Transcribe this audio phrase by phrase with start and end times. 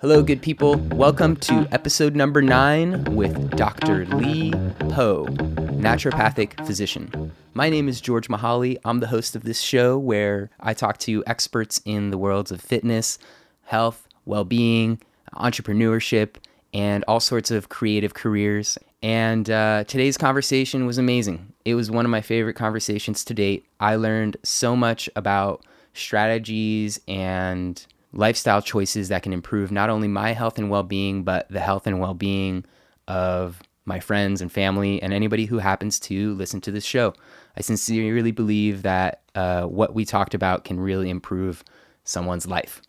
[0.00, 0.76] Hello, good people.
[0.92, 4.06] Welcome to episode number nine with Dr.
[4.06, 4.50] Lee
[4.88, 7.30] Poe, naturopathic physician.
[7.52, 8.78] My name is George Mihaly.
[8.86, 12.62] I'm the host of this show where I talk to experts in the worlds of
[12.62, 13.18] fitness,
[13.64, 15.02] health, well being,
[15.34, 16.36] entrepreneurship,
[16.72, 18.78] and all sorts of creative careers.
[19.02, 21.52] And uh, today's conversation was amazing.
[21.66, 23.66] It was one of my favorite conversations to date.
[23.80, 25.62] I learned so much about
[25.92, 31.48] strategies and lifestyle choices that can improve not only my health and well being, but
[31.48, 32.64] the health and well being
[33.08, 37.12] of my friends and family and anybody who happens to listen to this show.
[37.56, 41.64] I sincerely believe that uh, what we talked about can really improve
[42.04, 42.80] someone's life.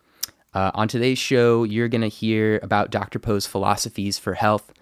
[0.53, 3.19] Uh, on today's show, you're going to hear about Dr.
[3.19, 4.73] Poe's philosophies for health.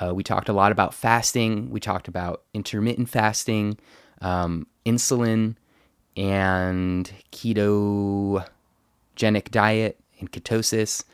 [0.00, 3.78] Uh, we talked a lot about fasting, we talked about intermittent fasting,
[4.20, 5.56] um, insulin,
[6.16, 7.10] and
[9.16, 11.04] ketogenic diet and ketosis.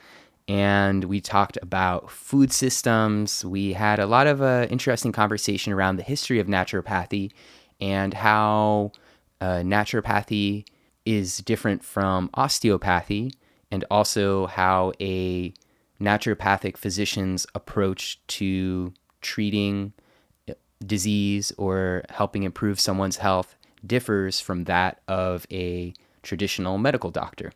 [0.47, 3.45] And we talked about food systems.
[3.45, 7.31] We had a lot of uh, interesting conversation around the history of naturopathy
[7.79, 8.91] and how
[9.39, 10.65] uh, naturopathy
[11.05, 13.33] is different from osteopathy,
[13.71, 15.53] and also how a
[15.99, 19.93] naturopathic physician's approach to treating
[20.49, 20.53] uh,
[20.85, 27.51] disease or helping improve someone's health differs from that of a traditional medical doctor.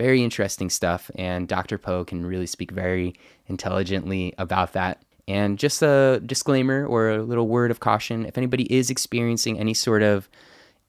[0.00, 1.76] Very interesting stuff, and Dr.
[1.76, 3.12] Poe can really speak very
[3.48, 5.02] intelligently about that.
[5.28, 9.74] And just a disclaimer or a little word of caution if anybody is experiencing any
[9.74, 10.26] sort of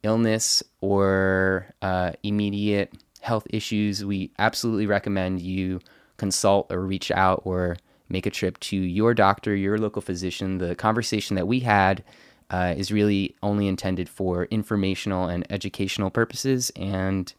[0.01, 5.81] illness or uh, immediate health issues, we absolutely recommend you
[6.15, 7.75] consult or reach out or
[8.07, 10.59] make a trip to your doctor, your local physician.
[10.59, 12.01] The conversation that we had
[12.49, 16.71] uh, is really only intended for informational and educational purposes.
[16.77, 17.33] And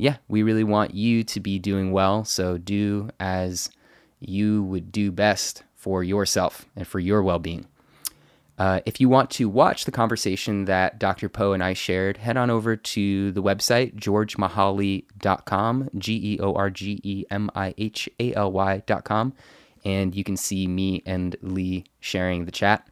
[0.00, 2.24] yeah, we really want you to be doing well.
[2.24, 3.70] So do as
[4.20, 7.66] you would do best for yourself and for your well being.
[8.58, 11.30] Uh, if you want to watch the conversation that Dr.
[11.30, 16.68] Poe and I shared, head on over to the website, georgemihaly.com, G E O R
[16.68, 19.32] G E M I H A L Y.com,
[19.82, 22.86] and you can see me and Lee sharing the chat.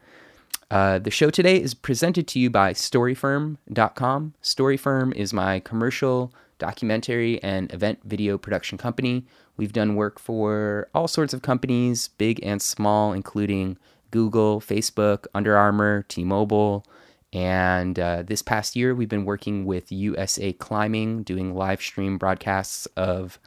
[0.71, 4.35] Uh, the show today is presented to you by StoryFirm.com.
[4.43, 9.25] StoryFirm is my commercial, documentary, and event video production company.
[9.57, 13.79] We've done work for all sorts of companies, big and small, including
[14.11, 16.85] Google, Facebook, Under Armour, T Mobile.
[17.33, 22.87] And uh, this past year, we've been working with USA Climbing, doing live stream broadcasts
[22.97, 23.39] of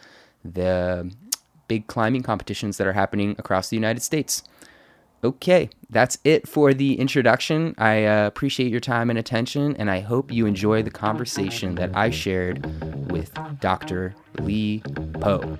[0.43, 1.11] the
[1.67, 4.43] big climbing competitions that are happening across the United States.
[5.23, 7.75] Okay, that's it for the introduction.
[7.77, 11.95] I uh, appreciate your time and attention, and I hope you enjoy the conversation that
[11.95, 12.65] I shared
[13.11, 14.15] with Dr.
[14.39, 14.81] Lee
[15.19, 15.59] Poe.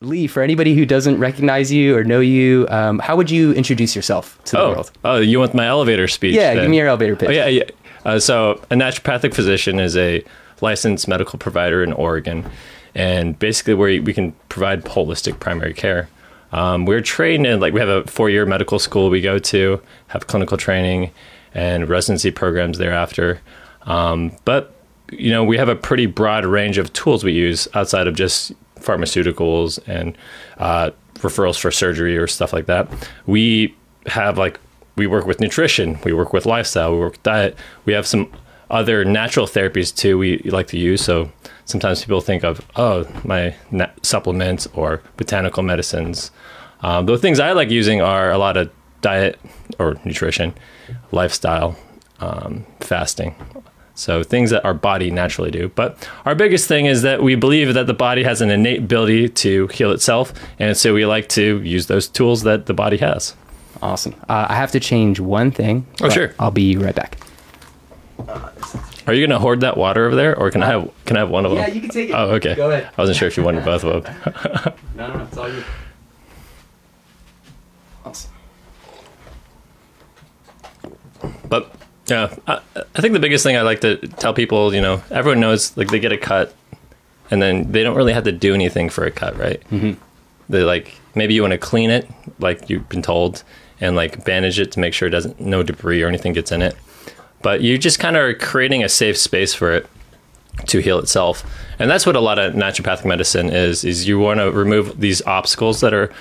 [0.00, 3.94] Lee, for anybody who doesn't recognize you or know you, um, how would you introduce
[3.94, 4.92] yourself to the oh, world?
[5.04, 6.34] Oh, you want my elevator speech?
[6.34, 6.64] Yeah, then?
[6.64, 7.28] give me your elevator pitch.
[7.28, 7.64] Oh, yeah, yeah.
[8.06, 10.24] Uh, so, a naturopathic physician is a
[10.62, 12.48] licensed medical provider in Oregon,
[12.94, 16.08] and basically, where we can provide holistic primary care.
[16.52, 20.26] Um, we're trained in like we have a four-year medical school we go to, have
[20.26, 21.10] clinical training,
[21.54, 23.40] and residency programs thereafter.
[23.82, 24.74] Um, but
[25.10, 28.52] you know, we have a pretty broad range of tools we use outside of just
[28.80, 30.16] pharmaceuticals and
[30.58, 32.88] uh, referrals for surgery or stuff like that.
[33.26, 33.74] We
[34.06, 34.60] have like
[34.96, 37.56] we work with nutrition, we work with lifestyle, we work with diet.
[37.84, 38.30] We have some
[38.70, 41.02] other natural therapies too we like to use.
[41.02, 41.30] So
[41.64, 46.30] sometimes people think of oh my na- supplements or botanical medicines.
[46.80, 49.38] Um, the things I like using are a lot of diet
[49.78, 50.54] or nutrition,
[51.12, 51.76] lifestyle,
[52.20, 53.34] um, fasting.
[53.94, 55.68] So things that our body naturally do.
[55.68, 59.30] But our biggest thing is that we believe that the body has an innate ability
[59.30, 63.34] to heal itself, and so we like to use those tools that the body has.
[63.80, 64.14] Awesome.
[64.28, 65.86] Uh, I have to change one thing.
[66.02, 66.34] Oh, sure.
[66.38, 67.18] I'll be right back.
[69.06, 71.30] Are you gonna hoard that water over there, or can I have can I have
[71.30, 71.60] one of them?
[71.60, 72.12] Yeah, you can take it.
[72.12, 72.54] Oh, okay.
[72.54, 72.90] Go ahead.
[72.96, 74.74] I wasn't sure if you wanted both of them.
[74.96, 75.62] No, no, no, it's all you.
[78.04, 78.32] Awesome.
[81.48, 81.72] But
[82.06, 85.40] yeah, I, I think the biggest thing I like to tell people, you know, everyone
[85.40, 86.54] knows like they get a cut,
[87.30, 89.60] and then they don't really have to do anything for a cut, right?
[89.70, 90.00] Mm-hmm.
[90.48, 92.08] They like maybe you want to clean it,
[92.38, 93.42] like you've been told,
[93.80, 96.62] and like bandage it to make sure it doesn't no debris or anything gets in
[96.62, 96.76] it.
[97.42, 99.86] But you just kind of are creating a safe space for it
[100.66, 101.44] to heal itself,
[101.78, 103.84] and that's what a lot of naturopathic medicine is.
[103.84, 106.12] Is you want to remove these obstacles that are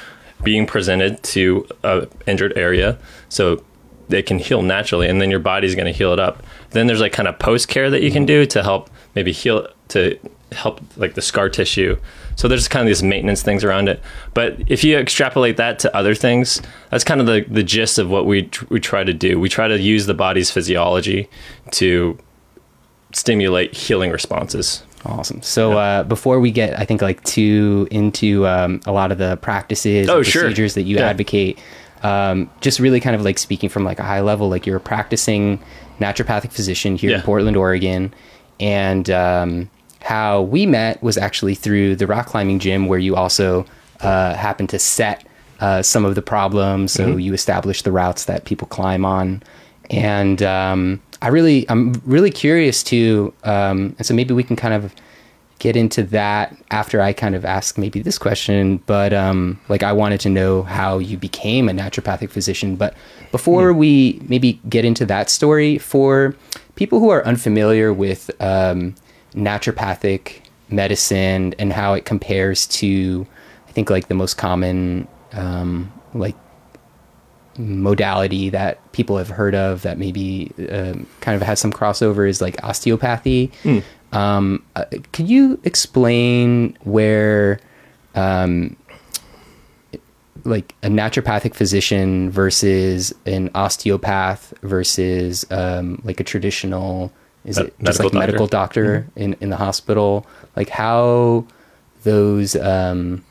[0.44, 2.98] being presented to a injured area,
[3.30, 3.64] so
[4.08, 6.44] they can heal naturally and then your body's going to heal it up
[6.76, 9.68] then there's like kind of post care that you can do to help maybe heal
[9.88, 10.20] to
[10.52, 11.98] help like the scar tissue.
[12.36, 14.02] So there's kind of these maintenance things around it.
[14.34, 16.62] But if you extrapolate that to other things,
[16.92, 19.40] that's kind of the, the gist of what we tr- we try to do.
[19.40, 21.30] We try to use the body's physiology
[21.72, 22.18] to
[23.14, 24.84] stimulate healing responses.
[25.06, 25.42] Awesome.
[25.44, 29.38] So uh, before we get, I think, like too into um, a lot of the
[29.38, 30.42] practices, Oh, and sure.
[30.44, 31.08] procedures that you Yeah.
[31.10, 31.60] advocate,
[32.04, 34.82] um, just really kind of like speaking from like a high level, like you're a
[34.82, 35.60] practicing
[36.00, 38.14] naturopathic physician here in Portland, Oregon,
[38.60, 39.70] and um,
[40.06, 43.66] how we met was actually through the rock climbing gym, where you also
[44.02, 45.26] uh, happened to set
[45.60, 46.92] uh, some of the problems.
[46.94, 47.20] So Mm-hmm.
[47.26, 49.42] you established the routes that people climb on,
[49.90, 54.74] and um, I really, I'm really curious to, um, and so maybe we can kind
[54.74, 54.94] of
[55.60, 58.78] get into that after I kind of ask maybe this question.
[58.86, 62.76] But um, like, I wanted to know how you became a naturopathic physician.
[62.76, 62.94] But
[63.32, 66.36] before we maybe get into that story, for
[66.76, 68.94] people who are unfamiliar with um,
[69.36, 73.28] naturopathic medicine and how it compares to,
[73.68, 76.36] I think like the most common um, like
[77.58, 82.42] modality that people have heard of that maybe um, kind of has some crossover is
[82.42, 83.52] like osteopathy.
[84.12, 87.60] Um, uh, could you explain where,
[88.14, 88.76] um,
[90.44, 97.12] like a naturopathic physician versus an osteopath versus um, like a traditional
[97.46, 98.20] is Me- it just like doctor.
[98.20, 100.26] medical doctor in, in the hospital
[100.56, 101.46] like how
[102.04, 103.24] those um,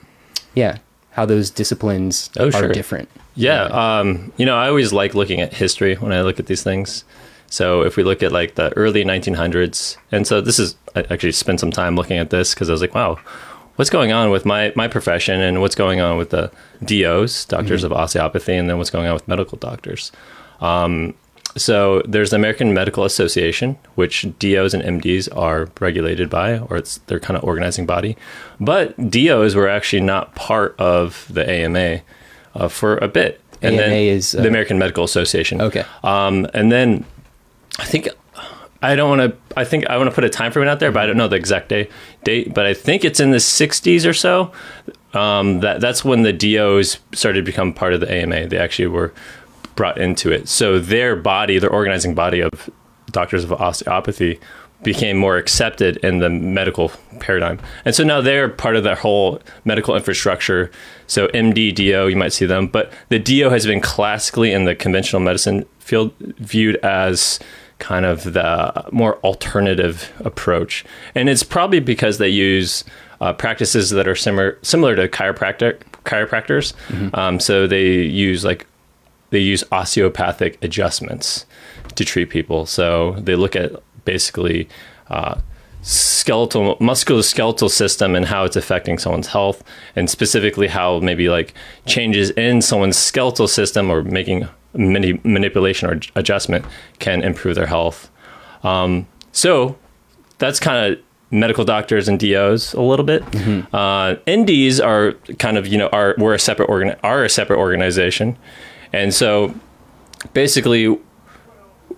[0.54, 0.78] yeah
[1.10, 2.68] how those disciplines Oh, are sure.
[2.72, 6.46] different Yeah, um, you know, I always like looking at history when I look at
[6.46, 7.04] these things.
[7.48, 11.32] So if we look at like the early 1900s, and so this is I actually
[11.32, 13.18] spent some time looking at this because I was like, wow,
[13.76, 16.50] what's going on with my my profession and what's going on with the
[16.84, 20.10] DOs, doctors of osteopathy, and then what's going on with medical doctors.
[20.60, 21.14] Um,
[21.56, 26.98] so there's the American Medical Association, which DOs and MDs are regulated by, or it's
[27.06, 28.16] their kind of organizing body.
[28.60, 32.00] But DOs were actually not part of the AMA
[32.54, 33.40] uh, for a bit.
[33.62, 35.60] And AMA then is, uh, the American Medical Association.
[35.60, 35.84] Okay.
[36.02, 37.04] Um, and then
[37.78, 38.08] I think
[38.82, 39.58] I don't want to.
[39.58, 41.28] I think I want to put a time frame out there, but I don't know
[41.28, 41.88] the exact day
[42.24, 42.52] date.
[42.52, 44.52] But I think it's in the '60s or so.
[45.14, 48.48] Um, that that's when the DOs started to become part of the AMA.
[48.48, 49.14] They actually were
[49.76, 50.48] brought into it.
[50.48, 52.70] So their body, their organizing body of
[53.10, 54.40] doctors of osteopathy,
[54.82, 57.58] became more accepted in the medical paradigm.
[57.84, 60.70] And so now they're part of that whole medical infrastructure.
[61.06, 64.74] So MD, DO, you might see them, but the DO has been classically in the
[64.74, 67.40] conventional medicine field viewed as
[67.78, 70.84] kind of the more alternative approach.
[71.14, 72.84] And it's probably because they use
[73.20, 76.74] uh, practices that are similar similar to chiropractic chiropractors.
[77.14, 78.66] Um, so they use like
[79.34, 81.44] they use osteopathic adjustments
[81.96, 82.66] to treat people.
[82.66, 83.72] So they look at
[84.04, 84.68] basically
[85.08, 85.40] uh,
[85.82, 89.64] skeletal musculoskeletal system and how it's affecting someone's health,
[89.96, 91.52] and specifically how maybe like
[91.84, 96.64] changes in someone's skeletal system or making many manipulation or adjustment
[97.00, 98.08] can improve their health.
[98.62, 99.76] Um, so
[100.38, 101.00] that's kind of
[101.32, 103.22] medical doctors and DOs a little bit.
[103.74, 107.58] Uh, NDs are kind of you know are we're a separate organ are a separate
[107.58, 108.38] organization,
[108.94, 109.54] and so
[110.32, 110.98] basically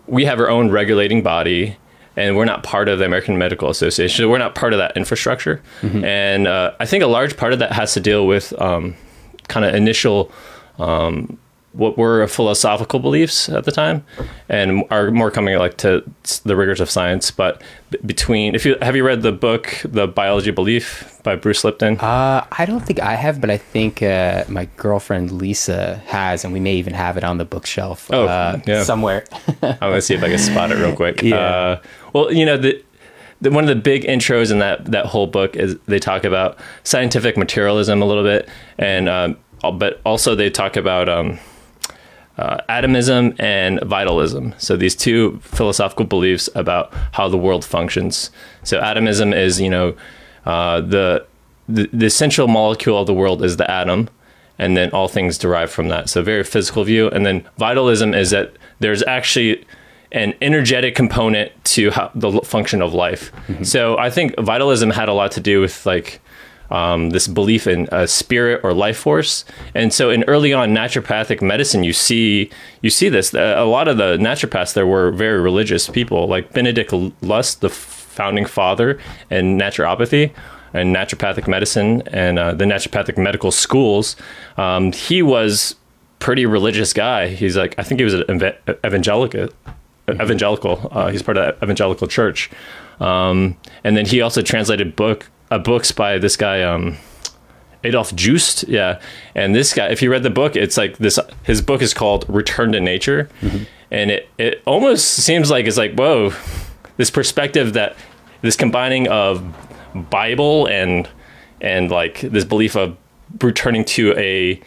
[0.07, 1.77] we have our own regulating body.
[2.19, 4.23] And we're not part of the American Medical Association.
[4.23, 5.61] So we're not part of that infrastructure.
[6.03, 8.97] And uh, I think a large part of that has to deal with um,
[9.49, 10.33] kind of initial
[10.79, 11.39] um,
[11.77, 14.03] what were philosophical beliefs at the time
[14.49, 16.03] and are more coming like to
[16.45, 17.61] the rigors of science but
[18.07, 21.99] between if you have you read the book the biology of belief by bruce lipton
[22.01, 26.53] Uh, I don't think I have, but I think uh, my girlfriend Lisa has, and
[26.57, 28.83] we may even have it on the bookshelf Oh, uh, yeah.
[28.85, 29.25] somewhere.
[29.63, 31.37] i'm gonna see if i can spot it real quick Yeah.
[31.37, 31.81] uh,
[32.15, 32.73] well you know the
[33.43, 36.59] the, one of the big intros in that, that whole book is they talk about
[36.85, 39.37] scientific materialism a little bit, and um,
[39.75, 41.39] but also they talk about um,
[42.39, 44.55] uh, atomism and vitalism.
[44.57, 48.31] So these two philosophical beliefs about how the world functions.
[48.63, 49.95] So atomism is you know
[50.47, 51.27] uh, the,
[51.69, 54.09] the the essential molecule of the world is the atom,
[54.59, 56.09] and then all things derive from that.
[56.09, 57.09] So very physical view.
[57.11, 59.65] And then vitalism is that there's actually
[60.13, 63.33] an energetic component to how, the function of life.
[63.65, 66.21] So I think vitalism had a lot to do with like
[66.71, 69.45] um, this belief in a spirit or life force.
[69.75, 72.51] And so in early on naturopathic medicine, you see
[72.83, 73.35] you see this.
[73.35, 77.71] A lot of the naturopaths there were very religious people, like Benedict Lust, the
[78.17, 78.99] founding father
[79.31, 80.33] in naturopathy
[80.75, 84.17] and naturopathic medicine and uh, the naturopathic medical schools.
[84.57, 85.77] Um, he was
[86.19, 87.29] pretty religious guy.
[87.29, 89.49] He's like I think he was an eva- evangelical
[90.09, 90.89] evangelical.
[90.91, 92.51] Uh, he's part of the evangelical church,
[93.01, 96.63] um, and then he also translated book uh, books by this guy.
[96.63, 96.97] Um,
[97.85, 99.01] Adolf Just, yeah,
[99.35, 99.87] and this guy.
[99.89, 101.19] If you read the book, it's like this.
[101.45, 103.29] His book is called Return to Nature,
[103.91, 106.33] and it it almost seems like it's like whoa,
[106.97, 107.97] this perspective that
[108.43, 109.45] this combining of
[110.11, 111.09] Bible and
[111.61, 112.97] and like this belief of
[113.43, 114.61] returning to a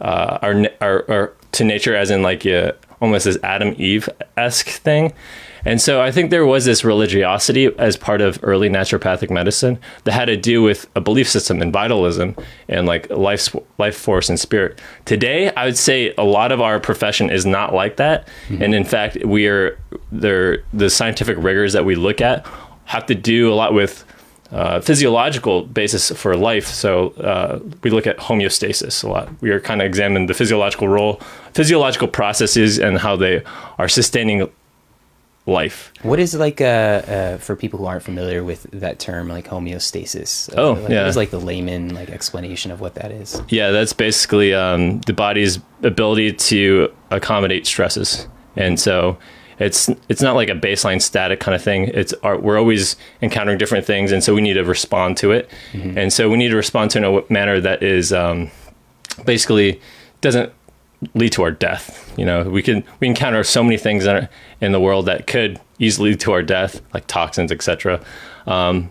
[0.00, 4.68] uh, our, our, our to nature as in like a, almost as Adam Eve esque
[4.68, 5.12] thing.
[5.64, 10.12] And so I think there was this religiosity as part of early naturopathic medicine that
[10.12, 12.36] had to do with a belief system and vitalism
[12.68, 14.80] and like life life force and spirit.
[15.04, 18.62] Today, I would say a lot of our profession is not like that, mm-hmm.
[18.62, 19.78] and in fact, we are
[20.10, 20.62] there.
[20.72, 22.46] The scientific rigors that we look at
[22.84, 24.04] have to do a lot with
[24.52, 26.66] uh, physiological basis for life.
[26.66, 29.30] So uh, we look at homeostasis a lot.
[29.40, 31.20] We are kind of examining the physiological role,
[31.54, 33.42] physiological processes, and how they
[33.78, 34.50] are sustaining
[35.46, 35.92] life.
[36.02, 40.52] What is like uh, uh, for people who aren't familiar with that term, like homeostasis?
[40.56, 41.00] Oh, like, yeah.
[41.00, 43.42] What is like the layman like explanation of what that is?
[43.48, 49.18] Yeah, that's basically um, the body's ability to accommodate stresses, and so
[49.58, 51.84] it's it's not like a baseline static kind of thing.
[51.88, 55.50] It's our, we're always encountering different things, and so we need to respond to it.
[55.72, 55.98] Mm-hmm.
[55.98, 58.50] And so we need to respond to in a manner that is um,
[59.24, 59.80] basically
[60.20, 60.52] doesn't
[61.14, 62.12] lead to our death.
[62.16, 64.28] You know, we can we encounter so many things in,
[64.60, 68.00] in the world that could easily lead to our death, like toxins, etc.
[68.46, 68.90] Um,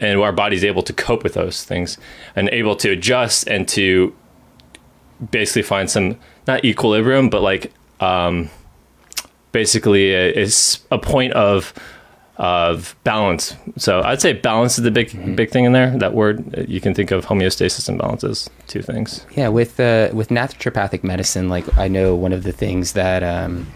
[0.00, 1.96] and our body's able to cope with those things
[2.36, 4.14] and able to adjust and to
[5.30, 8.50] basically find some not equilibrium, but like um,
[9.52, 11.72] basically is a point of
[12.36, 13.54] of balance.
[13.76, 15.34] So I'd say balance is the big mm-hmm.
[15.34, 15.96] big thing in there.
[15.98, 19.26] That word you can think of homeostasis and balance as two things.
[19.36, 23.66] Yeah, with uh, with naturopathic medicine, like I know one of the things that um,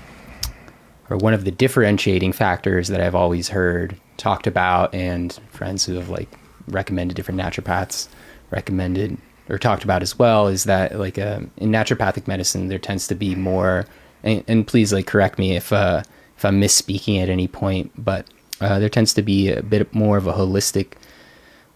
[1.11, 5.95] or one of the differentiating factors that I've always heard talked about, and friends who
[5.95, 6.29] have like
[6.69, 8.09] recommended different naturopaths
[8.51, 13.07] recommended or talked about as well, is that like um, in naturopathic medicine there tends
[13.09, 13.87] to be more
[14.23, 16.03] and, and please like correct me if uh,
[16.37, 18.27] if I'm misspeaking at any point, but
[18.61, 20.95] uh, there tends to be a bit more of a holistic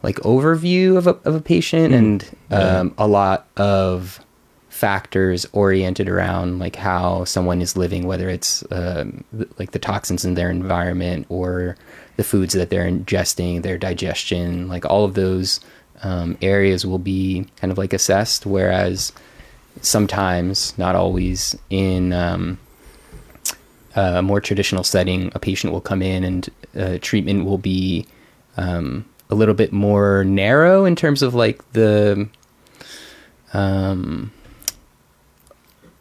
[0.02, 1.99] like overview of a, of a patient mm.
[1.99, 4.25] and um, a lot of
[4.68, 9.25] factors oriented around like how someone is living whether it's um,
[9.58, 11.76] like the toxins in their environment or
[12.16, 15.60] the foods that they're ingesting their digestion like all of those
[16.02, 19.12] um, areas will be kind of like assessed whereas
[19.80, 22.58] sometimes, not always, in um,
[23.94, 28.06] a more traditional setting, a patient will come in and uh, treatment will be
[28.56, 32.28] um, a little bit more narrow in terms of like the
[33.52, 34.32] um,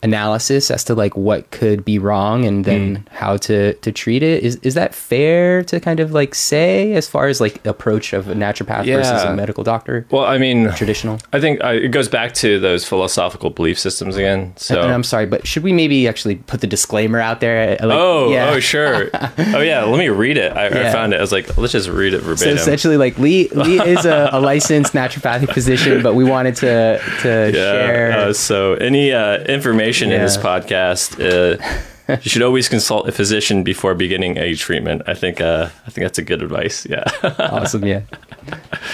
[0.02, 3.08] analysis as to like what could be wrong and then mm.
[3.10, 4.44] how to to treat it.
[4.44, 8.30] Is is that fair to kind of like say as far as like approach of
[8.30, 8.98] a naturopath yeah.
[8.98, 10.06] versus a medical doctor?
[10.10, 11.20] Well i mean traditional?
[11.34, 14.82] I think uh, it goes back to those philosophical belief systems again so.
[14.82, 17.72] And, i'm sorry but should we maybe actually put the disclaimer out there?
[17.72, 18.52] Like, oh yeah.
[18.52, 19.10] oh sure.
[19.40, 20.56] Oh yeah let me read it.
[20.56, 20.90] I, yeah.
[20.90, 21.18] I, found it.
[21.18, 22.58] I was like let's just read it verbatim.
[22.58, 27.00] so essentially like lee lee is a, a licensed naturopathic physician but we wanted to
[27.22, 30.16] to share uh, so any uh, information information yeah.
[30.18, 31.20] in this podcast.
[31.20, 35.04] Uh, you should always consult a physician before beginning a treatment.
[35.08, 36.86] I think uh, I think that's a good advice.
[36.86, 37.04] Yeah.
[37.40, 37.86] awesome.
[37.86, 38.02] Yeah.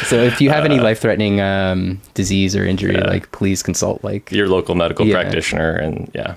[0.05, 3.07] So if you have any uh, life threatening um, disease or injury, yeah.
[3.07, 5.13] like please consult like your local medical yeah.
[5.13, 6.35] practitioner, and yeah.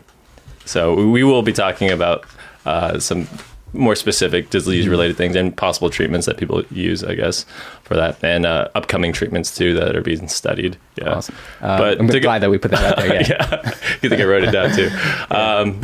[0.65, 2.25] So we will be talking about
[2.65, 3.27] uh, some
[3.73, 7.45] more specific disease related things and possible treatments that people use, I guess,
[7.83, 10.77] for that, and uh, upcoming treatments too that are being studied.
[10.97, 11.35] Yeah, awesome.
[11.61, 13.23] uh, but I'm glad go- that we put that out there.
[13.23, 13.23] Yeah,
[13.65, 13.75] yeah.
[14.03, 14.91] you think I wrote it down too.
[15.31, 15.81] Um,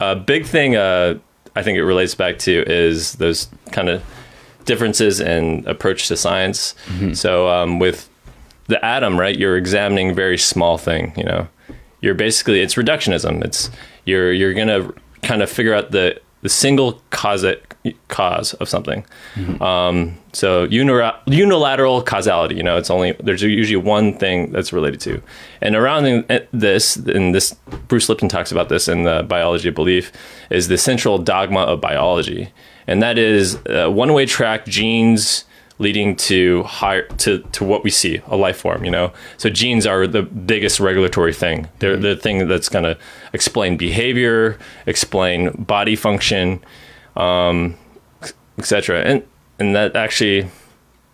[0.00, 1.18] a big thing uh,
[1.56, 4.02] I think it relates back to is those kind of
[4.64, 6.74] differences in approach to science.
[6.86, 7.12] Mm-hmm.
[7.14, 8.08] So um, with
[8.66, 11.12] the atom, right, you're examining very small thing.
[11.16, 11.48] You know,
[12.00, 13.44] you're basically it's reductionism.
[13.44, 13.70] It's
[14.04, 17.42] you're you're gonna kind of figure out the the single cause
[18.08, 19.04] cause of something.
[19.34, 19.62] Mm-hmm.
[19.62, 25.22] Um, so unilateral causality, you know, it's only there's usually one thing that's related to,
[25.62, 27.54] and around this, and this
[27.88, 30.12] Bruce Lipton talks about this in the Biology of Belief,
[30.50, 32.52] is the central dogma of biology,
[32.86, 35.46] and that is uh, one way track genes
[35.78, 39.88] leading to higher to, to what we see a life form you know so genes
[39.88, 42.02] are the biggest regulatory thing they're mm-hmm.
[42.02, 42.96] the thing that's going to
[43.34, 46.64] explain behavior explain body function
[47.16, 47.76] um,
[48.58, 49.22] etc and
[49.58, 50.48] and that actually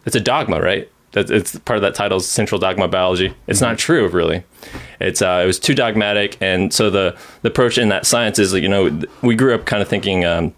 [0.07, 3.77] it's a dogma right that it's part of that title's central dogma biology it's not
[3.79, 4.45] true really
[5.01, 8.53] It's uh, it was too dogmatic, and so the the approach in that science is
[8.53, 10.25] you know we grew up kind of thinking.
[10.25, 10.55] Um,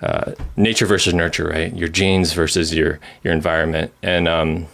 [0.00, 1.72] uh, nature versus nurture, right?
[1.76, 4.66] Your genes versus your your environment, and um,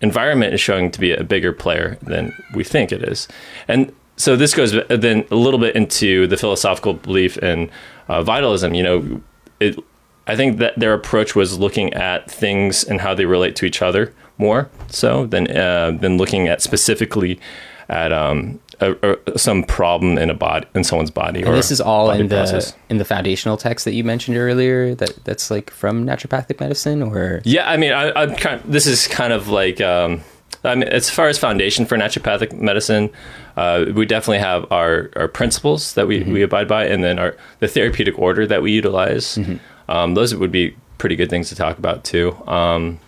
[0.00, 3.28] environment is showing to be a bigger player than we think it is.
[3.68, 7.70] And so this goes then a little bit into the philosophical belief in
[8.08, 8.74] uh, vitalism.
[8.74, 9.22] You know,
[9.60, 9.78] it,
[10.26, 13.82] I think that their approach was looking at things and how they relate to each
[13.82, 17.40] other more so than uh, than looking at specifically
[17.88, 21.42] at um, a, a, some problem in a body in someone's body.
[21.42, 22.74] And this is all in the process.
[22.88, 24.94] in the foundational text that you mentioned earlier.
[24.94, 27.68] That that's like from naturopathic medicine, or yeah.
[27.68, 28.60] I mean, I, am kind.
[28.60, 29.80] Of, this is kind of like.
[29.80, 30.22] Um,
[30.64, 33.10] I mean, as far as foundation for naturopathic medicine,
[33.56, 36.32] uh, we definitely have our, our principles that we, mm-hmm.
[36.32, 39.36] we abide by, and then our the therapeutic order that we utilize.
[39.36, 39.90] Mm-hmm.
[39.90, 42.36] Um, those would be pretty good things to talk about too.
[42.48, 42.98] Um,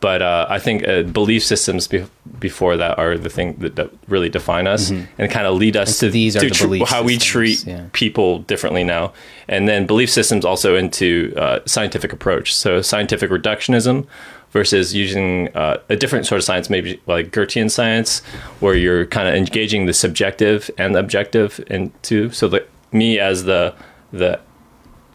[0.00, 2.06] but uh, I think uh, belief systems be-
[2.38, 5.10] before that are the thing that, that really define us mm-hmm.
[5.20, 7.86] and kind of lead us to, these are to the tr- how we treat yeah.
[7.92, 9.12] people differently now.
[9.48, 12.54] And then belief systems also into uh, scientific approach.
[12.54, 14.06] So scientific reductionism
[14.50, 18.20] versus using uh, a different sort of science, maybe like Goethean science,
[18.60, 22.30] where you're kind of engaging the subjective and the objective into.
[22.30, 23.74] So that me as the
[24.12, 24.40] the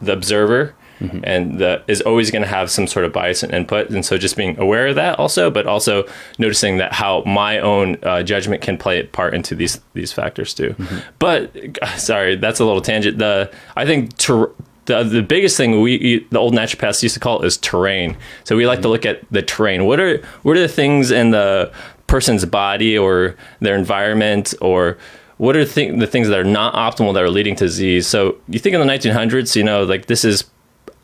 [0.00, 1.20] the observer mm-hmm.
[1.24, 3.90] and that is always going to have some sort of bias and input.
[3.90, 6.04] And so just being aware of that also, but also
[6.38, 10.54] noticing that how my own uh, judgment can play a part into these these factors
[10.54, 10.70] too.
[10.70, 10.98] Mm-hmm.
[11.18, 13.18] But sorry, that's a little tangent.
[13.18, 14.16] The I think.
[14.16, 14.50] Ter-
[14.86, 18.16] the, the biggest thing we the old naturopaths used to call it is terrain.
[18.44, 18.82] So we like mm-hmm.
[18.82, 19.86] to look at the terrain.
[19.86, 21.72] What are what are the things in the
[22.06, 24.98] person's body or their environment or
[25.38, 28.06] what are the, th- the things that are not optimal that are leading to disease?
[28.06, 30.44] So you think in the 1900s, you know, like this is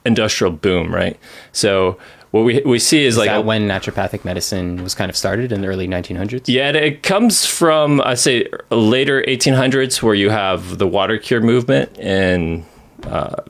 [0.04, 1.18] industrial boom, right?
[1.52, 1.98] So
[2.30, 5.50] what we we see is, is like a, when naturopathic medicine was kind of started
[5.50, 6.44] in the early 1900s.
[6.46, 11.98] Yeah, it comes from I say later 1800s, where you have the water cure movement
[11.98, 12.64] and
[13.04, 13.42] uh,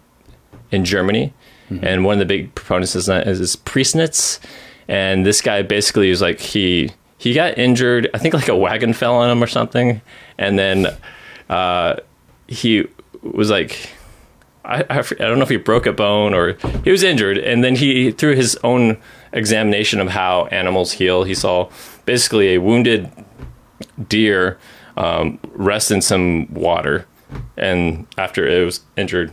[0.71, 1.33] in Germany,
[1.71, 1.85] mm-hmm.
[1.85, 4.39] and one of the big proponents is that is, Priessnitz,
[4.89, 8.09] and this guy basically is like he he got injured.
[8.15, 10.01] I think like a wagon fell on him or something,
[10.39, 10.87] and then
[11.49, 11.97] uh,
[12.49, 12.87] he
[13.23, 13.91] was like
[14.65, 17.39] I, I, don't know if he broke a bone or he was injured.
[17.39, 18.99] And then he, through his own
[19.33, 21.71] examination of how animals heal, he saw
[22.05, 23.11] basically a wounded
[24.09, 24.59] deer
[24.97, 27.07] um, rest in some water.
[27.57, 29.33] And after it was injured,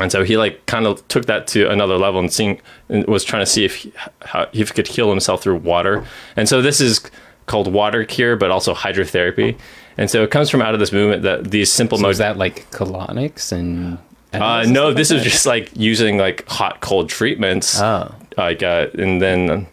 [0.00, 3.24] and so he like kind of took that to another level and seeing and was
[3.24, 6.04] trying to see if he, how if he could heal himself through water.
[6.36, 7.00] And so this is
[7.46, 9.58] called water cure, but also hydrotherapy.
[9.96, 12.18] And so it comes from out of this movement that these simple so modes.
[12.18, 13.98] that like colonics and
[14.32, 17.80] uh, no, this is just like using like hot cold treatments.
[17.80, 18.14] Oh.
[18.36, 19.66] Like uh, and then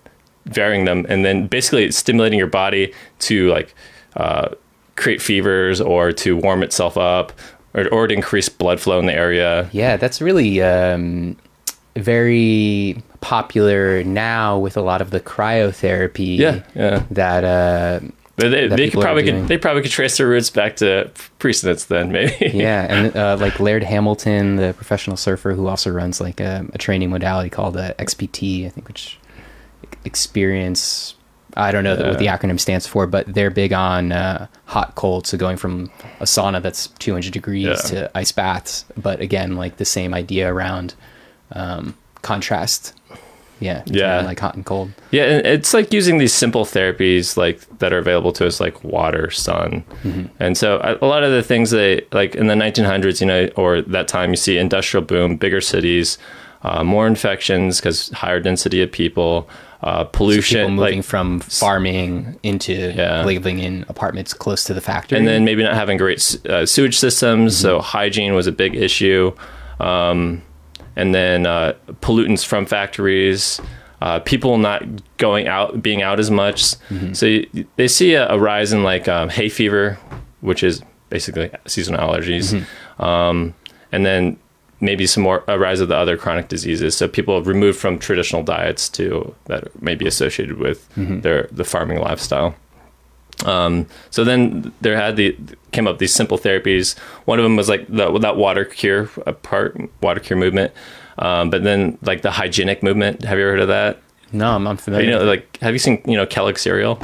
[0.45, 3.75] varying them, and then basically stimulating your body to like
[4.15, 4.49] uh,
[4.95, 7.33] create fevers or to warm itself up
[7.75, 9.69] or, or to increase blood flow in the area.
[9.71, 11.37] Yeah, that's really um,
[11.95, 16.37] very popular now with a lot of the cryotherapy.
[16.37, 17.03] Yeah, yeah.
[17.11, 17.99] That uh,
[18.37, 21.09] but they, they could probably could, they probably could trace their roots back to
[21.39, 22.57] Priessnitz then maybe.
[22.57, 26.77] yeah, and uh, like Laird Hamilton, the professional surfer who also runs like a, a
[26.77, 29.19] training modality called uh, XPT, I think, which
[30.03, 31.15] experience.
[31.55, 32.09] I don't know yeah.
[32.09, 35.25] what the acronym stands for, but they're big on uh, hot cold.
[35.27, 35.89] So going from
[36.19, 37.75] a sauna that's 200 degrees yeah.
[37.75, 40.95] to ice baths, but again, like the same idea around
[41.51, 42.93] um, contrast
[43.59, 43.83] yeah.
[43.85, 44.21] Yeah.
[44.21, 44.91] Like hot and cold.
[45.11, 45.23] Yeah.
[45.23, 49.31] And it's like using these simple therapies like that are available to us, like water,
[49.31, 49.83] sun.
[50.03, 50.25] Mm-hmm.
[50.39, 53.49] And so a, a lot of the things that like in the 1900s, you know,
[53.55, 56.17] or that time you see industrial boom, bigger cities,
[56.63, 59.49] uh, more infections because higher density of people,
[59.85, 63.23] uh, pollution, so moving like, from farming into yeah.
[63.23, 66.19] living in apartments close to the factory, and then maybe not having great
[66.49, 67.53] uh, sewage systems.
[67.53, 67.61] Mm-hmm.
[67.61, 69.33] So hygiene was a big issue.
[69.79, 70.41] Um,
[70.95, 73.59] and then uh, pollutants from factories,
[74.01, 74.83] uh, people not
[75.17, 76.63] going out, being out as much.
[76.89, 77.13] Mm-hmm.
[77.13, 79.99] So you, they see a, a, rise in like um, hay fever,
[80.41, 83.03] which is basically seasonal allergies, mm-hmm.
[83.03, 83.53] um,
[83.91, 84.37] and then
[84.85, 86.95] maybe some more a rise of the other chronic diseases.
[86.95, 91.21] So people removed from traditional diets too that may be associated with mm-hmm.
[91.21, 92.55] their the farming lifestyle.
[93.43, 95.35] Um, so then there had the
[95.71, 96.97] came up these simple therapies.
[97.25, 99.07] One of them was like the, that water cure
[99.43, 100.71] part, water cure movement.
[101.17, 103.23] Um, but then like the hygienic movement.
[103.23, 104.01] Have you ever heard of that?
[104.31, 105.05] No, I'm unfamiliar.
[105.05, 106.99] You know, like have you seen you know Kellogg cereal?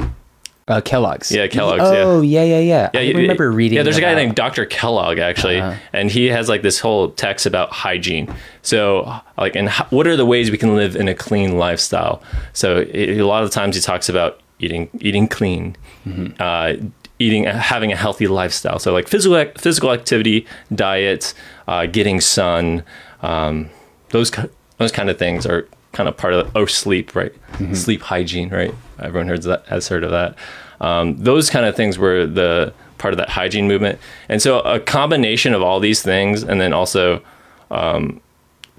[0.68, 1.32] Uh, Kellogg's.
[1.32, 1.82] Yeah, Kellogg's.
[1.84, 2.90] Oh, yeah, yeah, yeah.
[2.94, 3.00] yeah.
[3.00, 3.76] I you, remember reading.
[3.76, 4.12] Yeah, there's about...
[4.12, 4.64] a guy named Dr.
[4.64, 5.76] Kellogg actually, uh-huh.
[5.92, 8.32] and he has like this whole text about hygiene.
[8.62, 12.22] So, like, and how, what are the ways we can live in a clean lifestyle?
[12.52, 16.34] So, it, a lot of times he talks about eating eating clean, mm-hmm.
[16.38, 16.74] uh,
[17.18, 18.78] eating, having a healthy lifestyle.
[18.78, 21.34] So like physical physical activity, diet,
[21.68, 22.84] uh, getting sun,
[23.20, 23.68] um,
[24.10, 24.30] those
[24.78, 27.34] those kind of things are kind of part of oh sleep right,
[27.74, 28.74] sleep hygiene right.
[29.02, 30.36] Everyone heard that has heard of that.
[30.80, 34.80] Um, those kind of things were the part of that hygiene movement, and so a
[34.80, 37.22] combination of all these things, and then also
[37.70, 38.20] um,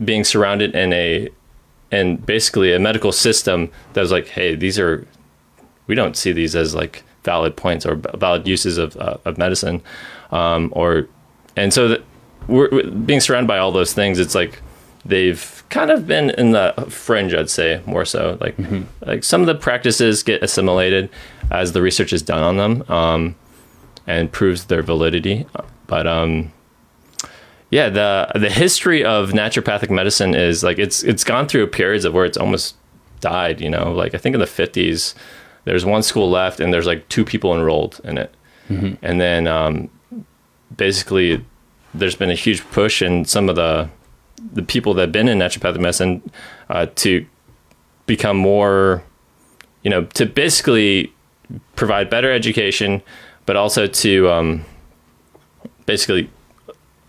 [0.04, 1.30] being surrounded in a
[1.92, 5.06] and basically a medical system that was like, hey, these are
[5.88, 9.82] we don't see these as like valid points or valid uses of, uh, of medicine
[10.32, 11.08] um, or
[11.56, 12.04] and so that
[12.48, 14.62] we're, we're being surrounded by all those things it's like
[15.06, 18.38] they've kind of been in the fringe i'd say more so.
[18.40, 18.56] Like
[19.02, 21.10] like some of the practices get assimilated
[21.50, 23.36] as the research is done on them um,
[24.06, 25.48] and proves their validity.
[25.88, 26.54] But um,
[27.72, 32.14] yeah the the history of naturopathic medicine is like it's it's gone through periods of
[32.14, 32.76] where it's almost
[33.20, 33.92] died you know?
[33.92, 35.16] Like i think in the 50s
[35.66, 38.32] there's one school left and there's like two people enrolled in it.
[39.02, 39.90] And then um,
[40.78, 41.44] basically
[41.94, 43.90] there's been a huge push in some of the
[44.52, 46.22] the people that have been in naturopathic medicine
[46.70, 47.26] uh, to
[48.06, 49.04] become more
[49.84, 51.14] you know to basically
[51.76, 53.02] provide better education
[53.46, 54.66] but also to um,
[55.86, 56.30] basically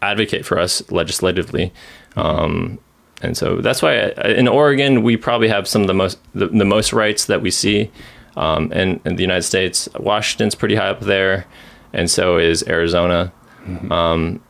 [0.02, 1.72] advocate for us legislatively
[2.16, 2.78] um,
[3.22, 6.48] and so that's why uh, in Oregon we probably have some of the most the,
[6.48, 7.90] the most rights that we see
[8.36, 9.88] um, in, in the United States.
[9.98, 11.46] Washington's pretty high up there,
[11.92, 13.32] and so is Arizona.
[13.90, 14.42] Um,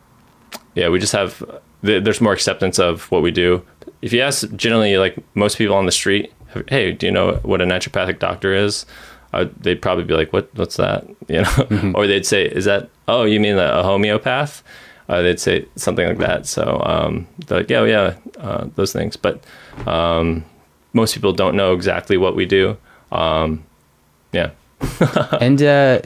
[0.75, 1.43] yeah, we just have
[1.85, 3.63] th- there's more acceptance of what we do.
[4.03, 6.33] If you ask generally like most people on the street,
[6.69, 8.87] hey, do you know what a naturopathic doctor is?
[9.33, 10.49] Uh, they'd probably be like, "What?
[10.55, 12.89] What's that?" You know, or they'd say, "Is that?
[13.09, 14.63] Oh, you mean a, homeopath?"
[15.09, 16.47] Uh, they'd say something like that.
[16.47, 19.43] So, um, they're like, "Yeah, yeah, uh, those things." But
[19.87, 20.45] um,
[20.93, 22.77] most people don't know exactly what we do.
[23.11, 23.65] Um,
[24.33, 24.51] yeah,
[25.41, 25.99] and uh,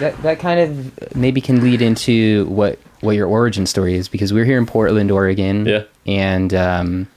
[0.00, 4.32] that that kind of maybe can lead into what what your origin story is because
[4.32, 5.66] we're here in Portland, Oregon.
[5.66, 5.82] Yeah.
[6.06, 7.08] And um,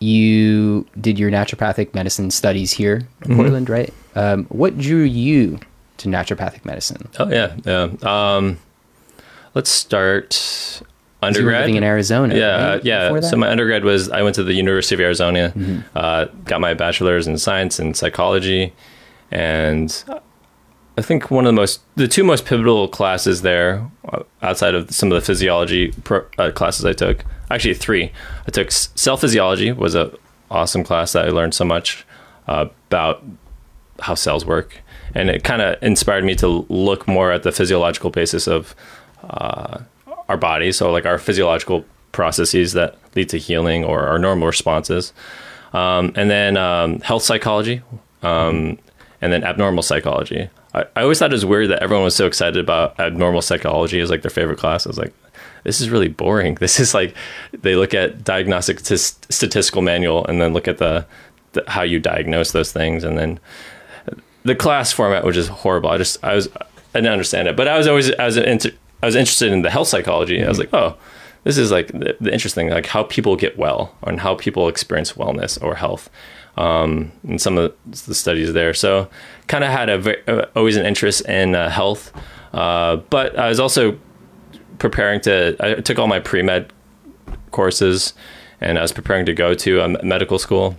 [0.00, 3.36] you did your naturopathic medicine studies here in Mm-hmm.
[3.36, 3.92] Portland, right?
[4.14, 5.58] Um, what drew you
[5.98, 7.08] to naturopathic medicine?
[7.18, 7.88] Oh yeah, yeah.
[8.02, 8.58] Um,
[9.54, 10.86] let's start 'Cause You
[11.22, 11.60] were undergrad.
[11.62, 12.34] living in Arizona.
[12.36, 13.20] yeah, right, yeah.
[13.20, 15.80] So my undergrad was I went to the University of Arizona, Mm-hmm.
[15.96, 18.72] uh, got my bachelor's in science and psychology,
[19.30, 20.04] and
[20.96, 24.90] I think one of the most, the two most pivotal classes there, uh, outside of
[24.92, 28.12] some of the physiology pro, uh, classes I took, actually three.
[28.46, 30.12] I took cell physiology was a
[30.50, 32.06] awesome class that I learned so much
[32.46, 33.24] uh, about
[34.00, 34.82] how cells work,
[35.14, 38.74] and it kind of inspired me to look more at the physiological basis of
[39.24, 39.80] uh,
[40.28, 40.76] our bodies.
[40.76, 45.12] So like our physiological processes that lead to healing or our normal responses,
[45.72, 47.82] um, and then um, health psychology,
[48.22, 48.78] um,
[49.20, 50.48] and then abnormal psychology.
[50.74, 54.00] I, I always thought it was weird that everyone was so excited about abnormal psychology
[54.00, 54.86] as like their favorite class.
[54.86, 55.14] I was like,
[55.62, 56.54] this is really boring.
[56.60, 57.14] This is like
[57.52, 61.06] they look at diagnostic tis- statistical manual and then look at the,
[61.52, 63.40] the how you diagnose those things and then
[64.44, 65.90] the class format which is horrible.
[65.90, 66.48] I just I was
[66.94, 68.70] I didn't understand it, but I was always I was inter,
[69.02, 70.42] I was interested in the health psychology.
[70.42, 70.96] I was like, oh,
[71.44, 75.12] this is like the, the interesting like how people get well and how people experience
[75.12, 76.10] wellness or health.
[76.56, 77.74] Um, and some of
[78.06, 79.08] the studies there, so
[79.48, 82.12] kind of had a ve- uh, always an interest in uh, health,
[82.52, 83.98] uh, but I was also
[84.78, 85.56] preparing to.
[85.58, 86.72] I took all my pre med
[87.50, 88.14] courses,
[88.60, 90.76] and I was preparing to go to a medical school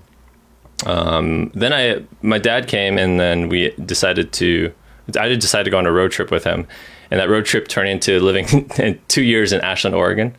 [0.86, 4.74] um, then I, my dad came, and then we decided to.
[5.20, 6.68] I did decide to go on a road trip with him,
[7.12, 8.70] and that road trip turned into living
[9.08, 10.36] two years in Ashland, Oregon.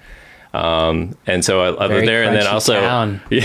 [0.54, 3.20] Um, and so I, I lived there, and then also, town.
[3.30, 3.42] yeah,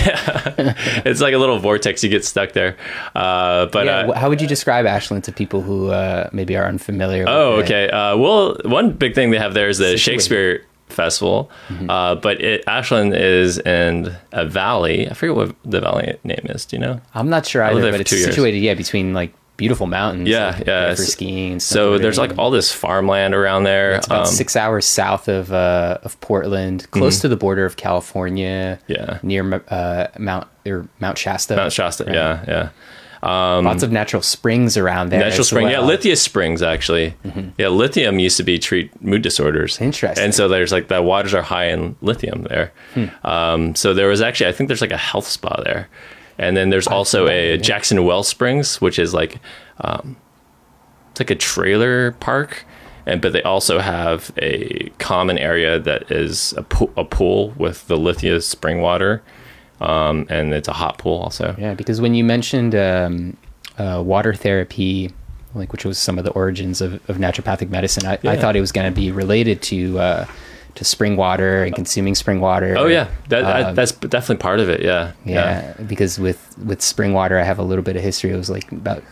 [1.04, 2.02] it's like a little vortex.
[2.02, 2.76] You get stuck there.
[3.14, 6.66] Uh, but Yeah, uh, how would you describe Ashland to people who uh, maybe are
[6.66, 7.24] unfamiliar?
[7.28, 7.88] Oh, okay.
[7.90, 10.00] Uh, well, one big thing they have there is the Situated.
[10.00, 11.50] Shakespeare Festival,
[11.88, 15.08] uh, but it, Ashland is in a valley.
[15.08, 16.66] I forget what the valley name is.
[16.66, 17.00] Do you know?
[17.14, 18.28] I'm not sure either, but it's two years.
[18.28, 20.28] situated, yeah, between like beautiful mountains.
[20.28, 21.60] Yeah, like, yeah, for skiing.
[21.60, 23.92] So there's like all this farmland around there.
[23.96, 27.76] It's about Um, six hours south of uh, of Portland, close to the border of
[27.76, 28.78] California.
[28.86, 29.18] Yeah.
[29.22, 31.56] near uh, Mount or Mount Shasta.
[31.56, 32.04] Mount Shasta.
[32.04, 32.14] Right.
[32.14, 32.68] Yeah, yeah.
[33.24, 35.20] Lots of natural springs around there.
[35.20, 35.68] Natural spring.
[35.68, 35.86] Yeah, well.
[35.88, 37.14] lithium springs actually.
[37.56, 39.80] Yeah, lithium used to be treat mood disorders.
[39.80, 40.24] Interesting.
[40.24, 42.72] And so there's like the waters are high in lithium there.
[43.22, 45.88] Um, so there was actually I think there's like a health spa there,
[46.38, 49.40] and then there's also a Jackson Well Springs, which is like
[49.80, 50.16] um,
[51.10, 52.64] it's like a trailer park.
[53.04, 57.88] And but they also have a common area that is a, pool, a pool with
[57.88, 59.24] the Lithia spring water,
[59.80, 61.56] um, and it's a hot pool also.
[61.58, 63.36] Yeah, because when you mentioned um,
[63.76, 65.10] uh, water therapy
[65.54, 68.06] like which was some of the origins of, of naturopathic medicine.
[68.06, 70.26] I, I thought it was going to be related to uh,
[70.74, 72.74] to spring water and consuming spring water.
[72.78, 74.82] Oh yeah, that, I, Um, that's definitely part of it.
[74.82, 78.30] Yeah, yeah, because with with spring water, I have a little bit of history.
[78.30, 79.02] It was like about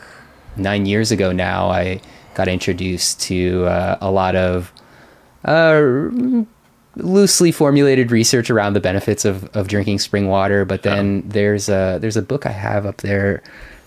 [0.56, 1.68] nine years ago now.
[1.70, 2.00] I
[2.34, 4.72] got introduced to uh, a lot of
[5.44, 5.82] uh,
[6.96, 10.64] loosely formulated research around the benefits of, of drinking spring water.
[10.64, 13.42] But then there's a there's a book I have up there.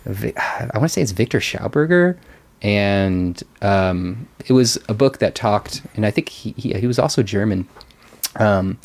[0.06, 2.18] I want to say it's Victor Schauberger,
[2.64, 6.98] and um, it was a book that talked, and I think he he, he was
[6.98, 7.68] also German.
[8.38, 8.80] Um,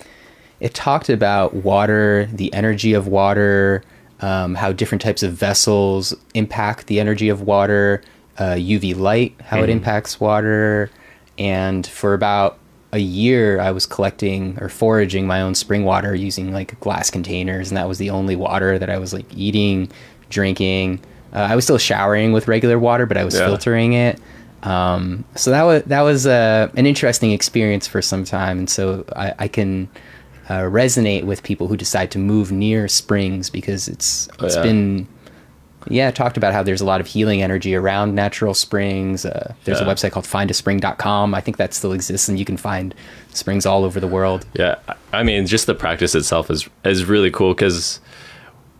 [0.60, 3.82] it talked about water, the energy of water,
[4.20, 8.02] um, how different types of vessels impact the energy of water,
[8.38, 10.90] uh, UV light, how it impacts water.
[11.38, 12.58] And for about
[12.92, 17.70] a year, I was collecting or foraging my own spring water using like glass containers.
[17.70, 19.90] And that was the only water that I was like eating,
[20.30, 21.00] drinking.
[21.32, 23.46] Uh, I was still showering with regular water, but I was Yeah.
[23.46, 24.18] filtering it.
[24.62, 29.04] Um, so that was that was uh, an interesting experience for some time, and so
[29.14, 29.88] I, I can
[30.48, 34.62] uh, resonate with people who decide to move near springs because it's Oh, it's yeah.
[34.62, 35.06] been
[35.90, 39.24] yeah talked about how there's a lot of healing energy around natural springs.
[39.24, 39.86] Uh, there's Yeah.
[39.86, 41.34] a website called findaspring.com.
[41.34, 42.94] I think that still exists, and you can find
[43.32, 44.44] springs all over the world.
[44.54, 44.74] Yeah,
[45.12, 48.00] I mean, just the practice itself is is really cool because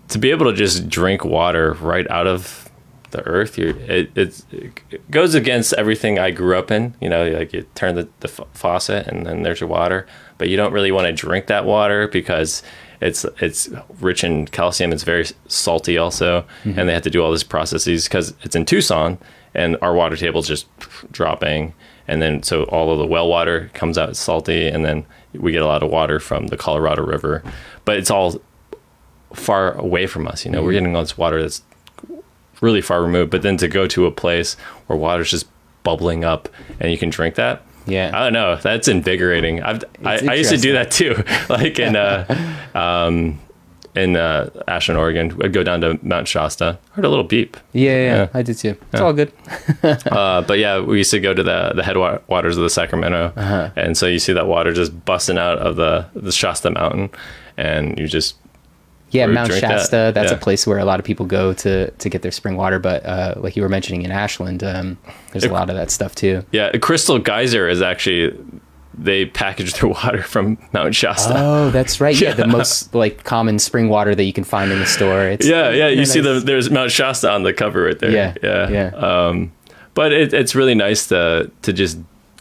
[0.09, 2.71] to be able to just drink water right out of
[3.11, 6.94] the earth, you're, it, it's, it goes against everything I grew up in.
[7.01, 10.49] You know, like you turn the, the fa- faucet and then there's your water, but
[10.49, 12.62] you don't really want to drink that water because
[13.01, 14.92] it's it's rich in calcium.
[14.92, 16.87] It's very salty also, and mm-hmm.
[16.87, 19.18] they have to do all these processes because it's in Tucson
[19.55, 20.66] and our water table is just
[21.11, 21.75] dropping
[22.07, 25.62] and then so all of the well water comes out salty and then we get
[25.62, 27.42] a lot of water from the colorado river
[27.85, 28.40] but it's all
[29.35, 31.62] far away from us you know we're getting all this water that's
[32.61, 34.55] really far removed but then to go to a place
[34.87, 35.47] where water's just
[35.83, 36.49] bubbling up
[36.81, 38.11] and you can drink that Yeah.
[38.14, 41.95] i don't know that's invigorating I've, I, I used to do that too like in
[41.95, 42.25] uh
[42.75, 43.38] um
[43.95, 47.91] in uh ashland oregon i'd go down to mount shasta heard a little beep Yeah,
[47.91, 48.29] yeah, Yeah.
[48.35, 48.77] I did too.
[48.93, 49.33] It's all good.
[49.83, 53.71] uh, but yeah, we used to go to the the headwaters of the Sacramento, Uh-huh.
[53.77, 57.11] and so you see that water just busting out of the the Shasta Mountain,
[57.57, 58.37] and you just
[59.11, 59.79] Yeah, Mount drink that.
[59.79, 60.12] Shasta.
[60.14, 62.79] That's a place where a lot of people go to to get their spring water.
[62.79, 64.99] But uh, like you were mentioning in Ashland, um,
[65.33, 66.44] there's a lot of that stuff too.
[66.53, 68.37] yeah, Crystal Geyser is actually
[69.01, 71.35] they package their water from Mount Shasta.
[71.37, 72.21] Oh, that's right.
[72.21, 75.23] Yeah, the most like common spring water that you can find in the store.
[75.23, 78.11] It's yeah, yeah, you see the there's Mount Shasta on the cover right there.
[78.11, 78.87] Yeah, yeah, yeah.
[78.97, 79.53] Um,
[79.94, 81.99] but it, it's really nice to to just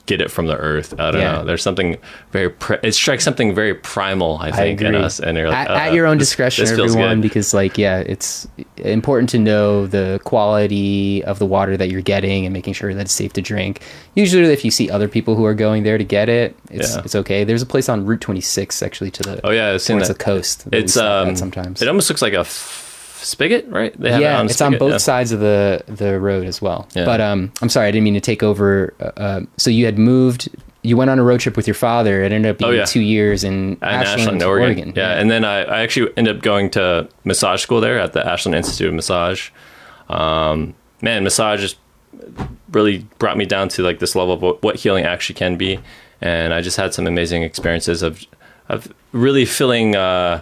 [0.08, 0.93] get it from the earth.
[1.00, 1.32] I don't Yeah.
[1.34, 1.46] know.
[1.46, 1.98] There's something
[2.32, 4.38] very pri- it strikes something very primal.
[4.41, 6.72] I think in us, and you're like, at, at uh, your own this- discretion, this
[6.80, 12.02] everyone, because like yeah, it's important to know the quality of the water that you're
[12.02, 13.82] getting and making sure that it's safe to drink.
[14.15, 17.02] Usually, if you see other people who are going there to get it, it's Yeah.
[17.06, 17.43] it's okay.
[17.43, 20.08] There's a place on Route 26 actually to the Oh yeah, I've seen that.
[20.08, 20.63] the coast.
[20.72, 21.82] that It's um sometimes.
[21.82, 22.86] It almost looks like a f-
[23.23, 23.93] spigot, right?
[23.99, 24.97] They have it yeah, on it's on both yeah.
[24.97, 26.88] sides of the the road as well.
[26.93, 27.06] Yeah.
[27.06, 28.93] But um, I'm sorry, I didn't mean to take over.
[28.99, 30.49] Uh, uh, so you had moved.
[30.84, 32.23] You went on a road trip with your father.
[32.23, 32.86] It ended up being Oh, yeah.
[32.86, 34.67] two years in In Ashland, Ashland, Oregon.
[34.77, 34.93] Oregon.
[34.95, 38.25] Yeah, and then I, I actually ended up going to massage school there at the
[38.25, 39.49] Ashland Institute of Massage.
[40.08, 41.77] Um, man, massage just
[42.71, 45.80] really brought me down to like this level of what, what healing actually can be,
[46.21, 48.23] and I just had some amazing experiences of
[48.69, 50.41] of really feeling uh,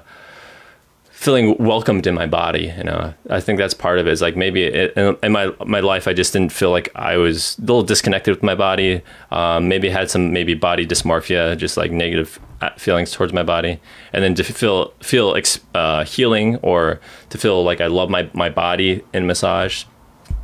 [1.25, 2.71] feeling welcomed in my body.
[2.77, 4.11] You know, I think that's part of it.
[4.11, 7.57] Is like maybe it, in, my my life, I just didn't feel like I was
[7.57, 9.01] a little disconnected with my body.
[9.31, 13.79] Um, maybe had some maybe body dysmorphia, just like negative uh, feelings towards my body,
[14.13, 15.35] and then to feel feel
[15.73, 19.85] uh, healing or to feel like I love my my body in massage,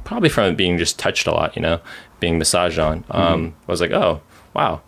[0.04, 1.56] probably from it being just touched a lot.
[1.56, 1.80] You know,
[2.20, 3.06] being massaged on.
[3.12, 4.22] Um, I was like, oh
[4.56, 4.82] wow.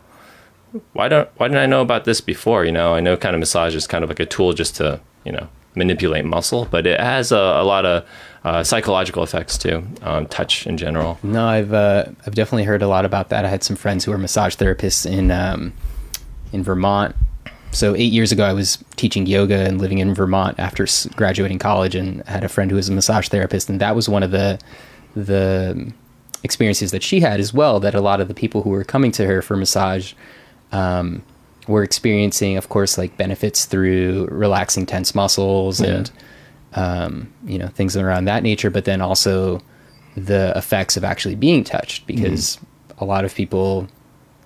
[0.93, 2.65] Why don't why didn't I know about this before?
[2.65, 4.99] You know, I know kind of massage is kind of like a tool just to
[5.23, 8.05] you know manipulate muscle, but it has a, a lot of
[8.43, 11.17] uh, psychological effects too on touch in general.
[11.23, 13.45] No, I've uh, I've definitely heard a lot about that.
[13.45, 15.73] I had some friends who are massage therapists in um,
[16.51, 17.15] in Vermont.
[17.71, 21.95] So eight years ago, I was teaching yoga and living in Vermont after graduating college,
[21.95, 24.59] and had a friend who was a massage therapist, and that was one of the
[25.15, 25.91] the
[26.43, 27.79] experiences that she had as well.
[27.79, 30.13] That a lot of the people who were coming to her for massage
[30.71, 31.23] um,
[31.67, 35.87] were experiencing, of course, like benefits through relaxing tense muscles Yeah.
[35.87, 36.11] and
[36.75, 39.61] um, you know things around that nature, but then also
[40.15, 42.57] the effects of actually being touched because
[42.99, 43.87] a lot of people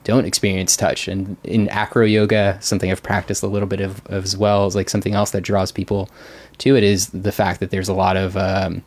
[0.05, 4.23] don't experience touch and in acro yoga something i've practiced a little bit of, of
[4.23, 6.09] as well is like something else that draws people
[6.57, 8.81] to it is the fact that there's a lot of um,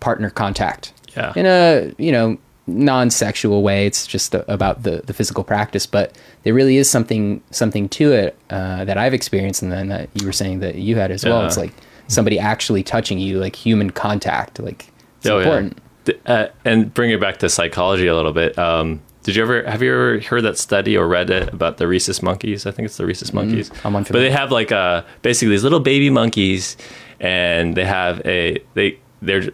[0.00, 1.32] partner contact Yeah.
[1.36, 3.86] in a you know non-sexual way.
[3.86, 8.12] It's just a, about the, the physical practice, but there really is something something to
[8.12, 11.24] it uh, that I've experienced, and then that you were saying that you had as
[11.24, 11.44] well.
[11.44, 11.72] It's like
[12.08, 14.58] somebody actually touching you, like human contact.
[14.60, 15.78] Like it's Oh, important.
[16.04, 18.56] Th- Uh, and bring it back to psychology a little bit.
[18.58, 21.88] Um, did you ever have you ever heard that study or read it about the
[21.88, 22.64] rhesus monkeys?
[22.64, 23.70] I think it's the rhesus monkeys.
[23.70, 23.96] Mm-hmm.
[23.96, 26.76] I'm but they have like uh, basically these little baby monkeys,
[27.18, 29.50] and they have a they they're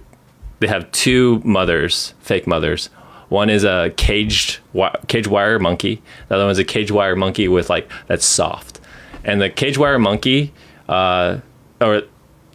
[0.60, 2.90] they have two mothers, fake mothers.
[3.32, 6.02] One is a caged wi- cage wire monkey.
[6.28, 8.78] The other one is a cage wire monkey with like that's soft.
[9.24, 10.52] And the cage wire monkey,
[10.86, 11.38] uh,
[11.80, 12.02] or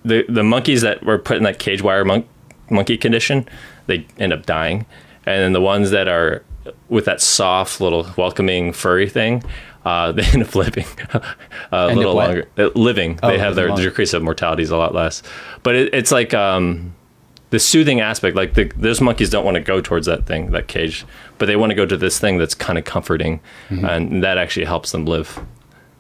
[0.06, 2.28] the the monkeys that were put in that cage wire monk,
[2.70, 3.50] monkey condition,
[3.88, 4.86] they end up dying.
[5.26, 6.44] And then the ones that are
[6.90, 9.44] with that soft little welcoming furry thing,
[9.84, 12.48] uh, they end up living a End little longer.
[12.56, 15.24] Uh, living, Oh, they have their, decrease of mortality is a lot less.
[15.64, 16.94] But it, it's like um,
[17.50, 18.36] the soothing aspect.
[18.36, 21.06] Like the, those monkeys don't want to go towards that thing, that cage,
[21.38, 23.86] but they want to go to this thing that's kind of comforting, Mm-hmm.
[23.86, 25.40] and that actually helps them live.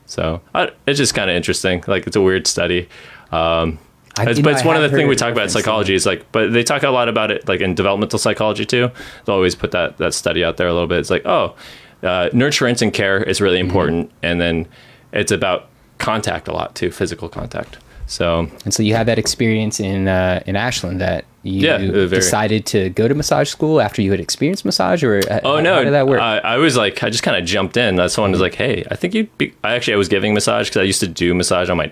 [0.05, 1.83] So I, it's just kind of interesting.
[1.88, 2.88] Like it's a weird study.
[3.31, 3.79] Um,
[4.17, 5.93] I- it's, but know, it's I one of the things we talk about in psychology.
[5.93, 8.89] Is like, but they talk a lot about it like in developmental psychology too.
[9.25, 10.99] They'll always put that that study out there a little bit.
[10.99, 11.55] It's like, oh,
[12.03, 13.67] uh, nurturance and care is really Mm-hmm.
[13.67, 14.67] important, and then
[15.12, 15.67] it's about
[15.99, 17.77] contact a lot too, physical contact.
[18.07, 22.65] So And so you had that experience in uh, in Ashland that you Yeah, decided
[22.67, 25.75] to go to massage school after you had experienced massage, or uh, Oh no!
[25.75, 26.21] how did that work?
[26.21, 27.95] I, I was like, I just kind of jumped in.
[27.95, 30.67] That someone was like, "Hey, I think you'd be." I actually I was giving massage
[30.69, 31.91] because I used to do massage on my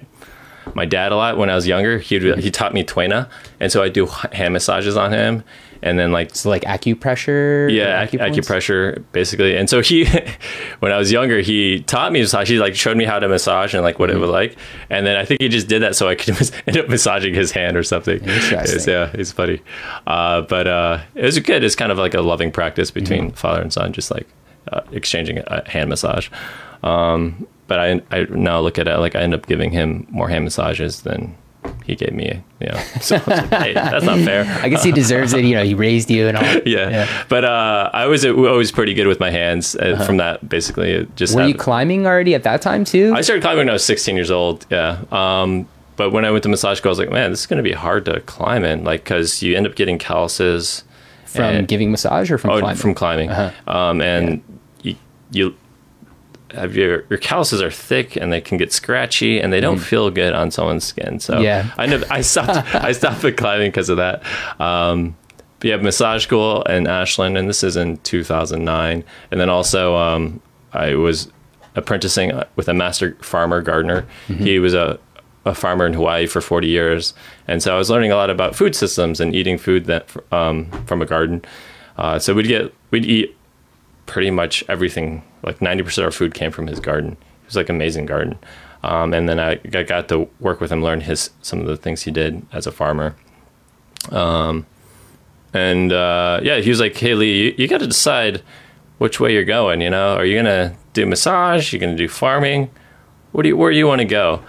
[0.73, 1.99] my dad a lot when I was younger.
[1.99, 5.43] he'd he taught me Tuina, and so I do hand massages on him,
[5.81, 8.35] and then like so like acupressure, yeah, acupoints?
[8.35, 9.55] acupressure basically.
[9.55, 10.05] And so he,
[10.79, 12.49] when I was younger, he taught me massage.
[12.49, 14.57] He like showed me how to massage and like what it was like.
[14.89, 16.29] And then I think he just did that so I could
[16.67, 18.15] end up massaging his hand or something.
[18.19, 18.59] Interesting.
[18.59, 19.61] It's- yeah, it's funny.
[20.07, 21.63] Uh, but uh, it was good.
[21.63, 24.27] It's kind of like a loving practice between father and son, just like
[24.71, 26.29] uh, exchanging a hand massage.
[26.83, 30.29] Um, but I, I now look at it like I end up giving him more
[30.29, 31.35] hand massages than
[31.85, 32.41] he gave me.
[32.59, 35.43] You know, so like, hey, that's not fair I guess he deserves it.
[35.43, 36.43] You know, he raised you and all.
[36.65, 37.07] yeah.
[37.29, 40.47] But uh, I was always pretty good with my hands uh, from that.
[40.47, 41.43] Basically, just Uh-huh.
[41.43, 43.13] Were you climbing already at that time too?
[43.15, 44.65] I started climbing when I was 16 years old.
[44.69, 44.99] Yeah.
[45.11, 47.57] Um, but when I went to massage school, I was like, man, this is going
[47.57, 50.83] to be hard to climb in, like because you end up getting calluses
[51.25, 52.77] from and- giving massage or from oh, climbing?
[52.77, 53.71] from climbing, Uh-huh.
[53.73, 54.41] um, and
[54.81, 54.95] you
[55.31, 55.53] you have
[56.63, 60.33] your your calluses are thick and they can get scratchy and they don't feel good
[60.33, 61.19] on someone's skin.
[61.19, 61.43] So Mm.
[61.43, 61.71] Yeah.
[61.77, 64.23] I know I stopped I stopped the climbing because of that.
[64.59, 65.15] Um,
[65.59, 70.41] but yeah, massage school in Ashland, and this is in 2009, and then also um,
[70.73, 71.31] I was
[71.75, 74.05] apprenticing with a master farmer gardener.
[74.27, 74.99] He was a
[75.47, 77.13] a farmer in Hawaii for 40 years,
[77.47, 80.65] and so I was learning a lot about food systems and eating food that um,
[80.87, 81.43] from a garden.
[81.97, 83.37] Uh, so we'd get we'd eat
[84.05, 85.23] pretty much everything.
[85.43, 87.13] Like 90% of our food came from his garden.
[87.13, 88.37] It was like amazing garden.
[88.83, 91.77] Um, and then I, I got to work with him, learn his some of the
[91.77, 93.15] things he did as a farmer.
[94.11, 94.67] Um,
[95.53, 98.43] and uh, yeah, he was like, "Hey Lee, you, you got to decide
[98.99, 99.81] which way you're going.
[99.81, 101.73] You know, are you gonna do massage?
[101.73, 102.69] You're gonna do farming?
[103.31, 104.43] What do you where do you want to go?"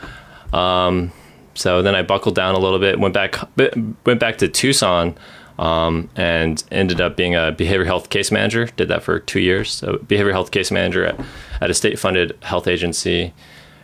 [0.52, 1.12] Um,
[1.54, 5.16] so then I buckled down a little bit, went back went back to Tucson,
[5.58, 8.66] um, and ended up being a behavioral health case manager.
[8.76, 9.72] Did that for two years.
[9.72, 11.20] So behavioral health case manager at,
[11.60, 13.32] at a state funded health agency,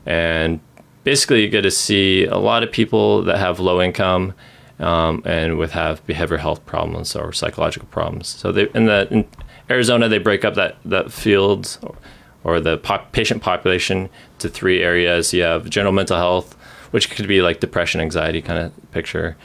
[0.06, 0.60] and
[1.04, 4.34] basically you get to see a lot of people that have low income.
[4.78, 8.26] Um, and with have behavioral health problems or psychological problems.
[8.26, 9.28] So they in the in
[9.70, 11.94] Arizona they break up that that field or,
[12.42, 14.08] or the pop, patient population
[14.40, 15.32] to three areas.
[15.32, 16.56] You have general mental health,
[16.90, 19.36] which could be like depression, anxiety kind of picture,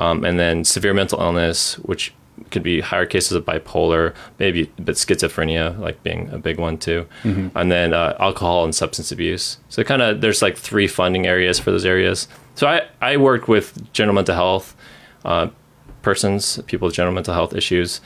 [0.00, 2.14] um, and then severe mental illness, which
[2.50, 7.06] could be higher cases of bipolar, maybe but schizophrenia, like being a big one too,
[7.54, 9.58] and then uh, alcohol and substance abuse.
[9.68, 12.28] So kind of there's like three funding areas for those areas.
[12.54, 14.74] So I I worked with general mental health
[15.24, 15.48] uh,
[16.02, 18.00] persons, people with general mental health issues.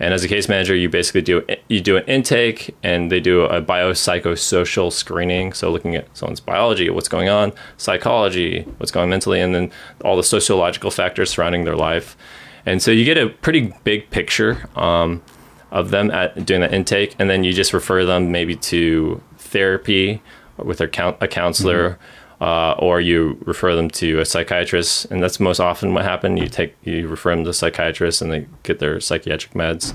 [0.00, 3.42] And as a case manager, you basically do you do an intake, and they do
[3.42, 5.52] a biopsychosocial screening.
[5.52, 9.70] So looking at someone's biology, what's going on, psychology, what's going on mentally, and then
[10.02, 12.16] all the sociological factors surrounding their life.
[12.64, 15.22] And so you get a pretty big picture um,
[15.70, 20.22] of them at doing that intake, and then you just refer them maybe to therapy
[20.56, 21.98] with a counselor,
[22.40, 26.38] uh, or you refer them to a psychiatrist, and that's most often what happened.
[26.38, 29.94] You take you refer them to a psychiatrist, and they get their psychiatric meds,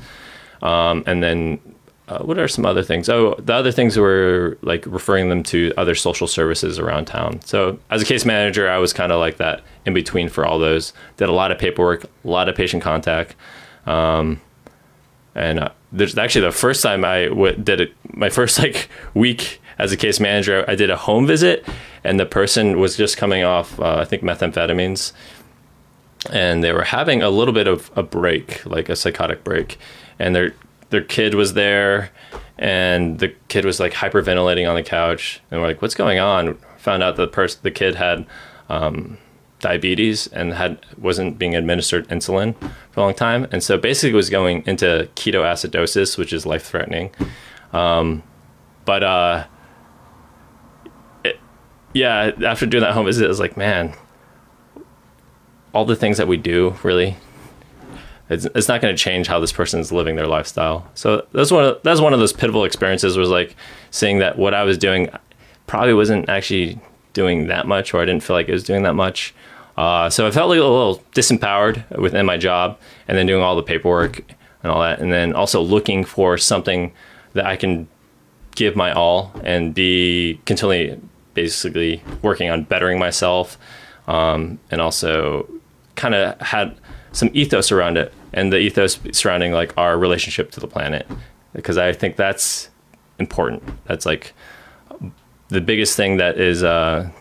[0.62, 1.60] um, and then.
[2.08, 3.10] Uh, what are some other things?
[3.10, 7.42] Oh, the other things were like referring them to other social services around town.
[7.42, 10.60] So, as a case manager, I was kind of like that in between for all
[10.60, 10.94] those.
[11.18, 13.36] Did a lot of paperwork, a lot of patient contact,
[13.88, 14.40] um,
[15.34, 19.60] And uh, there's actually the first time I w- did it, my first like week
[19.78, 21.66] as a case manager, I did a home visit,
[22.04, 25.12] and the person was just coming off, uh, I think, methamphetamines,
[26.32, 29.78] and they were having a little bit of a break, like a psychotic break,
[30.20, 30.54] and their
[30.90, 32.12] their kid was there,
[32.58, 36.58] and the kid was like hyperventilating on the couch, and we're like, "What's going on?"
[36.78, 38.26] Found out the person, the kid had.
[38.70, 39.18] Um,
[39.66, 42.54] diabetes and had wasn't being administered insulin
[42.92, 47.10] for a long time, and so basically was going into ketoacidosis, which is life threatening.
[47.74, 48.22] Um,
[48.86, 49.46] but uh,
[51.96, 53.94] yeah, after doing that home visit, I was like, man,
[55.74, 57.16] all the things that we do really.
[58.28, 60.90] It's, it's not going to change how this person is living their lifestyle.
[60.96, 63.18] So that's one of that's one of those pivotal experiences.
[63.18, 63.56] Was like
[63.92, 65.10] seeing that what I was doing
[65.68, 66.80] probably wasn't actually
[67.14, 69.34] doing that much, or I didn't feel like it was doing that much.
[69.78, 73.56] Uh, so I felt like a little disempowered within my job, and then doing all
[73.56, 74.20] the paperwork
[74.64, 76.92] and all that, and then also looking for something
[77.34, 77.88] that I can
[78.56, 81.00] give my all and be continually,
[81.36, 83.60] basically working on bettering myself,
[84.08, 85.48] um, and also
[85.96, 86.76] kind of had
[87.12, 91.06] some ethos around it, and the ethos surrounding like our relationship to the planet,
[91.54, 92.70] because I think that's
[93.20, 93.64] important.
[93.86, 94.34] That's like
[95.50, 96.64] the biggest thing that is.
[96.64, 97.12] Uh,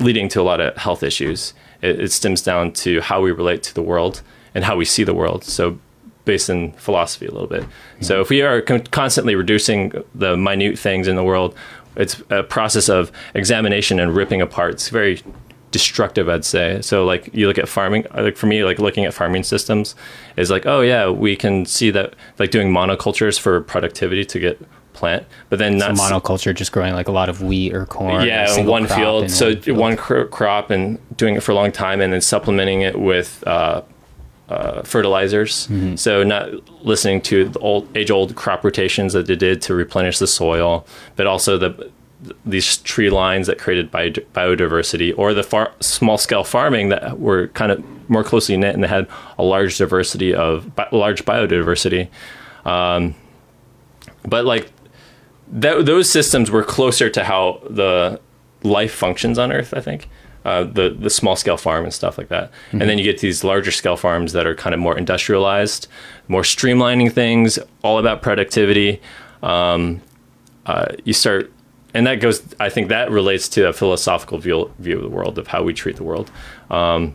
[0.00, 1.54] leading to a lot of health issues.
[1.82, 4.22] It, it, stems down to how we relate to the world
[4.54, 5.44] and how we see the world.
[5.44, 5.78] So,
[6.24, 7.62] based in philosophy a little bit.
[7.62, 8.04] Mm-hmm.
[8.04, 11.54] So, if we are con- constantly reducing the minute things in the world,
[11.96, 14.74] it's a process of examination and ripping apart.
[14.74, 15.22] It's very
[15.70, 16.80] destructive, I'd say.
[16.82, 19.94] So, like you look at farming, like for me, like looking at farming systems
[20.36, 24.60] is like, oh yeah, we can see that like doing monocultures for productivity to get
[24.96, 28.26] plant, but then not monoculture, just growing like a lot of wheat or corn.
[28.26, 29.78] Yeah, one field, so one, field.
[29.78, 33.44] one cr- crop and doing it for a long time, and then supplementing it with
[33.46, 33.82] uh,
[34.48, 35.66] uh, fertilizers.
[35.66, 35.96] Mm-hmm.
[35.96, 36.50] So not
[36.84, 40.86] listening to the old age old crop rotations that they did to replenish the soil,
[41.16, 41.90] but also the
[42.44, 47.48] these tree lines that created bio- biodiversity, or the far- small scale farming that were
[47.48, 49.06] kind of more closely knit and they had
[49.38, 52.08] a large diversity of bi- large biodiversity.
[52.64, 53.14] Um,
[54.26, 54.72] but like
[55.48, 58.20] that, those systems were closer to how the
[58.62, 59.74] life functions on Earth.
[59.76, 60.08] I think
[60.46, 62.52] uh, the the small scale farm and stuff like that.
[62.52, 62.80] Mm-hmm.
[62.80, 65.88] And then you get these larger scale farms that are kind of more industrialized,
[66.28, 69.00] more streamlining things, all about productivity.
[69.42, 70.00] Um,
[70.64, 71.52] uh, you start,
[71.94, 72.42] and that goes.
[72.60, 75.74] I think that relates to a philosophical view view of the world of how we
[75.74, 76.30] treat the world.
[76.70, 77.14] Um,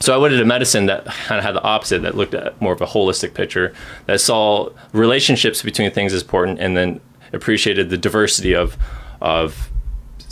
[0.00, 2.72] so I went into medicine that kind of had the opposite, that looked at more
[2.72, 3.74] of a holistic picture,
[4.06, 7.00] that saw relationships between things as important, and then
[7.34, 8.78] appreciated the diversity of
[9.20, 9.70] of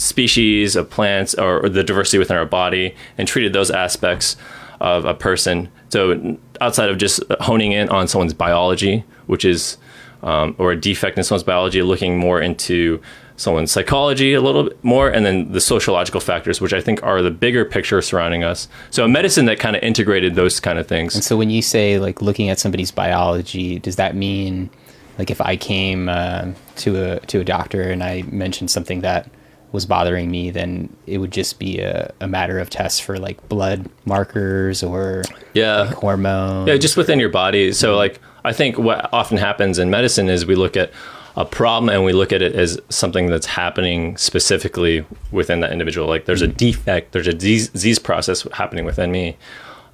[0.05, 4.37] species of plants or, or, the diversity within our body and treated those aspects
[4.81, 5.71] of a person.
[5.89, 9.79] So outside of just honing in on someone's biology which is
[10.23, 13.01] um, or a defect in someone's biology looking more into
[13.37, 17.21] someone's psychology a little bit more and then the sociological factors which i think are
[17.21, 18.69] the bigger picture surrounding us.
[18.91, 21.15] So a medicine that kind of integrated those kind of things.
[21.15, 24.71] And so when you say like looking at somebody's biology does that mean
[25.19, 29.31] like if I came uh, to a to a doctor and I mentioned something that
[29.75, 33.49] was bothering me, then it would just be a, a matter of tests for like
[33.49, 36.69] blood markers or yeah like hormones.
[36.69, 37.73] Yeah, just within your body.
[37.73, 40.93] So like I think what often happens in medicine is we look at
[41.37, 46.07] a problem and we look at it as something that's happening specifically within that individual.
[46.07, 46.57] Like there's a mm-hmm.
[46.57, 49.37] defect, there's a disease process happening within me.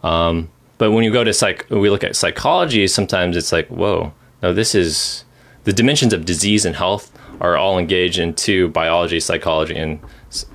[0.03, 2.87] Um, but when you go to psych, we look at psychology.
[2.87, 4.13] Sometimes it's like, whoa,
[4.43, 5.25] no, this is
[5.65, 7.11] the dimensions of disease and health
[7.41, 10.01] are all engaged into biology, psychology, and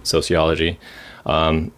[0.04, 0.80] sociology.
[1.26, 1.72] Um,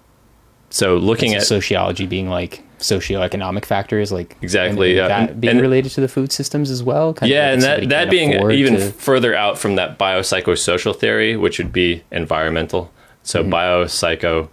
[0.69, 5.91] so looking at sociology being like socioeconomic factors, like exactly and, that being and, related
[5.93, 7.17] to the food systems as well.
[7.21, 8.91] yeah, like and that that being even to...
[8.91, 12.91] further out from that biopsychosocial theory, which would be environmental.
[13.23, 13.53] So mm-hmm.
[13.53, 14.49] biopsycho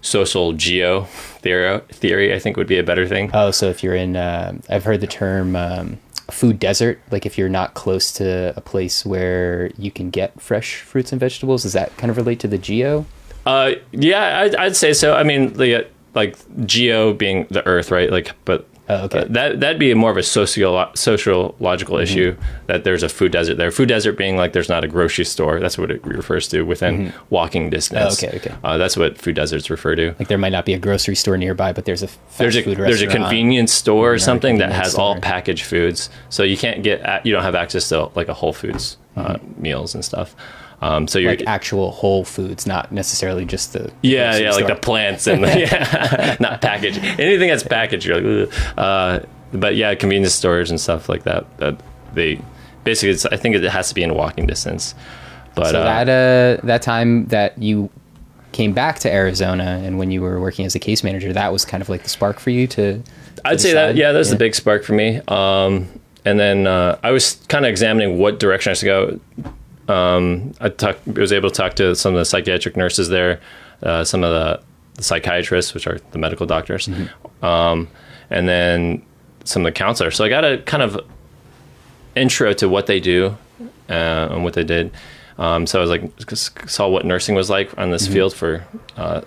[0.00, 1.04] social geo
[1.40, 3.30] theory, theory, I think would be a better thing.
[3.32, 5.98] Oh, so if you're in, uh, I've heard the term um,
[6.30, 10.76] food desert like if you're not close to a place where you can get fresh
[10.76, 13.04] fruits and vegetables does that kind of relate to the geo?
[13.46, 15.14] Uh yeah i'd, I'd say so.
[15.14, 18.10] I mean the like geo being the earth right?
[18.10, 19.20] Like but Oh, okay.
[19.20, 22.02] Uh, that that'd be more of a socio sociological mm-hmm.
[22.02, 23.70] issue that there's a food desert there.
[23.70, 25.58] Food desert being like there's not a grocery store.
[25.58, 27.24] That's what it refers to within mm-hmm.
[27.30, 28.22] walking distance.
[28.22, 28.54] Oh, okay, okay.
[28.62, 30.14] Uh, that's what food deserts refer to.
[30.18, 33.02] Like there might not be a grocery store nearby, but there's a there's a there's
[33.02, 35.04] a convenience store or something that has store.
[35.04, 36.10] all packaged foods.
[36.28, 39.62] So you can't get you don't have access to like a Whole Foods uh, mm-hmm.
[39.62, 40.36] meals and stuff.
[40.84, 44.64] Um, so you're like actual whole foods, not necessarily just the yeah, yeah, store.
[44.64, 46.98] like the plants and the, yeah, not packaged.
[46.98, 49.20] Anything that's packaged, you're like, uh,
[49.54, 51.46] but yeah, convenience stores and stuff like that.
[51.56, 51.82] That
[52.12, 52.38] they
[52.84, 54.94] basically, it's, I think it has to be in walking distance.
[55.54, 56.08] But so uh, that
[56.60, 57.88] uh, that time that you
[58.52, 61.64] came back to Arizona and when you were working as a case manager, that was
[61.64, 63.02] kind of like the spark for you to.
[63.42, 65.22] I'd say that yeah, that was the big spark for me.
[65.28, 65.88] Um,
[66.26, 69.20] and then uh, I was kind of examining what direction I should go.
[69.88, 73.40] Um, I talked, was able to talk to some of the psychiatric nurses there,
[73.82, 74.62] uh, some of the,
[74.94, 77.44] the, psychiatrists, which are the medical doctors, mm-hmm.
[77.44, 77.88] um,
[78.30, 79.04] and then
[79.44, 80.16] some of the counselors.
[80.16, 81.00] So I got a kind of
[82.16, 83.36] intro to what they do
[83.88, 84.92] uh, and what they did.
[85.38, 88.12] Um, so I was like, saw what nursing was like on this mm-hmm.
[88.12, 88.64] field for
[88.96, 89.22] uh,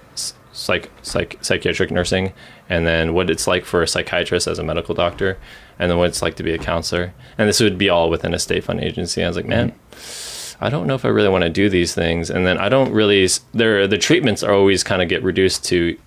[0.54, 2.34] psych, psych, psychiatric nursing,
[2.70, 5.38] and then what it's like for a psychiatrist as a medical doctor,
[5.78, 7.14] and then what it's like to be a counselor.
[7.38, 9.24] And this would be all within a state fund agency.
[9.24, 10.37] I was like, man, mm-hmm.
[10.60, 12.30] I don't know if I really want to do these things.
[12.30, 13.28] And then I don't really.
[13.54, 15.98] There, the treatments are always kind of get reduced to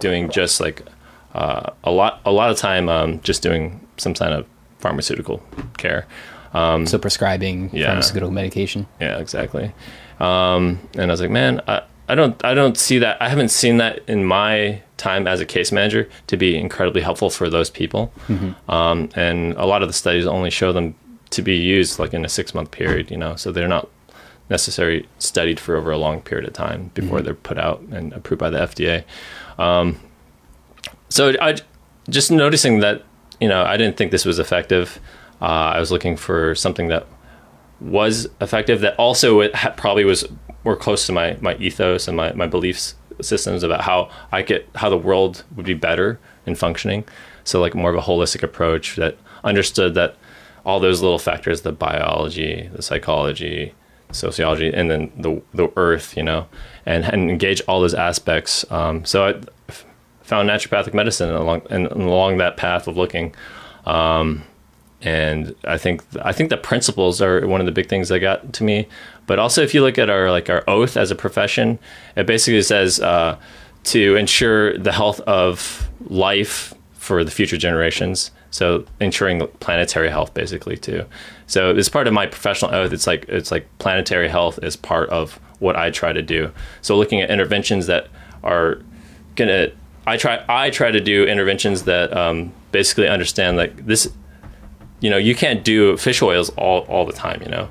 [0.00, 0.82] doing just like
[1.34, 2.20] uh, a lot.
[2.24, 4.46] A lot of time, um, just doing some kind of
[4.78, 5.42] pharmaceutical
[5.78, 6.06] care.
[6.54, 7.86] Um, so prescribing yeah.
[7.86, 8.86] pharmaceutical medication.
[9.00, 9.72] Yeah, exactly.
[10.20, 13.20] Um, and I was like, man, I, I don't, I don't see that.
[13.22, 17.30] I haven't seen that in my time as a case manager to be incredibly helpful
[17.30, 18.12] for those people.
[18.28, 18.70] Mm-hmm.
[18.70, 20.94] Um, and a lot of the studies only show them
[21.32, 23.88] to be used like in a six month period, you know, so they're not
[24.48, 27.24] necessarily studied for over a long period of time before mm-hmm.
[27.24, 29.04] they're put out and approved by the FDA.
[29.58, 29.98] Um,
[31.08, 31.56] so I
[32.08, 33.02] just noticing that,
[33.40, 35.00] you know, I didn't think this was effective.
[35.40, 37.06] Uh, I was looking for something that
[37.80, 40.26] was effective that also it ha- probably was
[40.64, 44.68] more close to my, my ethos and my, my beliefs systems about how I get
[44.74, 47.04] how the world would be better in functioning.
[47.44, 50.16] So like more of a holistic approach that understood that
[50.64, 53.74] all those little factors, the biology, the psychology,
[54.12, 56.46] sociology, and then the the earth, you know,
[56.86, 58.70] and, and engage all those aspects.
[58.70, 59.72] Um, so I
[60.22, 63.34] found naturopathic medicine along and along that path of looking.
[63.86, 64.44] Um,
[65.00, 68.52] and I think I think the principles are one of the big things that got
[68.52, 68.86] to me.
[69.26, 71.78] But also, if you look at our like our oath as a profession,
[72.16, 73.36] it basically says uh,
[73.84, 78.30] to ensure the health of life for the future generations.
[78.52, 81.04] So ensuring planetary health, basically too.
[81.48, 85.08] So as part of my professional oath, it's like it's like planetary health is part
[85.10, 86.52] of what I try to do.
[86.80, 88.08] So looking at interventions that
[88.44, 88.80] are
[89.34, 89.72] gonna,
[90.06, 94.08] I try I try to do interventions that um, basically understand like this
[95.02, 97.68] you know, you can't do fish oils all, all the time, you know,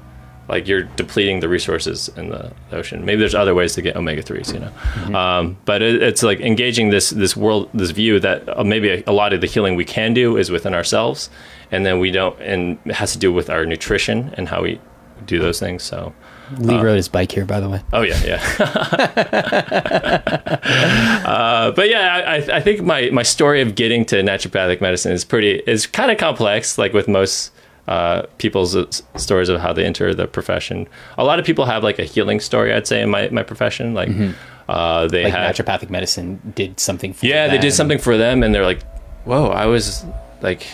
[0.51, 3.05] like you're depleting the resources in the ocean.
[3.05, 5.15] Maybe there's other ways to get omega threes, you know, mm-hmm.
[5.15, 9.03] um, but it, it's like engaging this, this world, this view that uh, maybe a,
[9.07, 11.29] a, lot of the healing we can do is within ourselves.
[11.71, 14.81] And then we don't, and it has to do with our nutrition and how we
[15.25, 15.83] do those things.
[15.83, 16.13] So,
[16.57, 17.81] Lee uh, rode his bike here, by the way.
[17.93, 18.43] Oh yeah, yeah.
[21.25, 25.23] uh, but yeah, I, I think my, my story of getting to naturopathic medicine is
[25.23, 27.53] pretty is kind of complex, like with most
[27.91, 30.87] uh, people's stories of how they enter the profession.
[31.17, 33.93] A lot of people have like a healing story, I'd say, in my, my profession.
[33.93, 34.31] Like mm-hmm.
[34.69, 37.11] uh, they like had naturopathic medicine did something.
[37.11, 37.29] for them.
[37.29, 37.55] Yeah, them.
[37.55, 38.81] they did something for them, and they're like,
[39.25, 40.05] "Whoa, I was
[40.41, 40.65] like."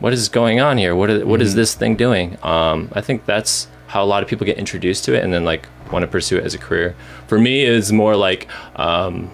[0.00, 0.96] What is going on here?
[0.96, 1.46] What is, what mm-hmm.
[1.46, 2.36] is this thing doing?
[2.42, 5.44] Um, I think that's how a lot of people get introduced to it and then
[5.44, 6.96] like want to pursue it as a career.
[7.28, 9.30] For me, it's more like um,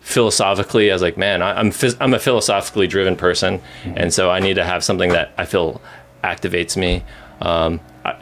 [0.00, 0.90] philosophically.
[0.90, 3.94] I was like, man, I, am phys- I'm a philosophically driven person, mm-hmm.
[3.96, 5.80] and so I need to have something that I feel
[6.22, 7.04] activates me.
[7.40, 8.16] Um, I,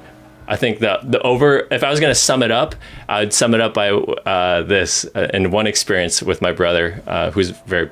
[0.49, 1.67] I think the the over.
[1.71, 2.75] If I was going to sum it up,
[3.09, 7.31] I'd sum it up by uh, this uh, in one experience with my brother, uh,
[7.31, 7.91] who's very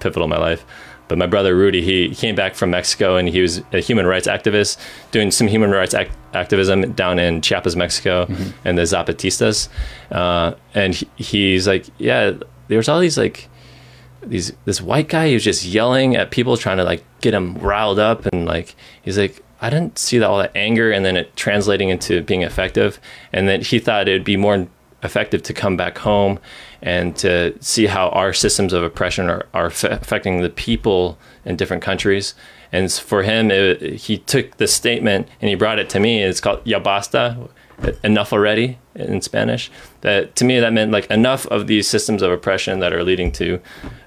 [0.00, 0.64] pivotal in my life.
[1.06, 4.26] But my brother Rudy, he came back from Mexico and he was a human rights
[4.26, 4.78] activist
[5.10, 5.94] doing some human rights
[6.32, 8.50] activism down in Chiapas, Mexico, mm-hmm.
[8.66, 9.68] and the Zapatistas.
[10.10, 12.32] Uh, and he, he's like, yeah,
[12.68, 13.48] there's all these like
[14.28, 17.98] these this white guy who's just yelling at people trying to like get him riled
[17.98, 21.36] up and like he's like I didn't see that all that anger and then it
[21.36, 23.00] translating into being effective
[23.32, 24.66] and then he thought it'd be more
[25.04, 26.38] effective to come back home
[26.82, 31.82] and to see how our systems of oppression are, are affecting the people in different
[31.82, 32.34] countries.
[32.72, 36.22] And for him, it, he took the statement and he brought it to me.
[36.22, 37.48] It's called "Ya basta,"
[38.02, 39.70] enough already in Spanish.
[40.02, 43.32] That to me that meant like enough of these systems of oppression that are leading
[43.32, 43.60] to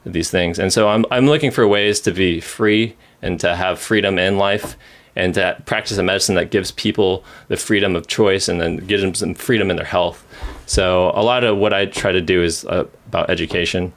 [0.05, 0.59] these things.
[0.59, 4.38] And so I'm I'm looking for ways to be free and to have freedom in
[4.38, 4.78] life
[5.15, 9.01] and to practice a medicine that gives people the freedom of choice and then gives
[9.01, 10.24] them some freedom in their health.
[10.68, 13.93] So a lot of what I try to do is uh, about education.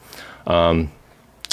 [0.46, 0.90] Um,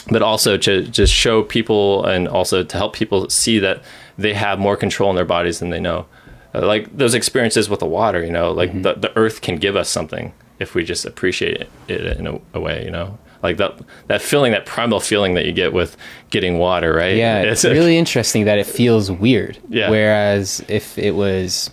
[0.09, 3.84] but also to just show people and also to help people see that
[4.18, 6.05] they have more control in their bodies than they know.
[6.53, 8.83] Uh, like those experiences with the water, you know, like mm-hmm.
[8.83, 12.39] the, the earth can give us something if we just appreciate it, it in a,
[12.53, 13.17] a way, you know.
[13.43, 15.97] like that that feeling, that primal feeling that you get with
[16.29, 17.15] getting water, right?
[17.15, 19.57] Yeah, it's really interesting that it feels weird.
[19.69, 19.89] Yeah.
[19.89, 21.69] Whereas if it was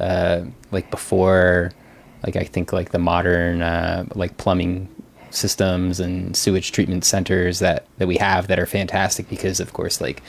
[0.00, 1.72] uh, like before,
[2.24, 4.88] like I think like the modern uh, like plumbing
[5.30, 10.00] systems and sewage treatment centers that that we have that are fantastic because of course
[10.00, 10.22] like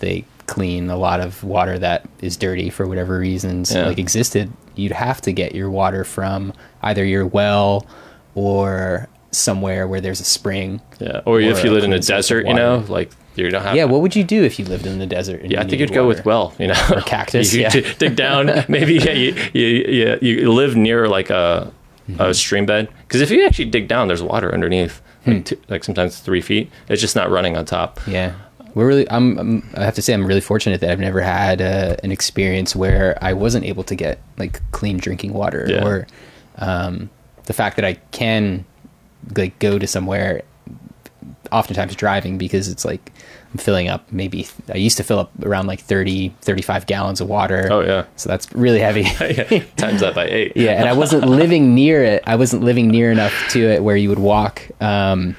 [0.00, 3.86] they clean a lot of water that is dirty for whatever reasons Yeah.
[3.86, 7.86] like existed you'd have to get your water from either your well
[8.34, 11.20] or somewhere where there's a spring yeah.
[11.26, 13.48] Or, or if you live in a clean source of desert, you know, like you
[13.50, 13.76] don't have.
[13.76, 15.92] yeah what would you do if you lived in the desert Yeah, I think you'd
[15.92, 17.68] go with well, you know, Or cactus, you, yeah.
[17.98, 18.46] dig down.
[18.68, 21.72] Maybe yeah, you, you, you, you live near like a,
[22.08, 22.22] Mm-hmm.
[22.22, 25.30] a stream bed because if you actually dig down, there's water underneath, Hmm.
[25.32, 26.70] like, two, like sometimes three feet.
[26.88, 28.00] It's just not running on top.
[28.06, 28.32] Yeah,
[28.74, 29.10] we're really.
[29.10, 29.70] I'm, I'm.
[29.76, 33.16] I have to say, I'm really fortunate that I've never had uh, an experience where
[33.22, 35.84] I wasn't able to get like clean drinking water, Yeah.
[35.86, 36.06] or
[36.58, 37.10] um,
[37.44, 38.64] the fact that I can
[39.36, 40.42] like go to somewhere,
[41.52, 43.12] oftentimes driving because it's like
[43.52, 44.10] I'm filling up.
[44.12, 47.68] Maybe I used to fill up around like 30, 35 gallons of water.
[47.70, 49.02] Oh yeah, so that's really heavy.
[49.20, 49.64] yeah.
[49.76, 50.52] times that by eight.
[50.56, 52.22] yeah, and I wasn't living near it.
[52.26, 54.62] I wasn't living near enough to it where you would walk.
[54.80, 55.36] Um,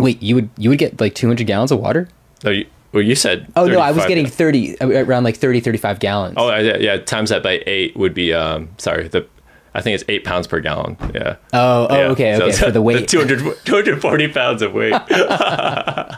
[0.00, 2.08] wait, you would you would get like 200 gallons of water?
[2.44, 3.46] Oh, you, well, you said.
[3.56, 6.34] Oh no, I was getting 30 uh, around like 30 35 gallons.
[6.36, 6.96] Oh yeah, yeah.
[6.98, 8.32] Times that by eight would be.
[8.34, 9.26] Um, sorry, the.
[9.72, 10.96] I think it's eight pounds per gallon.
[11.14, 11.36] Yeah.
[11.52, 12.02] oh, oh, Yeah.
[12.08, 13.06] okay, okay, it's for the weight.
[13.08, 14.90] 200, 240 pounds of weight.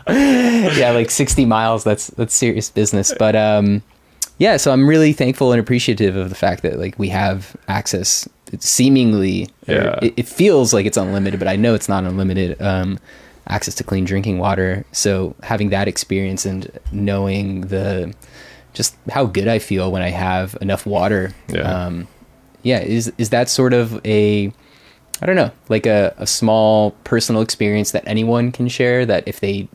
[0.08, 1.84] yeah, like 60 miles.
[1.84, 3.12] That's that's serious business.
[3.18, 3.82] But um
[4.38, 8.26] yeah, so I'm really thankful and appreciative of the fact that like we have access
[8.52, 9.98] it's seemingly Yeah.
[10.02, 12.60] it, it feels like it's unlimited, but I know it's not unlimited.
[12.62, 12.98] Um
[13.48, 14.84] access to clean drinking water.
[14.92, 18.14] So having that experience and knowing the
[18.72, 21.34] just how good I feel when I have enough water.
[21.48, 21.62] Yeah.
[21.62, 22.08] Um
[22.62, 24.52] yeah, is is that sort of a
[25.20, 29.38] I don't know, like a, a small personal experience that anyone can share that if
[29.38, 29.68] they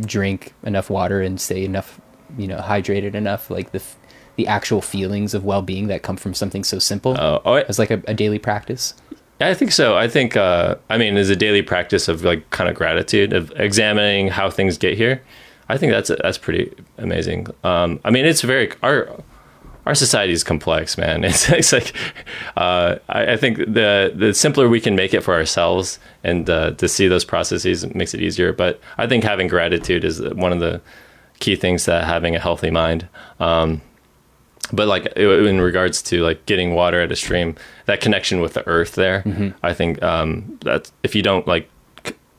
[0.00, 2.00] drink enough water and stay enough,
[2.36, 3.82] you know, hydrated enough, like the
[4.36, 7.90] the actual feelings of well-being that come from something so simple Oh, oh, as like
[7.90, 8.94] a, a daily practice.
[9.48, 9.96] I think so.
[9.96, 13.50] I think, uh, I mean, as a daily practice of like kind of gratitude of
[13.56, 15.22] examining how things get here.
[15.68, 17.46] I think that's that's pretty amazing.
[17.62, 19.08] Um, I mean, it's very our
[19.86, 21.24] our society is complex, man.
[21.30, 21.92] It's, it's like
[22.56, 26.72] uh, I, I think the the simpler we can make it for ourselves and uh,
[26.72, 28.52] to see those processes makes it easier.
[28.52, 30.80] But I think having gratitude is one of the
[31.38, 33.08] key things to having a healthy mind.
[33.38, 33.80] Um,
[34.72, 37.54] but like in regards to like getting water at a stream
[37.86, 39.24] that connection with the earth there
[39.62, 41.68] i think um that if you don't like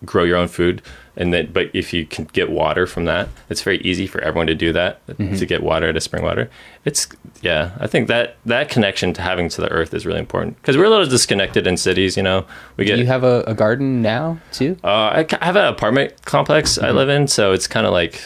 [0.05, 0.81] grow your own food
[1.15, 4.47] and then but if you can get water from that it's very easy for everyone
[4.47, 6.49] to do that to get water at a spring water.
[6.85, 7.07] It's
[7.41, 10.55] yeah i think that that connection to having to the earth is really important.
[10.61, 12.45] Because we're a little disconnected in cities you know?
[12.77, 14.77] We Do get you have a, a garden now too?
[14.83, 18.21] uh, I have an apartment complex I live in, so it's kind of like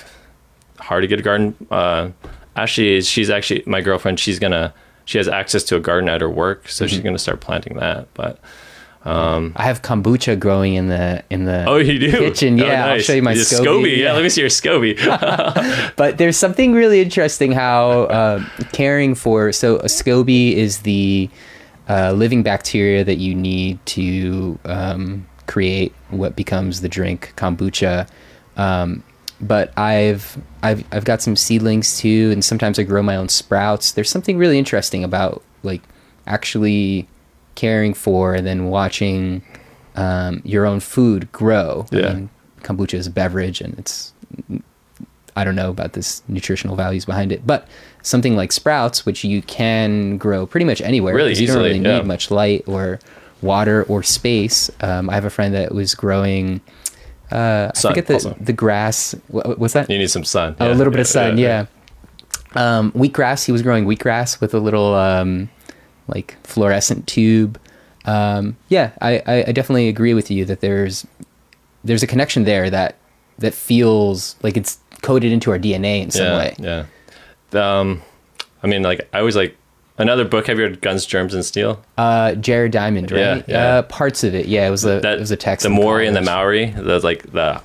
[0.80, 1.56] hard to get a garden.
[1.72, 2.12] Uh,
[2.56, 4.20] Ashley, is she's actually my girlfriend.
[4.20, 4.74] She's gonna
[5.06, 8.08] she has access to a garden at her work, so she's gonna start planting that.
[8.14, 8.40] But
[9.06, 12.60] I have kombucha growing in the in the oh, you do kitchen.
[12.60, 14.06] Oh, Yeah, I'll show you my Your SCOBY, Yeah.
[14.06, 14.14] yeah.
[14.14, 15.94] let me see your SCOBY.
[15.96, 21.30] but there's something really interesting how uh, caring for so a SCOBY is the
[21.88, 28.10] uh, living bacteria that you need to um, create what becomes the drink kombucha.
[28.58, 29.04] Um,
[29.42, 33.92] but I've I've I've got some seedlings too, and sometimes I grow my own sprouts.
[33.92, 35.82] There's something really interesting about like
[36.28, 37.08] actually
[37.56, 39.42] caring for and then watching
[39.96, 41.86] um, your own food grow.
[41.92, 42.08] Yeah.
[42.10, 42.30] I mean,
[42.62, 44.14] kombucha is a beverage, and it's
[45.38, 47.68] I don't know about this nutritional values behind it, but
[48.04, 51.70] something like sprouts, which you can grow pretty much anywhere, Really 'cause you don't easily,
[51.80, 51.98] really yeah.
[51.98, 53.00] need much light or
[53.42, 54.72] water or space.
[54.80, 56.62] Um, I have a friend that was growing.
[57.32, 58.38] Uh, I Sun forget the also.
[58.40, 59.16] the grass.
[59.28, 59.90] What, what's that?
[59.90, 60.56] you need some sun.
[60.60, 61.66] Oh, Yeah, a little bit yeah, of sun, yeah.
[62.56, 63.46] Um, wheatgrass.
[63.46, 65.50] He was growing wheatgrass with a little um,
[66.08, 67.60] like fluorescent tube.
[68.06, 71.06] Um, yeah, I, I, I definitely agree with you that there's
[71.84, 72.96] there's a connection there that
[73.40, 76.56] that feels like it's coded into our DNA in some yeah, way.
[76.60, 76.86] Yeah.
[77.80, 78.02] Um,
[78.64, 79.58] I mean, like I always like
[79.98, 80.48] another book.
[80.48, 81.84] Have you read Guns, Germs, and Steel?
[81.98, 83.20] Uh, Jared Diamond, right?
[83.20, 83.66] Yeah, yeah.
[83.78, 84.68] Uh, parts of it, yeah.
[84.68, 85.64] It was a that it was a text.
[85.64, 86.22] The Maori and the.
[86.22, 87.62] Maori, the like the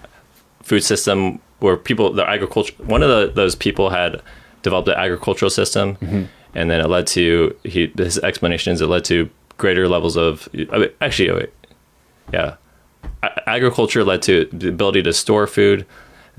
[0.62, 4.22] food system where people the agriculture one of the, those people had
[4.62, 6.22] developed an agricultural system, Mm-hmm.
[6.54, 8.80] and then it led to he his explanations.
[8.80, 9.28] it led to
[9.58, 11.50] greater levels of oh, wait, actually oh, wait,
[12.32, 12.54] yeah
[13.22, 15.84] A- agriculture led to the ability to store food.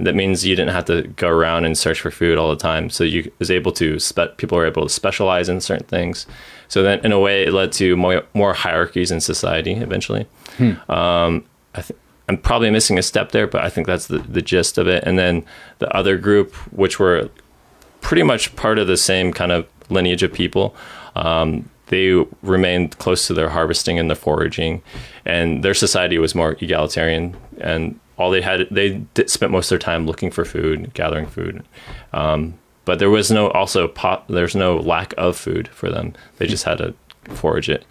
[0.04, 2.90] That means you didn't have to go around and search for food all the time.
[2.90, 6.26] So you was able to spe- people were able to specialize in certain things.
[6.68, 10.26] So then, in a way, it led to more more hierarchies in society eventually.
[10.90, 11.46] Um,
[11.76, 14.78] I th- I'm probably missing a step there, but I think that's the, the gist
[14.78, 15.04] of it.
[15.06, 15.44] And then
[15.80, 17.30] the other group, which were
[18.00, 20.74] pretty much part of the same kind of lineage of people,
[21.16, 24.82] um, they remained close to their harvesting and the foraging,
[25.26, 27.36] and their society was more egalitarian.
[27.60, 31.64] And all they had, they spent most of their time looking for food, gathering food.
[32.14, 36.14] Um, but there was no also pot, there's no lack of food for them.
[36.38, 36.94] They just had to
[37.36, 37.86] forage it.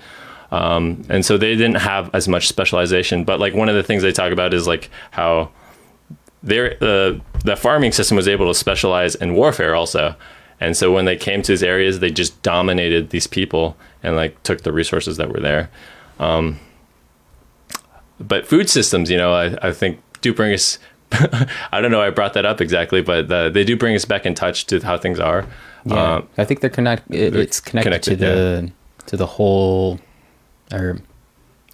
[0.50, 3.24] Um, and so they didn't have as much specialization.
[3.24, 5.50] But like one of the things they talk about is like how
[6.42, 10.16] their the the farming system was able to specialize in warfare also.
[10.60, 14.42] And so when they came to these areas, they just dominated these people and like
[14.42, 15.70] took the resources that were there.
[16.18, 16.58] Um,
[18.18, 20.78] but food systems, you know, I, I think do bring us.
[21.12, 22.00] I don't know.
[22.00, 24.80] I brought that up exactly, but the, they do bring us back in touch to
[24.80, 25.46] how things are.
[25.84, 27.10] Yeah, um, I think they're connect.
[27.10, 28.70] It, it's connected, connected, to the yeah.
[29.06, 29.98] to the whole,
[30.72, 30.98] or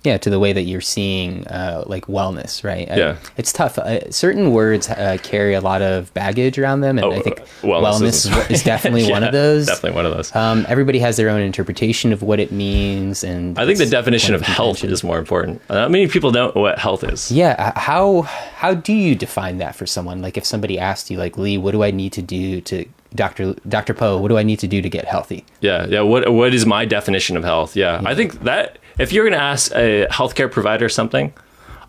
[0.07, 2.87] yeah, to the way that you're seeing uh, like wellness, right?
[2.89, 3.77] Yeah, I, it's tough.
[3.77, 7.41] Uh, certain words uh, carry a lot of baggage around them, and oh, I think
[7.63, 9.67] wellness, wellness is, is, definitely yeah, one of those.
[9.67, 10.35] Definitely one of those.
[10.35, 14.35] Um, everybody has their own interpretation of what it means, and I think the definition
[14.37, 15.61] of health is more important.
[15.69, 17.33] Not many people know what health is.
[17.33, 20.23] Yeah, how how do you define that for someone?
[20.23, 23.55] Like, if somebody asked you, like Lee, what do I need to do to Dr.
[23.69, 23.95] Dr.
[23.95, 25.45] Poe, what do I need to do to get healthy?
[25.61, 26.03] Yeah, yeah.
[26.03, 27.75] What what is my definition of health?
[27.75, 28.09] Yeah, yeah.
[28.09, 31.33] I think that if you're going to ask a healthcare provider something,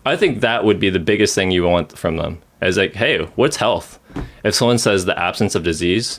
[0.04, 2.40] I think that would be the biggest thing you want from them.
[2.60, 3.98] Is like, hey, what's health?
[4.42, 6.18] If someone says the absence of disease,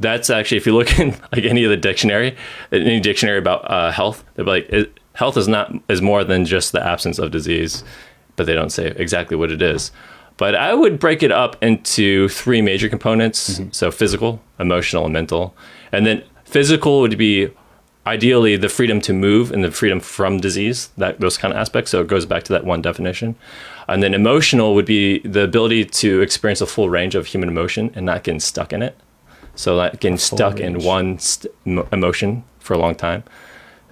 [0.00, 2.36] that's actually if you look in like any of the dictionary,
[2.72, 6.72] any dictionary about uh, health, they're like, it, health is not is more than just
[6.72, 7.84] the absence of disease,
[8.36, 9.90] but they don't say exactly what it is.
[10.36, 13.58] But I would break it up into three major components.
[13.58, 13.70] Mm-hmm.
[13.72, 15.54] So physical, emotional, and mental.
[15.90, 17.50] And then physical would be
[18.08, 21.90] ideally the freedom to move and the freedom from disease, that those kind of aspects.
[21.90, 23.36] So it goes back to that one definition.
[23.86, 27.92] And then emotional would be the ability to experience a full range of human emotion
[27.94, 28.96] and not getting stuck in it.
[29.54, 30.76] So like getting stuck range.
[30.78, 31.52] in one st-
[31.92, 33.24] emotion for a long time.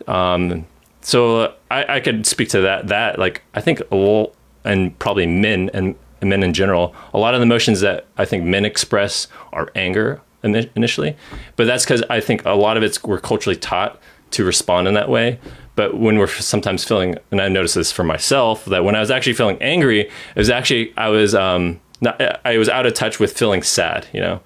[0.07, 0.67] Um,
[1.03, 2.89] so I, I could speak to that.
[2.89, 7.41] That like I think all and probably men and men in general, a lot of
[7.41, 10.23] the emotions that I think men express are anger
[10.55, 11.17] initially,
[11.57, 14.01] but that's because I think a lot of it's we're culturally taught
[14.33, 15.39] to respond in that way.
[15.75, 19.11] But when we're sometimes feeling, and I noticed this for myself, that when I was
[19.11, 23.21] actually feeling angry, it was actually I was um, not I was out of touch
[23.21, 24.41] with feeling sad, you know.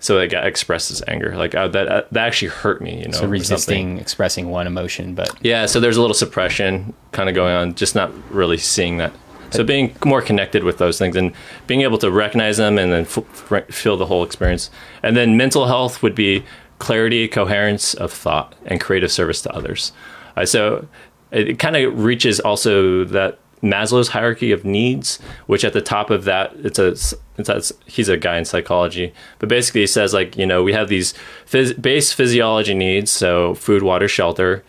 [0.00, 3.08] So that got expressed as anger, like uh, that uh, that actually hurt me, you
[3.08, 3.18] know.
[3.18, 5.66] So resisting expressing one emotion, but yeah.
[5.66, 9.12] So there's a little suppression kind of going on, just not really seeing that
[9.50, 11.32] so being more connected with those things and
[11.66, 14.70] being able to recognize them and then f- feel the whole experience.
[15.02, 16.44] And then mental health would be
[16.78, 19.92] clarity, coherence of thought, and creative service to others.
[20.36, 20.86] Uh, so
[21.30, 26.10] it, it kind of reaches also that Maslow's hierarchy of needs, which at the top
[26.10, 26.94] of that, it's a,
[27.38, 30.88] it's he's a guy in psychology, but basically he says like you know we have
[30.88, 31.14] these
[31.46, 34.62] phys- base physiology needs, so food, water, shelter,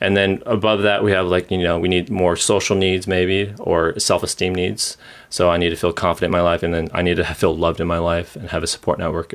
[0.00, 3.52] and then above that we have like you know we need more social needs maybe
[3.58, 4.96] or self-esteem needs.
[5.30, 7.56] So i need to feel confident in my life and then i need to feel
[7.56, 9.34] loved in my life and have a support network.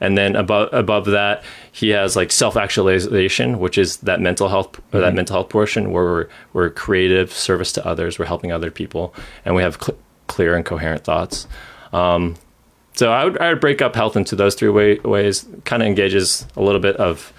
[0.00, 5.00] And then above above that he has like self-actualization which is that mental health mm-hmm.
[5.00, 8.18] that mental health portion where we're, we're creative service to others.
[8.18, 9.14] We're helping other people
[9.44, 11.46] and we have cl- clear and coherent thoughts.
[11.92, 12.36] Um,
[12.94, 15.46] so I would, I would break up health into those three way, ways.
[15.64, 17.32] Kind of engages a little bit of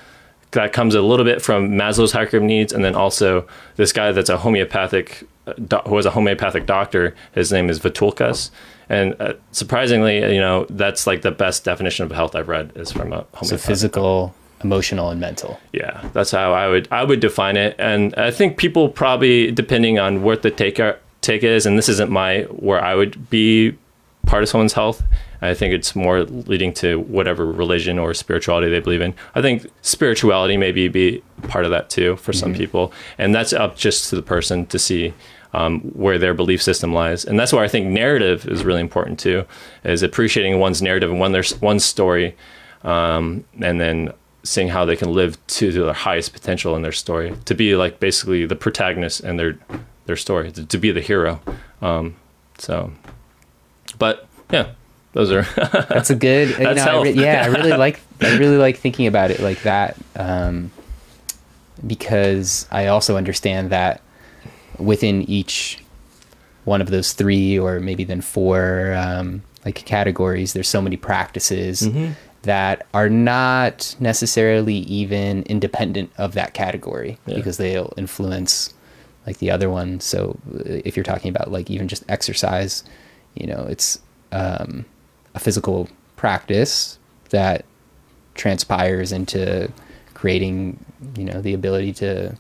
[0.56, 3.48] that comes a little bit from Maslow's hierarchy of needs, and then also
[3.78, 7.16] this guy that's a homeopathic, who was a homeopathic doctor.
[7.34, 8.50] His name is Vithoulkas,
[8.90, 12.92] and uh, surprisingly, you know, that's like the best definition of health I've read is
[12.92, 13.48] from a homeopathic.
[13.48, 15.60] So physical, emotional, and mental.
[15.72, 20.00] Yeah, that's how I would I would define it, and I think people probably depending
[20.00, 23.78] on what the take are, take is, and this isn't my where I would be
[24.26, 25.04] part of someone's health
[25.46, 29.14] I think it's more leading to whatever religion or spirituality they believe in.
[29.36, 32.60] I think spirituality maybe be part of that too for some mm-hmm.
[32.60, 35.14] people, and that's up just to the person to see
[35.54, 37.24] um, where their belief system lies.
[37.26, 39.46] And that's why I think narrative is really important too,
[39.84, 42.36] is appreciating one's narrative and one their one story,
[42.84, 44.12] um, and then
[44.44, 48.00] seeing how they can live to their highest potential in their story, to be like
[48.00, 49.58] basically the protagonist in their
[50.06, 51.42] their story, to, to be the hero.
[51.82, 52.16] Um,
[52.58, 52.92] so,
[53.98, 54.72] but yeah,
[55.14, 55.42] those are
[55.90, 58.78] that's a good that's you know, I re- yeah i really like i really like
[58.78, 60.72] thinking about it like that um,
[61.86, 64.02] because i also understand that
[64.78, 65.80] within each
[66.66, 71.82] one of those three or maybe then four um, like categories there's so many practices
[71.82, 72.12] mm-hmm.
[72.42, 77.36] that are not necessarily even independent of that category yeah.
[77.36, 78.74] because they'll influence
[79.26, 80.00] like the other one.
[80.00, 82.84] So if you're talking about like even just exercise,
[83.36, 84.00] you know, it's
[84.32, 84.86] um,
[85.34, 86.98] a physical practice
[87.30, 87.66] that
[88.36, 89.72] transpires into
[90.14, 90.84] creating,
[91.18, 92.36] you know, the ability to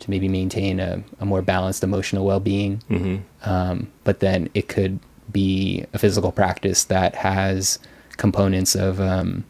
[0.00, 2.82] to maybe maintain a, a more balanced emotional well-being.
[2.90, 3.48] Mm-hmm.
[3.48, 4.98] Um, but then it could
[5.30, 7.78] be a physical practice that has
[8.16, 9.44] components of um,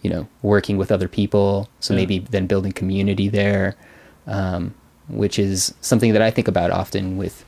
[0.00, 1.98] you know working with other people so Yeah.
[2.00, 3.76] maybe then building community there
[4.26, 4.74] um,
[5.08, 7.44] which is something that i think about often with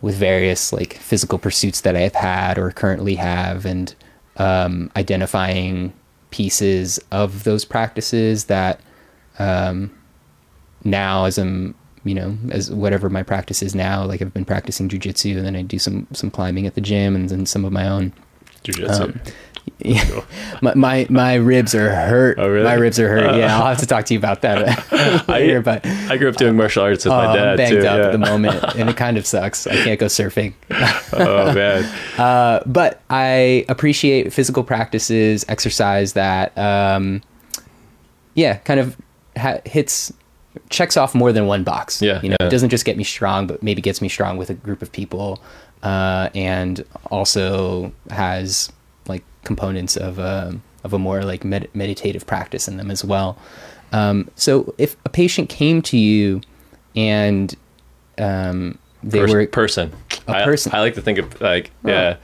[0.00, 3.94] with various like physical pursuits that i've had or currently have and
[4.36, 5.92] um, identifying
[6.30, 8.80] pieces of those practices that
[9.38, 9.90] um,
[10.84, 11.74] now as i'm
[12.04, 15.56] you know as whatever my practice is now like i've been practicing jujitsu and then
[15.56, 18.12] i do some some climbing at the gym and then some of my own
[18.64, 19.02] Jiu-jitsu.
[19.02, 19.20] um,
[19.78, 20.24] yeah.
[20.62, 22.38] my, my my ribs are hurt.
[22.38, 22.64] Oh, really?
[22.64, 23.36] My ribs are hurt.
[23.36, 25.60] Yeah, I'll have to talk to you about that later.
[25.62, 27.86] But I grew up doing martial arts with oh, my I'm dad banged too.
[27.86, 28.06] up yeah.
[28.06, 29.66] at the moment, and it kind of sucks.
[29.66, 30.54] I can't go surfing.
[31.12, 31.88] oh man.
[32.18, 37.22] Uh, but I appreciate physical practices, exercise that, um,
[38.34, 38.96] yeah, kind of
[39.36, 40.12] ha- hits
[40.68, 42.02] checks off more than one box.
[42.02, 42.46] Yeah, you know, yeah.
[42.46, 44.90] it doesn't just get me strong, but maybe gets me strong with a group of
[44.90, 45.40] people,
[45.82, 48.72] uh, and also has
[49.44, 53.36] components of um of a more like med- meditative practice in them as well.
[53.92, 56.40] Um, so if a patient came to you
[56.94, 57.54] and
[58.18, 59.92] um, they Pers- were person.
[60.28, 60.72] A I- person.
[60.74, 62.16] I, like to think of like yeah.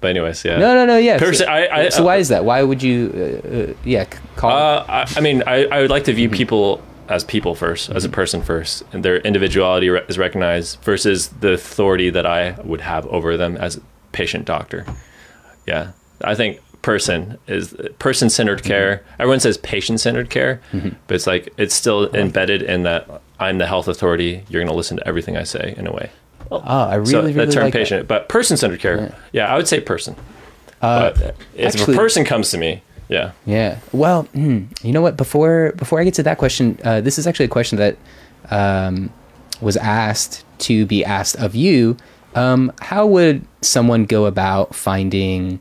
[0.00, 0.58] But anyways, yeah.
[0.58, 0.98] No, no, no.
[0.98, 1.18] Yeah.
[1.18, 2.44] Person- so, I- I- so why is that?
[2.44, 3.40] Why would you?
[3.44, 4.04] Uh, uh, yeah.
[4.36, 4.50] Call.
[4.50, 6.36] Uh, I, I mean, I, I would like to view Mm-hmm.
[6.36, 11.28] people as people 1st as a person first, and their individuality re- is recognized versus
[11.28, 13.80] the authority that I would have over them as
[14.12, 14.84] patient doctor.
[15.66, 15.92] Yeah,
[16.28, 18.68] I think person is person centered Mm-hmm.
[18.68, 19.04] care.
[19.18, 20.60] Everyone says patient centered care,
[21.06, 24.44] but it's like it's still embedded in that I'm the health authority.
[24.48, 26.10] You're going to listen to everything I say in a way.
[26.52, 27.78] oh, I really, so really that term like that.
[27.78, 29.14] patient, but person centered care.
[29.32, 29.52] Yeah.
[29.52, 30.14] I would say person.
[30.82, 33.78] Uh, but if actually- a person comes to me, yeah, Yeah.
[33.92, 35.16] Well, hmm, you know what?
[35.16, 37.96] Before before I get to that question, uh, this is actually a question that
[38.50, 39.10] um,
[39.60, 41.96] was asked to be asked of you.
[42.34, 45.60] Um, how would someone go about finding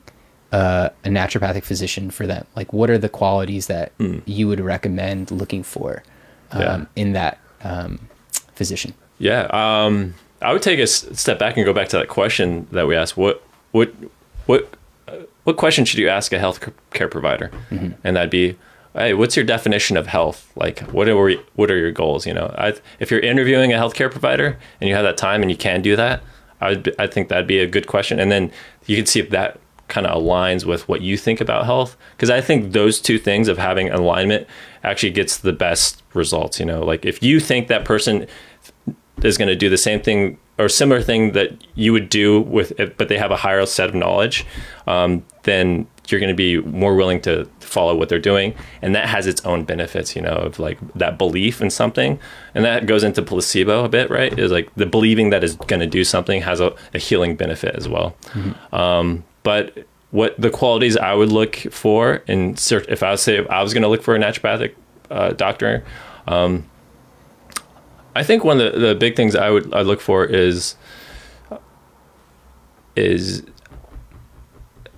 [0.53, 2.45] uh, a naturopathic physician for them?
[2.55, 3.91] Like, what are the qualities that
[4.25, 6.03] you would recommend looking for
[6.51, 6.61] um.
[6.61, 6.85] Yeah.
[6.95, 7.99] in that um,
[8.53, 8.93] physician?
[9.17, 12.87] Yeah, um, I would take a step back and go back to that question that
[12.87, 13.17] we asked.
[13.17, 13.41] What
[13.71, 13.93] what
[14.45, 14.73] what
[15.07, 17.49] uh, what question should you ask a health care provider?
[18.03, 18.55] And that'd be,
[18.93, 20.51] hey, what's your definition of health?
[20.55, 22.27] Like, what are we, what are your goals?
[22.27, 25.49] You know, I, if you're interviewing a healthcare provider and you have that time and
[25.49, 26.21] you can do that,
[26.61, 28.19] I would I think that'd be a good question.
[28.19, 28.51] And then
[28.85, 29.59] you can see if that
[29.93, 33.47] kind of aligns with what you think about health because i think those two things
[33.47, 34.47] of having alignment
[34.83, 38.25] actually gets the best results you know like if you think that person
[39.21, 42.79] is going to do the same thing or similar thing that you would do with
[42.79, 44.45] it, but they have a higher set of knowledge,
[44.87, 49.07] um, then you're going to be more willing to follow what they're doing, and that
[49.07, 50.15] has its own benefits.
[50.15, 52.19] You know, of like that belief in something,
[52.53, 54.37] and that goes into placebo a bit, right?
[54.37, 57.75] Is like the believing that is going to do something has a, a healing benefit
[57.75, 58.15] as well.
[58.73, 63.45] Um, but what the qualities I would look for in search, if I was say
[63.47, 64.75] I was going to look for a naturopathic
[65.09, 65.83] uh, doctor,
[66.27, 66.69] um,
[68.15, 70.75] I think one of the, the big things I would I look for is
[72.95, 73.43] is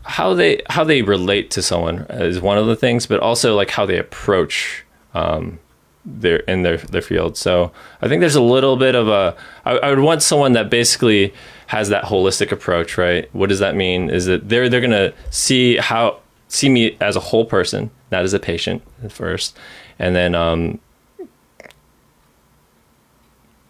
[0.03, 3.71] how they how they relate to someone is one of the things, but also like
[3.71, 4.83] how they approach
[5.13, 5.59] um,
[6.05, 7.37] their in their their field.
[7.37, 7.71] So
[8.01, 11.33] I think there's a little bit of a I, I would want someone that basically
[11.67, 13.29] has that holistic approach, right?
[13.33, 14.09] What does that mean?
[14.09, 18.33] Is that they're they're gonna see how see me as a whole person, not as
[18.33, 19.57] a patient at first,
[19.99, 20.79] and then um,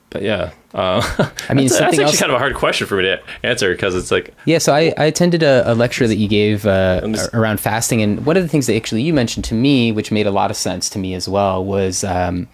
[0.09, 1.01] but yeah, uh,
[1.49, 2.19] I mean, that's, something actually else.
[2.19, 4.93] kind of a hard question for me to answer because it's like Yeah, so I,
[4.97, 8.43] I attended a, a lecture that you gave uh, just- around fasting, and one of
[8.43, 10.99] the things that actually you mentioned to me, which made a lot of sense to
[10.99, 12.47] me as well, was um,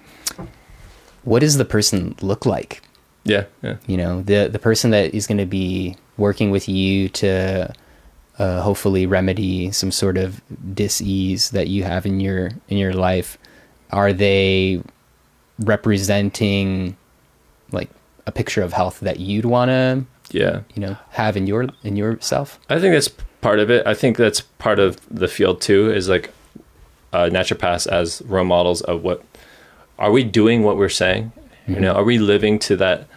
[1.24, 2.82] what does the person look like?
[3.24, 7.10] Yeah, yeah, You know, the the person that is going to be working with you
[7.10, 7.74] to
[8.40, 10.42] uh, hopefully remedy some sort of
[10.74, 13.38] dis-ease that you have in your in your life.
[13.92, 14.82] Are they
[15.60, 16.98] representing
[17.72, 17.90] like
[18.26, 20.62] a picture of health that you'd want to yeah.
[20.74, 22.60] you know have in your in yourself?
[22.70, 23.10] I think that's
[23.42, 23.86] part of it.
[23.86, 25.92] I think that's part of the field too.
[25.92, 26.32] Is like
[27.14, 29.24] uh, naturopaths as role models of what
[30.00, 30.64] are we doing?
[30.64, 31.34] What we're saying?
[31.68, 33.08] You know, are we living to that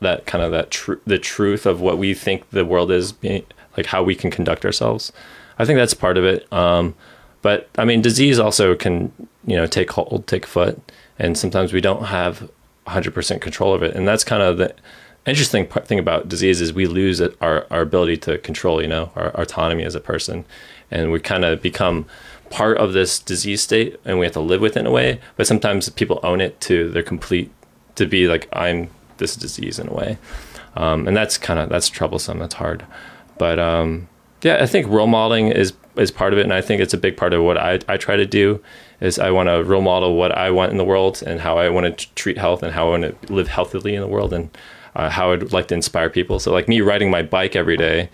[0.00, 3.44] that kind of that tr- the truth of what we think the world is being
[3.76, 5.12] like how we can conduct ourselves?
[5.58, 6.52] I think that's part of it.
[6.52, 6.94] Um,
[7.42, 9.12] but I mean, disease also can
[9.46, 10.80] you know take hold, take foot,
[11.18, 12.50] and sometimes we don't have
[12.86, 13.94] 100% control of it.
[13.94, 14.74] And that's kind of the
[15.26, 19.10] interesting part, thing about disease is we lose our, our ability to control, you know,
[19.16, 20.44] our, autonomy as a person.
[20.90, 22.06] And we kind of become
[22.50, 25.20] part of this disease state and we have to live with it in a way.
[25.36, 27.50] But sometimes people own it to their complete,
[27.94, 30.18] to be like, I'm this disease in a way.
[30.76, 32.38] Um, and that's kind of, that's troublesome.
[32.38, 32.84] That's hard.
[33.38, 34.08] But um,
[34.42, 36.42] yeah, I think role modeling is, is part of it.
[36.42, 38.62] And I think it's a big part of what I, I try to do
[39.00, 41.68] is I want to role model what I want in the world and how I
[41.68, 44.56] want to treat health and how I want to live healthily in the world and
[44.96, 46.38] uh, how I'd like to inspire people.
[46.38, 48.08] So like me riding my bike every day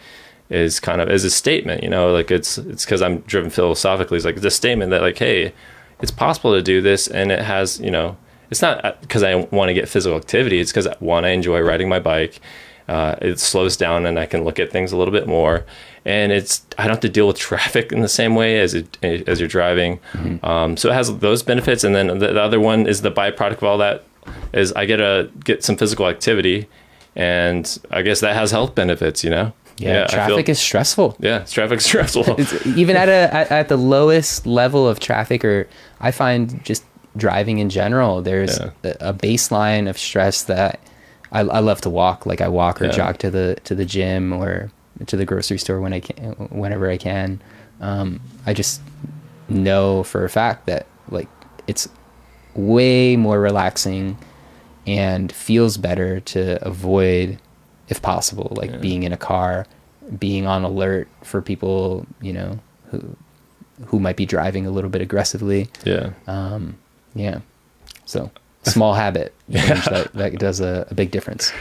[0.49, 4.17] is kind of as a statement, you know, like it's it's because I'm driven philosophically.
[4.17, 5.55] It's like it's a statement that like, hey,
[6.01, 8.17] it's possible to do this, and it has, you know,
[8.51, 10.61] it's not because I want to get physical activity.
[10.61, 12.41] It's because one, I enjoy riding my bike.
[12.89, 15.65] Uh, it slows down, and I can look at things a little bit more.
[16.05, 18.99] And it's I don't have to deal with traffic in the same way as it,
[19.03, 20.01] as you're driving.
[20.13, 20.45] Mm-hmm.
[20.45, 23.59] Um, so it has those benefits, and then the, the other one is the byproduct
[23.59, 24.05] of all that
[24.53, 26.69] is I get a get some physical activity,
[27.17, 29.25] and I guess that has health benefits.
[29.25, 29.53] You know.
[29.79, 31.17] Yeah, yeah traffic feel, is stressful.
[31.21, 32.39] Yeah, traffic's stressful.
[32.77, 35.69] even at a at, at, the lowest level of traffic, or
[36.01, 36.85] I find just
[37.17, 38.71] driving in general, there's yeah.
[39.01, 40.81] a, baseline of stress that
[41.33, 42.27] I, I love to walk.
[42.27, 42.93] Like I walk or yeah.
[42.93, 44.71] jog to the to the gym or
[45.07, 47.43] to the grocery store when I can, whenever I can.
[47.81, 48.81] Um, I just
[49.49, 51.29] know for a fact that like
[51.67, 51.89] it's
[52.55, 54.19] way more relaxing
[54.87, 57.39] and feels better to avoid
[57.89, 58.77] if possible, like yeah.
[58.79, 59.67] being in a car,
[60.19, 62.59] being on alert for people, you know,
[62.91, 63.17] who
[63.87, 65.69] who might be driving a little bit aggressively.
[65.85, 66.11] Yeah.
[66.27, 66.79] Um,
[67.15, 67.41] yeah.
[68.07, 68.31] So
[68.63, 69.81] small habit yeah.
[69.89, 71.53] that, that does a, a big difference.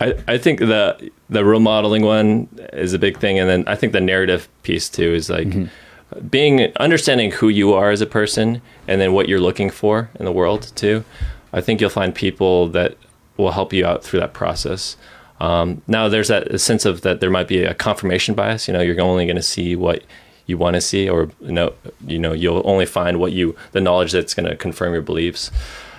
[0.00, 3.76] I, I think the the role modeling one is a big thing, and then I
[3.76, 6.26] think the narrative piece too is like mm-hmm.
[6.26, 10.24] being understanding who you are as a person, and then what you're looking for in
[10.24, 11.04] the world too.
[11.52, 12.96] I think you'll find people that
[13.36, 14.96] will help you out through that process.
[15.40, 18.66] Um, now there's that sense of that there might be a confirmation bias.
[18.66, 20.02] You know, you're only going to see what
[20.46, 21.72] you want to see, or you know,
[22.06, 25.50] you know, you'll only find what you the knowledge that's going to confirm your beliefs.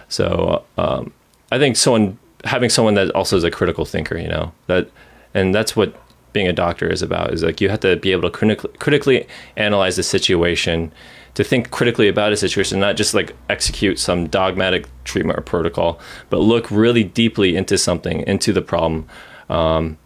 [0.09, 1.13] So um,
[1.51, 4.89] I think someone having someone that also is a critical thinker, you know, that
[5.33, 5.95] and that's what
[6.33, 7.33] being a doctor is about.
[7.33, 10.91] Is like you have to be able to critically, critically analyze the situation
[11.35, 15.99] to think critically about a situation, not just like execute some dogmatic treatment or protocol,
[16.29, 19.07] but look really deeply into something, into the problem,
[19.49, 19.97] um,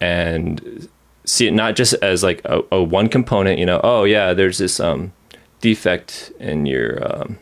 [0.00, 0.88] and
[1.26, 3.58] see it not just as like a, a, one component.
[3.58, 5.12] You know, oh yeah, there's this um,
[5.60, 7.38] defect in your um,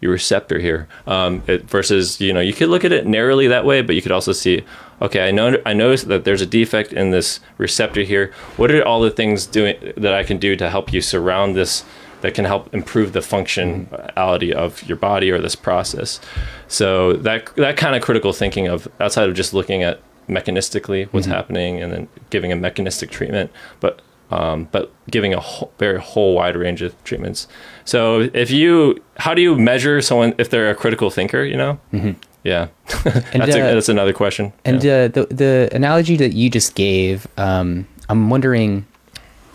[0.00, 0.88] your receptor here.
[1.06, 4.02] Um, it, versus you know you could look at it narrowly that way, but you
[4.02, 4.64] could also see,
[5.00, 8.32] okay, I know I noticed that there's a defect in this receptor here.
[8.56, 11.84] What are all the things doing that I can do to help you surround this?
[12.20, 16.18] That can help improve the functionality of your body or this process.
[16.66, 21.26] So that that kind of critical thinking of outside of just looking at mechanistically what's
[21.26, 21.34] mm-hmm.
[21.34, 23.50] happening and then giving a mechanistic treatment,
[23.80, 24.00] but
[24.30, 27.48] um, but giving a whole, very whole wide range of treatments.
[27.84, 31.42] So if you, how do you measure someone if they're a critical thinker?
[31.44, 32.12] You know, mm-hmm.
[32.44, 32.68] yeah,
[33.04, 34.52] that's, uh, a, that's another question.
[34.64, 34.92] And yeah.
[34.92, 38.86] uh, the the analogy that you just gave, um, I'm wondering.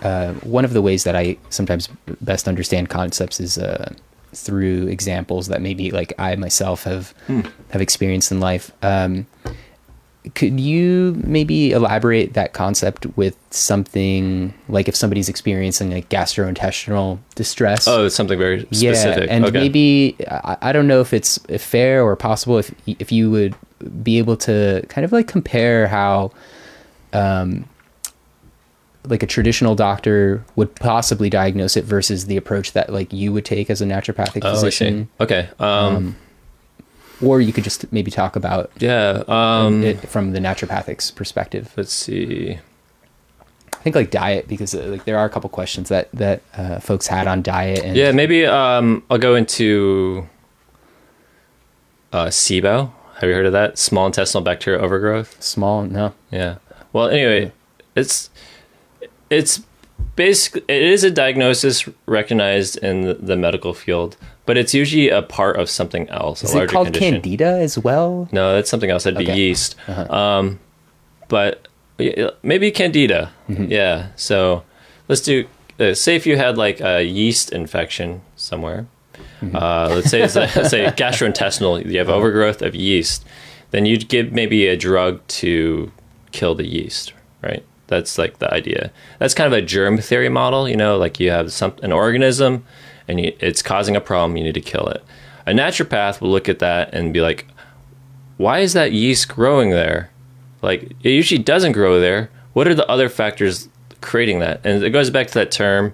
[0.02, 1.88] Uh, one of the ways that I sometimes
[2.20, 3.94] best understand concepts is uh,
[4.34, 7.42] through examples that maybe like I myself have hmm.
[7.70, 8.72] have experienced in life.
[8.82, 9.28] Um,
[10.36, 17.88] could you maybe elaborate that concept with something like if somebody's experiencing like gastrointestinal distress?
[17.88, 19.28] Oh, something very specific.
[19.28, 19.60] Yeah, and okay.
[19.60, 23.56] maybe I, I don't know if it's fair or possible if if you would
[24.02, 26.32] be able to kind of like compare how
[27.12, 27.66] um
[29.06, 33.44] like a traditional doctor would possibly diagnose it versus the approach that like you would
[33.44, 35.10] take as a naturopathic oh, physician.
[35.20, 35.50] Okay.
[35.60, 36.16] Um, um,
[37.24, 41.74] or you could just maybe talk about yeah um, it from the naturopathics perspective.
[41.78, 42.60] Let's see.
[43.74, 46.80] I think like diet because uh, like there are a couple questions that that uh,
[46.80, 50.28] folks had on diet and yeah maybe um, I'll go into
[52.14, 52.92] uh, SIBO.
[53.16, 53.78] Have you heard of that?
[53.78, 55.42] Small intestinal bacterial overgrowth.
[55.42, 56.14] Small, no.
[56.32, 56.58] Yeah.
[56.94, 57.52] Well, anyway,
[57.96, 58.30] it's
[59.30, 59.62] it's
[60.16, 64.16] basically it is a diagnosis recognized in the, the medical field
[64.46, 66.44] but it's usually a part of something else.
[66.44, 67.22] Is a it called condition.
[67.22, 68.28] candida as well?
[68.32, 69.04] No, that's something else.
[69.04, 69.34] That'd okay.
[69.34, 69.76] be yeast.
[69.88, 70.14] Uh-huh.
[70.14, 70.60] Um,
[71.30, 71.68] but
[71.98, 73.32] maybe candida.
[73.50, 73.72] Mm-hmm.
[73.72, 74.10] Yeah.
[74.16, 74.64] So
[75.08, 75.48] let's do.
[75.80, 78.86] Uh, say if you had like a yeast infection somewhere.
[79.42, 79.56] Mm-hmm.
[79.56, 81.86] Uh, let's say it's let's say gastrointestinal.
[81.86, 82.18] You have uh-huh.
[82.18, 83.26] overgrowth of yeast.
[83.72, 85.92] Then you'd give maybe a drug to
[86.32, 87.64] kill the yeast, right?
[87.88, 88.92] That's like the idea.
[89.20, 90.68] That's kind of a germ theory model.
[90.68, 92.66] You know, like you have some an organism
[93.08, 95.04] and it's causing a problem, you need to kill it.
[95.46, 97.48] A naturopath will look at that and be like,
[98.38, 100.10] why is that yeast growing there?
[100.62, 102.30] Like it usually doesn't grow there.
[102.54, 103.68] What are the other factors
[104.02, 104.62] creating that?
[104.64, 105.94] And it goes back to that term,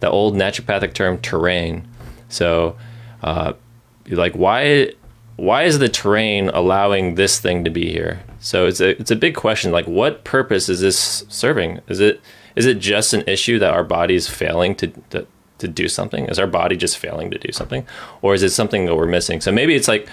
[0.00, 1.88] the old naturopathic term, terrain.
[2.28, 2.76] So,
[3.22, 3.54] uh,
[4.08, 4.92] like why
[5.36, 8.22] why is the terrain allowing this thing to be here?
[8.40, 9.72] So it's a it's a big question.
[9.72, 11.80] Like, what purpose is this serving?
[11.88, 12.20] Is it
[12.56, 15.26] is it just an issue that our body is failing to, to
[15.60, 16.26] to do something?
[16.26, 17.86] Is our body just failing to do something,
[18.22, 19.40] or is it something that we're missing?
[19.40, 20.08] So maybe it's like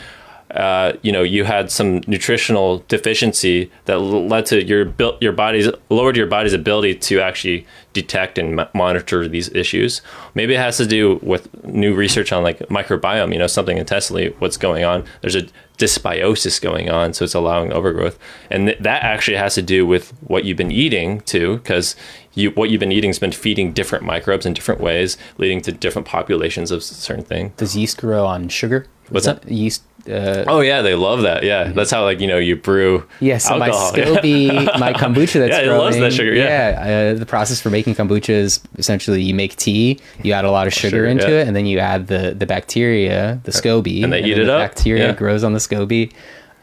[0.51, 5.69] uh, you know you had some nutritional deficiency that led to your built your body's
[5.89, 10.01] lowered your body's ability to actually detect and monitor these issues.
[10.35, 13.33] Maybe it has to do with new research on like microbiome.
[13.33, 15.03] You know something intestinally, what's going on.
[15.19, 18.17] There's a dysbiosis going on, so it's allowing overgrowth,
[18.49, 21.95] and th- that actually has to do with what you've been eating too, because
[22.37, 25.71] you, what you've been eating has been feeding different microbes in different ways, leading to
[25.71, 27.51] different populations of certain things.
[27.57, 28.85] Does yeast grow on sugar?
[29.09, 29.41] What's that?
[29.41, 29.51] that?
[29.51, 31.43] Yeast uh, oh yeah, they love that.
[31.43, 31.73] Yeah, mm-hmm.
[31.73, 33.05] that's how like you know you brew.
[33.19, 33.91] Yeah, so alcohol.
[33.91, 36.33] my SCOBY, my kombucha that's yeah, growing, loves that sugar.
[36.33, 40.45] Yeah, yeah uh, the process for making kombucha is essentially you make tea, you add
[40.45, 41.41] a lot of sugar, into yeah.
[41.41, 44.45] it, and then you add the the bacteria, the SCOBY, and they and eat it
[44.45, 44.69] the up.
[44.69, 45.13] Bacteria yeah.
[45.13, 46.11] grows on the SCOBY.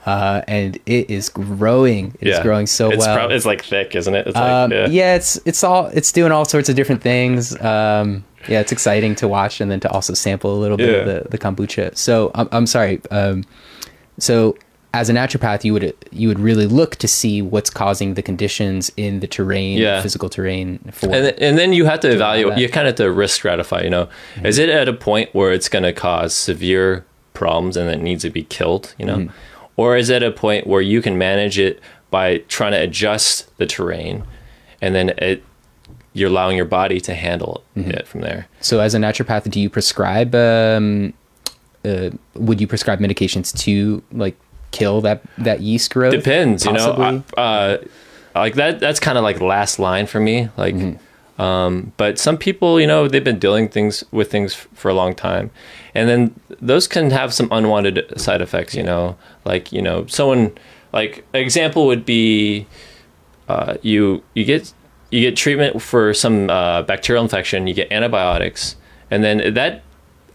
[0.06, 2.14] Uh, and it is growing.
[2.20, 2.42] It's yeah.
[2.42, 3.16] growing so it's well.
[3.16, 4.26] Pro- it's like thick, isn't it?
[4.26, 4.86] It's um, like, yeah.
[4.88, 5.14] yeah.
[5.14, 7.58] it's it's all it's doing all sorts of different things.
[7.60, 10.96] Um, yeah, it's exciting to watch and then to also sample a little bit yeah.
[10.96, 11.96] of the, the kombucha.
[11.96, 13.00] So I'm, I'm sorry.
[13.10, 13.44] Um,
[14.18, 14.56] so
[14.94, 18.92] as a naturopath, you would you would really look to see what's causing the conditions
[18.96, 20.00] in the terrain, yeah.
[20.00, 20.78] physical terrain.
[20.92, 22.58] For and, then, and then you have to, to evaluate.
[22.58, 23.82] You kind of have to risk stratify.
[23.82, 24.46] You know, mm-hmm.
[24.46, 28.22] is it at a point where it's going to cause severe problems and it needs
[28.22, 28.94] to be killed?
[28.98, 29.36] You know, mm-hmm.
[29.76, 33.66] Or is it a point where you can manage it by trying to adjust the
[33.66, 34.24] terrain,
[34.80, 35.42] and then it
[36.14, 37.90] you're allowing your body to handle mm-hmm.
[37.90, 38.46] it from there.
[38.60, 41.12] So, as a naturopath, do you prescribe um,
[41.84, 44.36] uh, would you prescribe medications to like
[44.70, 46.12] kill that that yeast growth?
[46.12, 47.04] Depends, possibly?
[47.04, 47.24] you know.
[47.36, 47.84] I, uh,
[48.34, 48.80] like that.
[48.80, 50.48] That's kind of like last line for me.
[50.56, 51.42] Like, mm-hmm.
[51.42, 55.14] um, but some people, you know, they've been dealing things with things for a long
[55.14, 55.50] time,
[55.94, 58.74] and then those can have some unwanted side effects.
[58.74, 60.52] You know, like you know, someone
[60.92, 62.66] like example would be
[63.48, 64.72] uh, you you get
[65.10, 68.76] you get treatment for some uh, bacterial infection, you get antibiotics,
[69.10, 69.82] and then that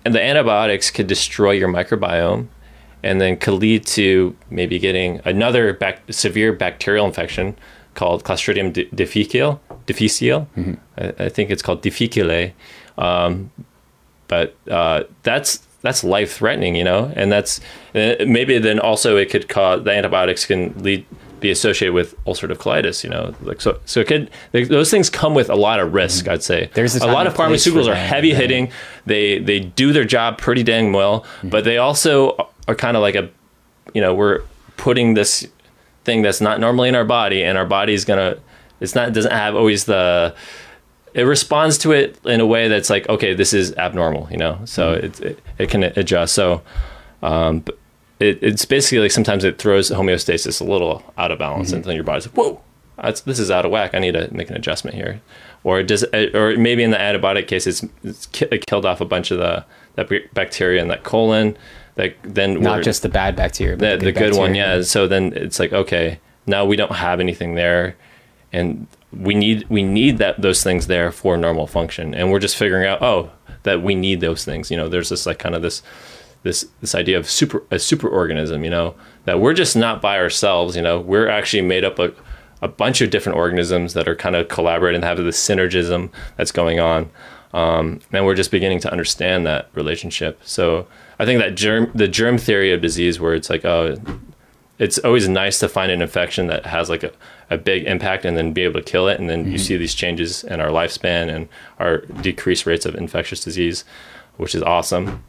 [0.05, 2.47] and the antibiotics could destroy your microbiome
[3.03, 7.55] and then could lead to maybe getting another bac- severe bacterial infection
[7.93, 9.61] called Clostridium difficile.
[9.85, 10.47] difficile.
[10.57, 10.73] Mm-hmm.
[10.97, 12.51] I, I, think it's called difficile.
[12.97, 13.51] Um,
[14.27, 17.59] but uh, that's that's life threatening, you know, and that's
[17.95, 21.05] uh, maybe then also it could cause the antibiotics can lead
[21.39, 23.03] be associated with ulcerative colitis.
[23.03, 23.79] You know, like so.
[23.85, 26.25] So it could they, those things come with a lot of risk.
[26.25, 26.33] Mm-hmm.
[26.33, 28.71] I'd say there's a lot of pharmaceuticals are heavy hitting.
[29.05, 31.49] They they do their job pretty dang well, mm-hmm.
[31.49, 33.29] but they also are kind of like a,
[33.93, 34.41] you know, we're
[34.77, 35.47] putting this
[36.03, 38.37] thing that's not normally in our body, and our body's gonna.
[38.79, 40.35] It's not doesn't have always the.
[41.13, 44.59] It responds to it in a way that's like, okay, this is abnormal, you know.
[44.65, 45.05] So mm-hmm.
[45.05, 46.33] it, it, it can adjust.
[46.35, 46.61] So,
[47.21, 47.63] um,
[48.19, 51.77] it, it's basically like sometimes it throws homeostasis a little out of balance, mm-hmm.
[51.77, 52.61] and then your body's like, whoa,
[53.25, 53.93] this is out of whack.
[53.93, 55.21] I need to make an adjustment here.
[55.63, 56.03] Or does,
[56.33, 59.65] or maybe in the antibiotic case, it's, it's it killed off a bunch of the
[59.95, 61.57] that bacteria in that colon.
[61.95, 64.81] That then not just the bad bacteria, the, the, good, the good one, yeah.
[64.83, 67.97] So then it's like okay, now we don't have anything there,
[68.53, 72.55] and we need we need that those things there for normal function, and we're just
[72.57, 73.31] figuring out oh
[73.63, 74.69] that we need those things.
[74.69, 75.81] You know, there's this like kind of this
[76.43, 78.95] this this idea of super a super organism you know
[79.25, 80.99] that we're just not by ourselves you know.
[80.99, 82.13] We're actually made up a,
[82.61, 86.51] a bunch of different organisms that are kind of collaborating and have this synergism that's
[86.51, 87.09] going on.
[87.51, 90.39] Um, and we're just beginning to understand that relationship.
[90.43, 90.87] So
[91.17, 93.97] i think that germ the germ theory of disease where it's like oh
[94.79, 97.11] it's always nice to find an infection that has like a,
[97.49, 99.51] a big impact and then be able to kill it and then mm-hmm.
[99.51, 101.47] you see these changes in our lifespan and
[101.79, 103.83] our decreased rates of infectious disease
[104.37, 105.23] which is awesome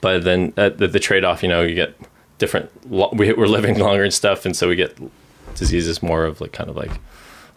[0.00, 1.96] but then uh, the, the trade off, you know, you get
[2.38, 2.70] different.
[2.88, 4.96] We, we're living longer and stuff, and so we get
[5.54, 6.92] diseases more of like kind of like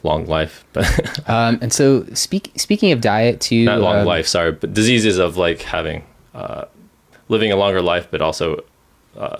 [0.03, 0.65] long life.
[0.73, 4.73] But um, and so speak, speaking of diet, too, not long um, life, sorry, but
[4.73, 6.65] diseases of like having uh,
[7.27, 8.63] living a longer life, but also
[9.17, 9.37] uh.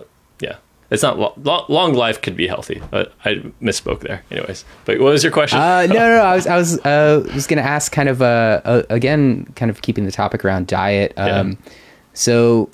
[0.92, 4.24] It's not lo- long life could be healthy, but I misspoke there.
[4.30, 5.58] Anyways, but what was your question?
[5.58, 8.22] Uh, no, no, no, I was, I was, uh, was going to ask kind of,
[8.22, 11.14] uh, uh, again, kind of keeping the topic around diet.
[11.16, 11.72] Um, yeah.
[12.14, 12.70] So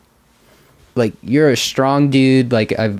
[0.95, 2.52] like you're a strong dude.
[2.52, 2.99] Like I've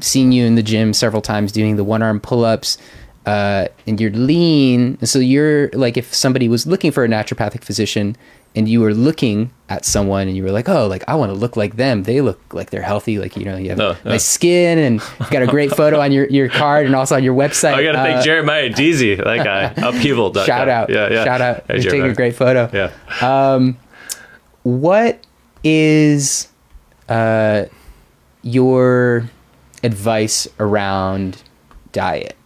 [0.00, 2.76] seen you in the gym several times doing the one arm pull ups.
[3.26, 4.98] Uh, and you're lean.
[5.04, 8.16] So you're like, if somebody was looking for a naturopathic physician,
[8.56, 11.34] and you were looking at someone and you were like, oh, like I want to
[11.38, 12.04] look like them.
[12.04, 13.18] They look like they're healthy.
[13.18, 14.16] Like you know, you have Oh, nice yeah.
[14.18, 17.34] skin and you've got a great photo on your, your card and also on your
[17.34, 17.74] website.
[17.74, 19.64] I gotta Uh, thank Jeremiah Deasy, that guy.
[19.88, 20.32] Upheaval.
[20.34, 21.24] Shout out, Yeah, yeah.
[21.24, 21.64] shout out.
[21.68, 22.70] Hey, You're taking a great photo.
[22.72, 23.72] Yeah.
[24.62, 25.20] What
[25.64, 26.48] is
[27.08, 27.64] uh,
[28.42, 29.28] your
[29.82, 31.42] advice around
[31.92, 32.36] diet?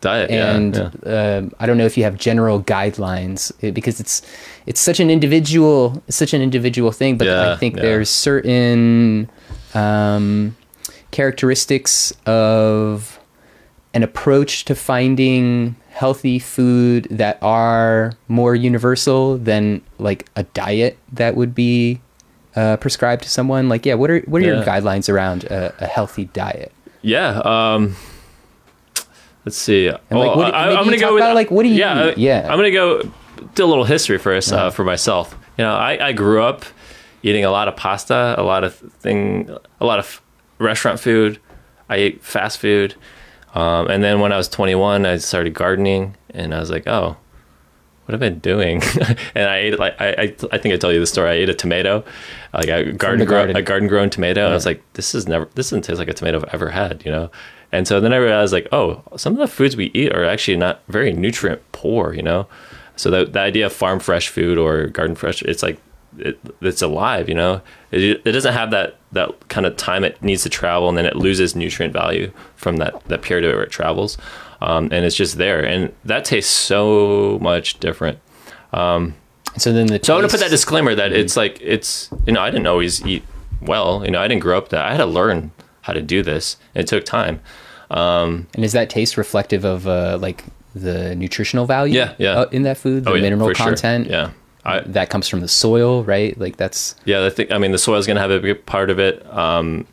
[0.00, 0.30] Diet.
[0.30, 0.54] Yeah.
[0.54, 1.36] and yeah.
[1.38, 4.22] um, I don't know if you have general guidelines because it's
[4.68, 7.16] it's such an individual such an individual thing.
[7.16, 7.82] But I think yeah.
[7.82, 9.30] there's certain
[9.72, 10.54] um,
[11.10, 13.18] characteristics of
[13.94, 21.34] an approach to finding healthy food that are more universal than like a diet that
[21.34, 22.02] would be
[22.54, 23.70] uh, prescribed to someone.
[23.70, 26.72] Like, yeah, what are what are your guidelines around a, a healthy diet?
[27.00, 27.38] Yeah.
[27.38, 27.96] Um,
[29.46, 29.90] let's see.
[29.90, 32.18] like, Well, what- I, I'm gonna go with about, like, what do you yeah, eat?
[32.18, 32.46] Yeah.
[32.50, 33.10] I'm gonna go
[33.58, 35.36] do a little history first uh, for myself.
[35.58, 36.64] You know, I, I grew up
[37.22, 40.22] eating a lot of pasta, a lot of thing, a lot of
[40.58, 41.38] restaurant food.
[41.90, 42.94] I ate fast food,
[43.54, 47.16] um, and then when I was 21, I started gardening, and I was like, oh.
[48.04, 48.80] What have I been doing?
[49.34, 51.28] and I ate like I, I I think I told you the story.
[51.28, 52.02] I ate a tomato,
[52.54, 53.56] like a garden, grow, garden.
[53.56, 54.44] a garden grown tomato.
[54.44, 56.70] And I was like, this is never this doesn't taste like a tomato I've ever
[56.70, 57.30] had, you know.
[57.70, 60.56] And so then I realized like, oh, some of the foods we eat are actually
[60.56, 62.46] not very nutrient poor, you know.
[62.98, 65.80] So the the idea of farm fresh food or garden fresh, it's like
[66.18, 67.62] it, it's alive, you know.
[67.92, 71.06] It, it doesn't have that that kind of time it needs to travel, and then
[71.06, 74.18] it loses nutrient value from that that period where it travels,
[74.60, 78.18] um, and it's just there, and that tastes so much different.
[79.56, 82.32] So then the So I want to put that disclaimer that it's like it's you
[82.32, 83.22] know I didn't always eat
[83.62, 85.52] well, you know I didn't grow up that I had to learn
[85.82, 86.56] how to do this.
[86.74, 87.40] It took time.
[88.54, 90.44] And is that taste reflective of uh, like
[90.82, 91.94] the nutritional value?
[91.94, 92.30] Yeah, yeah.
[92.32, 93.66] uh, in that food, the Oh, yeah, mineral for sure.
[93.66, 94.08] content.
[94.08, 94.30] Yeah.
[94.64, 96.38] I, that comes from the soil, right?
[96.38, 98.66] Like that's Yeah, I think I mean the soil is going to have a big
[98.66, 99.24] part of it.
[99.32, 99.86] Um,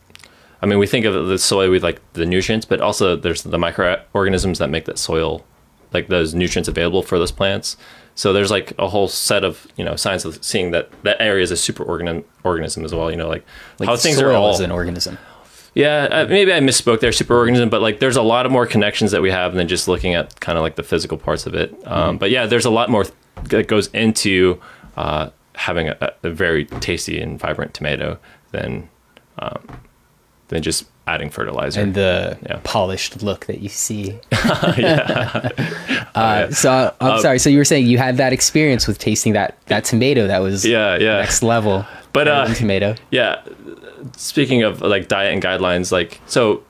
[0.62, 3.57] I mean, we think of the soil with like the nutrients, but also there's the
[3.60, 5.45] microorganisms that make that soil,
[5.94, 7.78] like those nutrients available for those plants.
[8.16, 11.44] So there's like a whole set of you know science of seeing that that area
[11.44, 13.12] is a super organ- organism as well.
[13.12, 13.45] You know, like,
[13.80, 15.18] like how things are all is an organism.
[15.76, 19.11] Yeah, uh, maybe I misspoke there, superorganism, but like there's a lot of more connections
[19.11, 21.76] that we have than just looking at kind of like the physical parts of it.
[21.85, 23.14] Um, But yeah, there's a lot more th-
[23.49, 24.60] that goes into
[24.95, 28.18] uh, having a, a very tasty and vibrant tomato
[28.52, 28.88] than
[29.38, 29.60] um,
[30.47, 31.81] than just adding fertilizer.
[31.81, 32.60] and the Yeah.
[32.64, 34.18] polished look that you see.
[34.77, 35.49] yeah.
[36.15, 37.39] Uh, so I'm Um, sorry.
[37.39, 40.65] So you were saying you had that experience with tasting that that tomato that was
[40.65, 41.18] yeah, yeah.
[41.19, 41.85] next level.
[42.14, 42.95] But, uh, tomato.
[43.11, 43.41] yeah
[44.15, 46.64] speaking of like diet and guidelines like so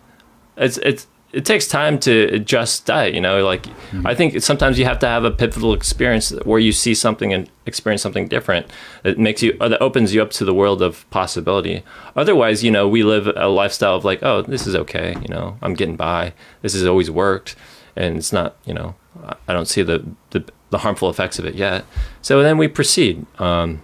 [0.57, 3.44] it's it's it takes time to adjust diet you know?
[3.44, 3.68] Like
[4.06, 7.49] i think sometimes you have to have a pivotal experience where you see something and
[7.66, 8.68] experience something different.
[9.03, 11.84] That makes you or that opens you up to the world of possibility.
[12.16, 15.57] Otherwise you know we live a lifestyle of like oh this is okay you know?
[15.62, 16.34] I'm getting by.
[16.62, 17.56] This has always worked.
[17.95, 21.45] And it's not you know i I don't see the the, the harmful effects of
[21.45, 21.86] it yet.
[22.22, 23.26] So then we proceed.
[23.40, 23.82] Um,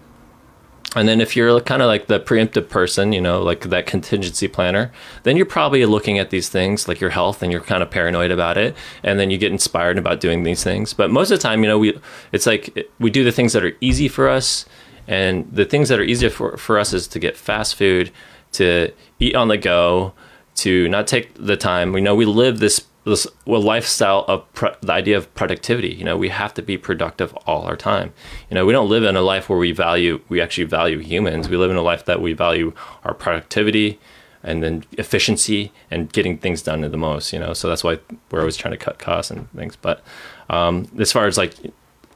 [0.96, 4.50] and then if you're kind of like the preemptive person, you know, like that contingency
[4.50, 4.92] planner,
[5.24, 8.30] then you're probably looking at these things like your health and you're kind of paranoid
[8.30, 8.76] about it.
[9.02, 10.94] And then you get inspired about doing these things.
[10.94, 12.00] But most of the time, you know, we
[12.34, 14.66] it's like we do the things that are easy for us.
[15.08, 18.12] And the things that are easier for, for us is to get fast food,
[18.54, 20.14] to eat on the go,
[20.56, 21.92] to not take the time.
[21.92, 25.90] We know we live this this well, lifestyle of pro- the idea of productivity.
[25.90, 28.14] You know, we have to be productive all our time.
[28.50, 31.50] You know, we don't live in a life where we value we actually value humans.
[31.50, 32.74] We live in a life that we value
[33.04, 34.00] our productivity
[34.44, 37.34] and then efficiency and getting things done the most.
[37.34, 38.00] You know, so that's why
[38.30, 39.76] we're always trying to cut costs and things.
[39.76, 40.04] But
[40.50, 41.56] um, as far as like,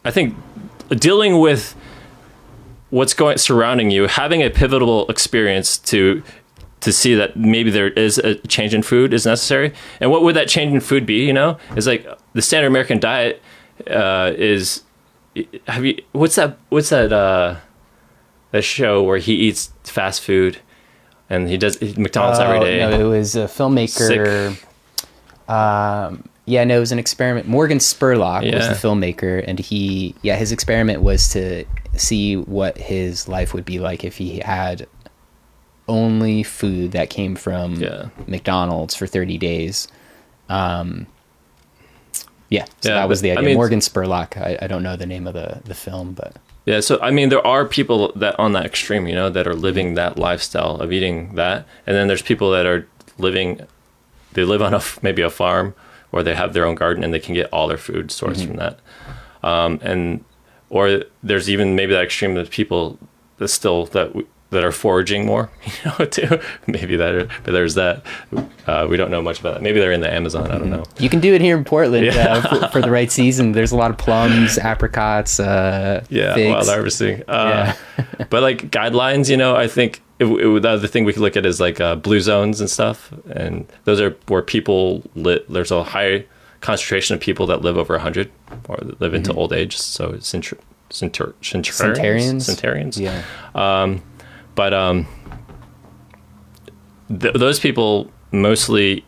[0.03, 0.35] I think
[0.89, 1.75] dealing with
[2.91, 6.23] what's going surrounding you, having a pivotal experience to
[6.85, 9.73] to see that maybe there is a change in food is necessary.
[9.99, 11.25] And what would that change in food be?
[11.25, 13.41] You know, is like the standard American diet
[13.89, 14.83] uh, is.
[15.67, 16.57] Have you what's that?
[16.69, 17.11] What's that?
[17.11, 17.57] Uh,
[18.51, 20.59] that show where he eats fast food,
[21.29, 22.79] and he does McDonald's every Oh, day.
[22.79, 24.55] No, it was a filmmaker.
[25.49, 27.47] Um, yeah, no, it was an experiment.
[27.47, 31.65] Morgan Spurlock was the filmmaker, and he, yeah, his experiment was to
[31.97, 34.87] see what his life would be like if he had
[35.87, 38.05] only food that came from Yeah.
[38.27, 39.87] McDonald's for 30 days.
[40.49, 41.07] Um,
[42.49, 43.45] yeah, so Yeah, that was the I idea.
[43.47, 44.37] mean- Morgan Spurlock.
[44.37, 46.35] I, I don't know the name of the, the film, but
[46.65, 49.55] Yeah, so I mean, there are people that on that extreme, you know, that are
[49.55, 52.87] living that lifestyle of eating that, and then there's people that are
[53.17, 53.61] living,
[54.33, 55.73] they live on a maybe a farm
[56.11, 58.55] or they have their own garden and they can get all their food sourced from
[58.57, 58.79] that.
[59.43, 60.23] Um, and
[60.69, 62.97] or there's even maybe that extreme of people
[63.37, 66.39] that still that w- that are foraging more, you know, too.
[66.67, 68.03] Maybe that, but there's that.
[68.65, 69.61] Uh, we don't know much about that.
[69.61, 70.49] Maybe they're in the Amazon.
[70.49, 70.83] I don't know.
[70.97, 72.33] You can do it here in Portland Yeah.
[72.33, 73.51] uh, for, for the right season.
[73.51, 76.49] There's a lot of plums, apricots, uh, Yeah, figs.
[76.49, 77.23] wild harvesting.
[77.27, 77.73] Uh,
[78.29, 81.37] but like guidelines, you know, I think it, it, the other thing we could look
[81.37, 85.47] at is like uh, blue zones and stuff, and those are where people lit.
[85.51, 86.25] There's a high
[86.61, 88.31] concentration of people that live over 100
[88.67, 89.77] or live into old age.
[89.77, 90.57] So centur,
[90.89, 92.41] centur, centurions, Centarians?
[92.43, 92.97] centurions.
[92.99, 93.21] Yeah.
[94.55, 95.05] But um,
[97.09, 99.05] th- those people mostly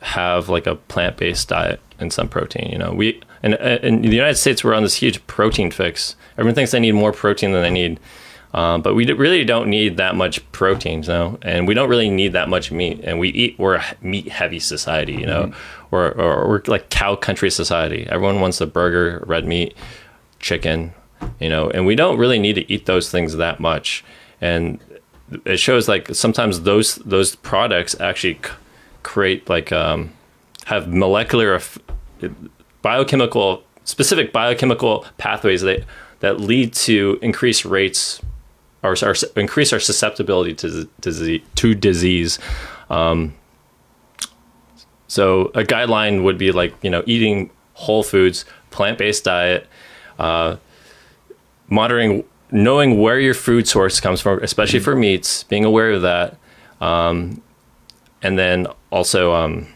[0.00, 2.70] have like a plant-based diet and some protein.
[2.70, 6.16] You know, we in, in the United States we're on this huge protein fix.
[6.34, 8.00] Everyone thinks they need more protein than they need,
[8.54, 11.88] um, but we d- really don't need that much protein, you know, and we don't
[11.88, 13.00] really need that much meat.
[13.02, 15.52] And we eat we're a meat-heavy society, you know,
[15.90, 18.06] or, or we're like cow country society.
[18.08, 19.74] Everyone wants a burger, red meat,
[20.38, 20.94] chicken,
[21.40, 24.04] you know, and we don't really need to eat those things that much.
[24.40, 24.80] And
[25.44, 28.38] it shows like sometimes those those products actually
[29.02, 30.12] create like um,
[30.66, 31.60] have molecular
[32.82, 35.84] biochemical specific biochemical pathways that
[36.20, 38.20] that lead to increased rates
[38.82, 42.38] or, or increase our susceptibility to disease to disease.
[42.90, 43.34] Um,
[45.08, 49.66] so a guideline would be like you know eating whole foods, plant based diet,
[50.18, 50.56] uh,
[51.68, 56.36] monitoring, knowing where your food source comes from, especially for meats, being aware of that,
[56.80, 57.42] um,
[58.22, 59.66] and then also um,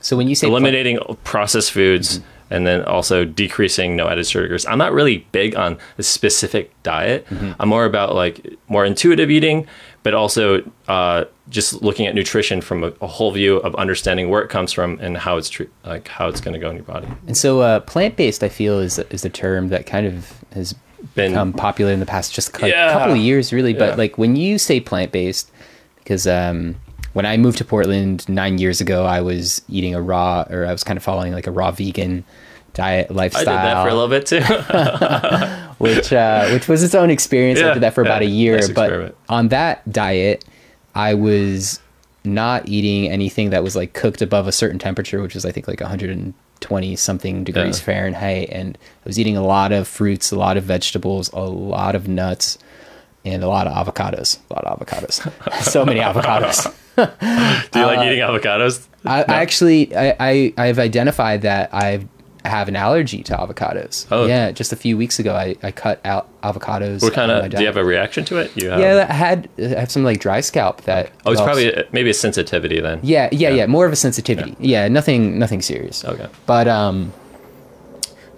[0.00, 2.20] So when you say plant- eliminating processed foods
[2.50, 4.64] and then also decreasing no added sugars.
[4.66, 7.26] I'm not really big on a specific diet.
[7.58, 9.66] I'm more about like more intuitive eating,
[10.04, 14.42] but also uh, just looking at nutrition from a, a whole view of understanding where
[14.42, 16.84] it comes from and how it's tr- like how it's going to go in your
[16.84, 17.08] body.
[17.26, 20.72] And so, uh, plant-based, I feel, is is a term that kind of has
[21.14, 22.92] Been- become popular in the past just cou- Yeah.
[22.92, 23.72] couple of years, really.
[23.74, 23.94] But Yeah.
[23.96, 25.50] like when you say plant-based,
[25.98, 26.76] because um,
[27.12, 30.72] when I moved to Portland nine years ago, I was eating a raw, or I
[30.72, 32.24] was kind of following like a raw vegan
[32.74, 34.40] diet I lifestyle, did that for a little bit too.
[35.78, 37.60] which uh, which was its own experience.
[37.60, 40.44] I did that for about a year, nice but on that diet,
[40.94, 41.80] I was
[42.24, 45.68] not eating anything that was like cooked above a certain temperature, which is I think
[45.68, 45.80] like
[46.60, 47.84] 120 something degrees Yeah.
[47.84, 51.94] Fahrenheit, and I was eating a lot of fruits, a lot of vegetables, a lot
[51.94, 52.58] of nuts,
[53.24, 54.38] and a lot of avocados.
[54.50, 55.62] A lot of avocados.
[55.62, 56.72] so many avocados.
[56.96, 58.86] Do you like uh, eating avocados?
[59.04, 62.06] I, I actually I, I I've identified that I
[62.48, 64.06] have an allergy to avocados.
[64.10, 64.26] Oh.
[64.26, 67.02] yeah, just a few weeks ago I, I cut out avocados.
[67.02, 67.50] What kind of?
[67.50, 68.56] Do you have a reaction to it?
[68.56, 71.10] You have, yeah, I had I have some like dry scalp that.
[71.24, 73.00] Oh, it's probably a, maybe a sensitivity then.
[73.02, 74.56] yeah, yeah, yeah, more of a sensitivity.
[74.58, 76.04] Yeah, nothing nothing serious.
[76.04, 76.28] Okay.
[76.46, 77.12] But um,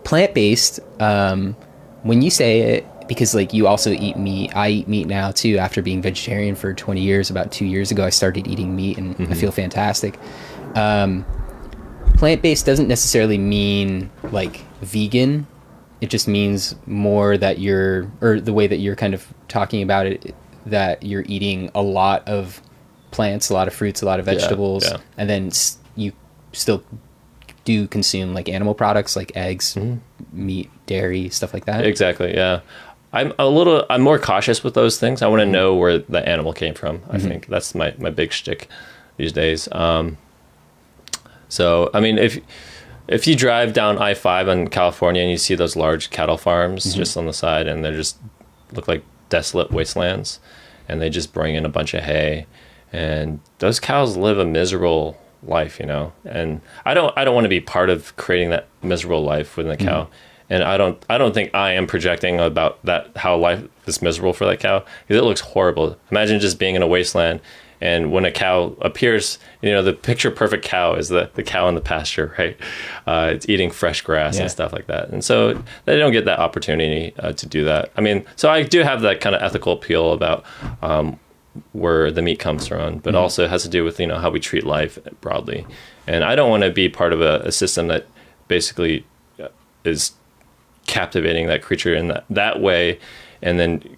[0.04, 0.80] plant based.
[1.00, 1.54] Um,
[2.02, 4.54] when you say it, because like you also eat meat.
[4.54, 5.58] I eat meat now too.
[5.58, 9.16] After being vegetarian for 20 years, about two years ago, I started eating meat, and
[9.16, 9.32] Mm-hmm.
[9.32, 10.18] I feel fantastic.
[10.74, 11.24] Um,
[12.18, 15.46] plant based doesn't necessarily mean like vegan.
[16.00, 20.06] It just means more that you're, or the way that you're kind of talking about
[20.06, 20.34] it,
[20.66, 22.60] that you're eating a lot of
[23.10, 24.98] plants, a lot of fruits, a lot of vegetables, yeah.
[25.16, 25.50] and then
[25.96, 26.12] you
[26.52, 26.82] still
[27.64, 29.98] do consume like animal products like eggs, mm-hmm.
[30.32, 31.84] meat, dairy, stuff like that.
[31.86, 32.34] Exactly.
[32.34, 32.60] Yeah.
[33.12, 33.86] I'm a little.
[33.88, 35.22] I'm more cautious with those things.
[35.22, 35.52] I want to mm-hmm.
[35.52, 37.00] know where the animal came from.
[37.08, 37.28] I mm-hmm.
[37.28, 38.68] think that's my my big shtick
[39.16, 39.66] these days.
[39.72, 40.18] Um,
[41.48, 42.38] so I mean, if
[43.08, 46.84] if you drive down I five in California and you see those large cattle farms
[46.84, 46.98] mm-hmm.
[46.98, 48.18] just on the side, and they just
[48.72, 50.40] look like desolate wastelands,
[50.88, 52.46] and they just bring in a bunch of hay,
[52.92, 56.12] and those cows live a miserable life, you know.
[56.24, 59.70] And I don't I don't want to be part of creating that miserable life within
[59.70, 59.88] the mm-hmm.
[59.88, 60.08] cow.
[60.50, 64.32] And I don't I don't think I am projecting about that how life is miserable
[64.32, 65.96] for that cow because it looks horrible.
[66.10, 67.40] Imagine just being in a wasteland
[67.80, 71.68] and when a cow appears, you know, the picture perfect cow is the, the cow
[71.68, 72.56] in the pasture, right?
[73.06, 74.42] Uh, it's eating fresh grass Yeah.
[74.42, 75.10] and stuff like that.
[75.10, 77.90] And so they don't get that opportunity uh, to do that.
[77.96, 80.44] I mean, so I do have that kind of ethical appeal about
[80.82, 81.18] um,
[81.72, 84.30] where the meat comes from, but also it has to do with, you know, how
[84.30, 85.66] we treat life broadly.
[86.06, 88.06] And I don't want to be part of a, a system that
[88.48, 89.04] basically
[89.40, 89.48] uh,
[89.84, 90.12] is
[90.86, 92.98] captivating that creature in that, that way
[93.42, 93.96] and then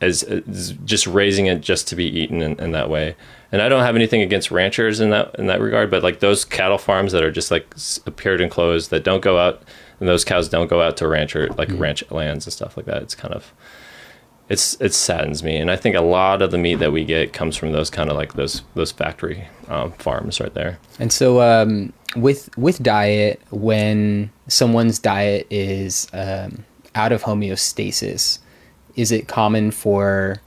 [0.00, 3.16] as, as just raising it just to be eaten in, in that way.
[3.52, 6.44] And I don't have anything against ranchers in that in that regard, but like those
[6.44, 7.74] cattle farms that are just like
[8.06, 9.62] appeared and closed that don't go out,
[9.98, 13.02] and those cows don't go out to rancher like ranch lands and stuff like that.
[13.02, 13.52] It's kind of
[14.50, 17.32] it's it saddens me, and I think a lot of the meat that we get
[17.32, 20.78] comes from those kind of like those those factory um, farms right there.
[20.98, 26.64] And so, um, with with diet, when someone's diet is um,
[26.96, 28.40] out of homeostasis,
[28.96, 30.40] is it common for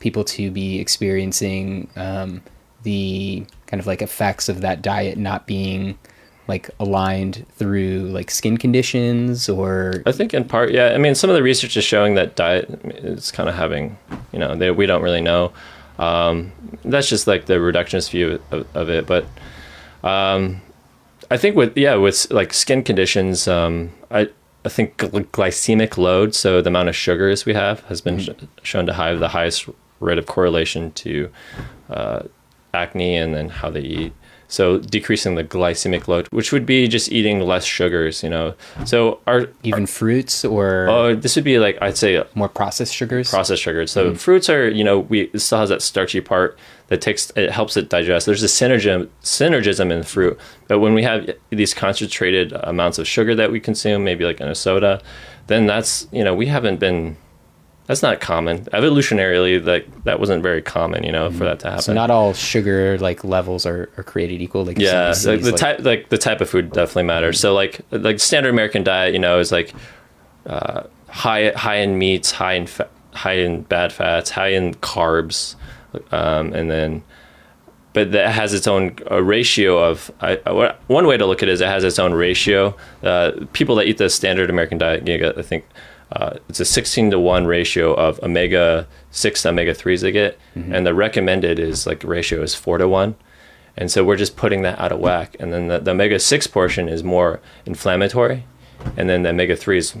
[0.00, 2.42] people to be experiencing um,
[2.82, 5.98] the kind of like effects of that diet not being
[6.48, 10.88] like aligned through like skin conditions or I think in part, yeah.
[10.88, 13.96] I mean, some of the research is showing that diet is kind of having,
[14.32, 15.52] you know, they, we don't really know.
[15.98, 16.50] Um,
[16.84, 19.06] that's just like the reductionist view of, of it.
[19.06, 19.26] But
[20.02, 20.60] um,
[21.30, 24.30] I think with yeah, with like skin conditions, um, I
[24.64, 28.28] I think gl- glycemic load, so the amount of sugars we have, has been sh-
[28.62, 29.68] shown to have the highest
[30.00, 31.30] rate of correlation to
[31.88, 32.22] uh,
[32.74, 34.12] acne and then how they eat.
[34.50, 38.54] So decreasing the glycemic load, which would be just eating less sugars, you know.
[38.84, 43.30] So our even fruits or oh, this would be like I'd say more processed sugars.
[43.30, 43.92] processed sugars.
[43.92, 44.16] So mm-hmm.
[44.16, 46.58] fruits are, you know, we it still has that starchy part
[46.88, 48.26] that takes it helps it digest.
[48.26, 53.36] There's a synergism synergism in fruit, but when we have these concentrated amounts of sugar
[53.36, 55.00] that we consume, maybe like in a soda,
[55.46, 57.16] then that's you know we haven't been.
[57.90, 58.66] That's not common.
[58.66, 61.82] Evolutionarily, like that wasn't very common, you know, for that to happen.
[61.82, 64.64] so not all sugar like levels are, are created equal.
[64.64, 67.40] Like Yeah, some like disease, the type, like the type of food definitely matters.
[67.40, 69.74] So like like standard American diet, you know, is like
[70.46, 75.56] uh, high high in meats, high in fa- high in bad fats, high in carbs,
[76.12, 77.02] um, and then
[77.92, 81.48] but that has its own uh, ratio of I, I- one way to look at
[81.48, 82.76] it is it has its own ratio.
[83.02, 85.64] Uh, people that eat the standard American diet, you get, I think
[86.12, 90.38] uh, it's a 16 to 1 ratio of omega 6 to omega 3s they get,
[90.54, 93.14] and the recommended is like ratio is 4 to 1.
[93.76, 95.36] And so we're just putting that out of whack.
[95.38, 98.44] And then the, the omega 6 portion is more inflammatory,
[98.96, 99.96] and then the omega 3 is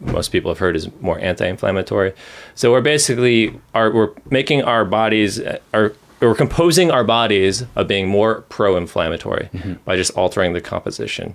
[0.00, 2.12] most people have heard is more anti-inflammatory.
[2.54, 7.88] So we're basically are we're making our bodies uh, are we're composing our bodies of
[7.88, 9.50] being more pro-inflammatory
[9.84, 11.34] by just altering the composition,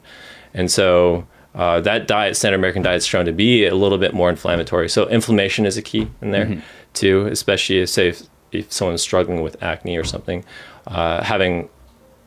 [0.54, 1.28] and so
[1.58, 4.88] uh, that diet, standard American diet, is shown to be a little bit more inflammatory.
[4.88, 6.62] So inflammation is a key in there
[6.94, 8.22] too, especially if, say if,
[8.52, 10.46] if someone's struggling with acne or something,
[10.88, 11.68] uh, having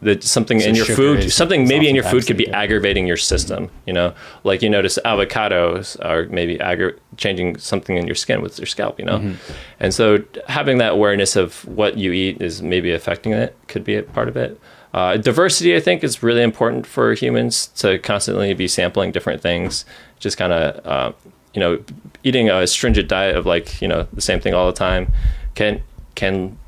[0.02, 3.19] the something in your food, something maybe in your food could be the- aggravating your
[3.19, 3.69] system.
[3.86, 8.59] You know, like you notice avocados are maybe aggra- changing something in your skin with
[8.59, 8.98] your scalp.
[8.98, 9.52] You know, Mm-hmm.
[9.78, 13.94] and so having that awareness of what you eat is maybe affecting it could be
[13.97, 14.59] a part of it.
[14.92, 19.84] Uh, diversity, I think, is really important for humans to constantly be sampling different things.
[20.18, 21.12] Just kind of, uh,
[21.54, 21.82] you know,
[22.24, 25.12] eating a stringent diet of like you know the same thing all the time
[25.54, 25.82] can
[26.14, 26.58] can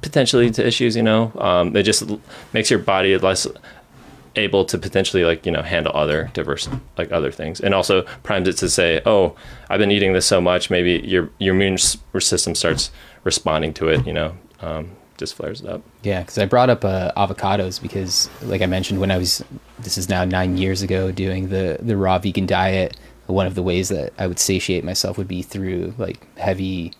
[0.00, 0.96] potentially lead to issues.
[0.96, 2.04] You know, um, it just
[2.52, 3.46] makes your body less
[4.36, 8.48] able to potentially like you know handle other diverse like other things and also primes
[8.48, 9.36] it to say oh
[9.68, 12.90] i've been eating this so much maybe your your immune system starts
[13.24, 14.90] responding to it you know um,
[15.22, 18.98] just flares it up Yeah, because I brought up uh, avocados because, like I mentioned,
[19.00, 19.44] when I was
[19.78, 22.96] this is now nine years ago doing the the raw vegan diet,
[23.26, 26.92] one of the ways that I would satiate myself would be through like heavy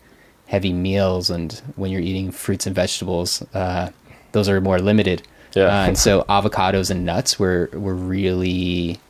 [0.47, 3.91] heavy meals, and when you're eating fruits and vegetables, uh,
[4.33, 5.23] those are more limited.
[5.55, 5.65] Yeah.
[5.65, 9.01] uh, and so avocados and nuts were were really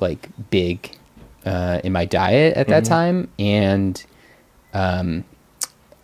[0.00, 0.96] like big
[1.44, 4.02] uh, in my diet at that time, and
[4.72, 5.24] um,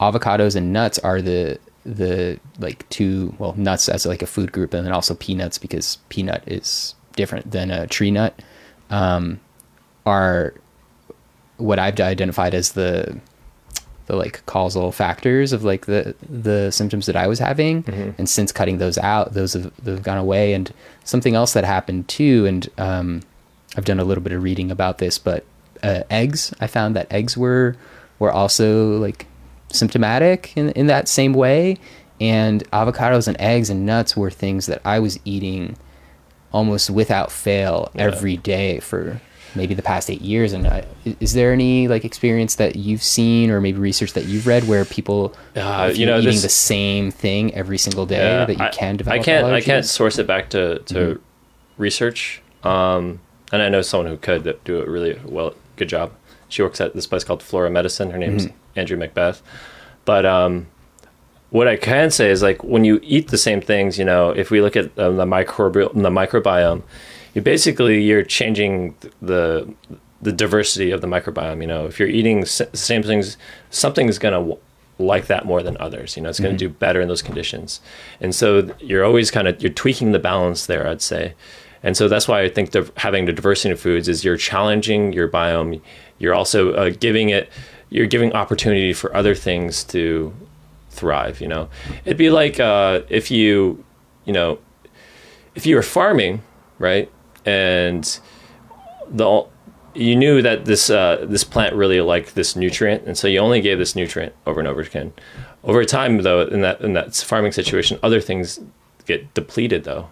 [0.00, 4.74] avocados and nuts are the the like two well nuts as like a food group
[4.74, 8.40] and then also peanuts because peanut is different than a tree nut.
[8.90, 9.40] Um,
[10.04, 10.54] are
[11.56, 13.18] what I've identified as the
[14.06, 17.84] the like causal factors of like the the symptoms that I was having.
[18.18, 20.54] And since cutting those out those have those have gone away.
[20.54, 20.72] And
[21.04, 23.22] something else that happened too and um,
[23.76, 25.44] I've done a little bit of reading about this but
[25.82, 27.76] uh, eggs I found that eggs were
[28.18, 29.26] were also like
[29.72, 31.76] symptomatic in in that same way
[32.20, 35.76] and avocados and eggs and nuts were things that I was eating
[36.52, 38.04] almost without fail Yeah.
[38.04, 39.20] every day for
[39.54, 40.52] maybe the past eight years.
[40.52, 40.84] And I,
[41.20, 44.84] is there any like experience that you've seen or maybe research that you've read where
[44.84, 48.64] people, Uh, you know, eating this- the same thing every single day, Yeah, that you
[48.64, 49.20] I- can develop?
[49.20, 49.46] I can't.
[49.46, 51.20] I can't source it back to to Mm-hmm.
[51.82, 52.42] research.
[52.64, 53.20] Um,
[53.52, 55.54] and I know someone who could that do it really well.
[55.76, 56.12] Good job.
[56.48, 58.10] She works at this place called Flora Medicine.
[58.10, 58.56] Her name's Mm-hmm.
[58.76, 59.42] Andrew Macbeth.
[60.04, 60.66] But um,
[61.50, 64.50] what I can say is like when you eat the same things, you know, if
[64.50, 66.82] we look at um, the microbial the microbiome,
[67.34, 69.72] you basically you're changing the
[70.22, 71.60] the diversity of the microbiome.
[71.60, 73.36] You know, if you're eating the same things,
[73.70, 74.58] something's gonna w-
[74.98, 76.16] like that more than others.
[76.16, 77.80] You know, it's gonna do better in those conditions,
[78.20, 80.86] and so you're always kind of you're tweaking the balance there.
[80.86, 81.34] I'd say.
[81.82, 85.12] And so that's why I think the, having the diversity of foods is you're challenging
[85.12, 85.80] your biome.
[86.18, 87.48] You're also uh, giving it,
[87.90, 90.34] you're giving opportunity for other things to
[90.90, 91.40] thrive.
[91.40, 91.68] You know,
[92.04, 93.84] it'd be like uh, if you,
[94.24, 94.58] you know,
[95.54, 96.42] if you were farming,
[96.78, 97.10] right,
[97.44, 98.18] and
[99.08, 99.46] the
[99.94, 103.60] you knew that this uh, this plant really liked this nutrient, and so you only
[103.60, 105.12] gave this nutrient over and over again.
[105.64, 108.60] Over time, though, in that in that farming situation, other things
[109.06, 110.08] get depleted though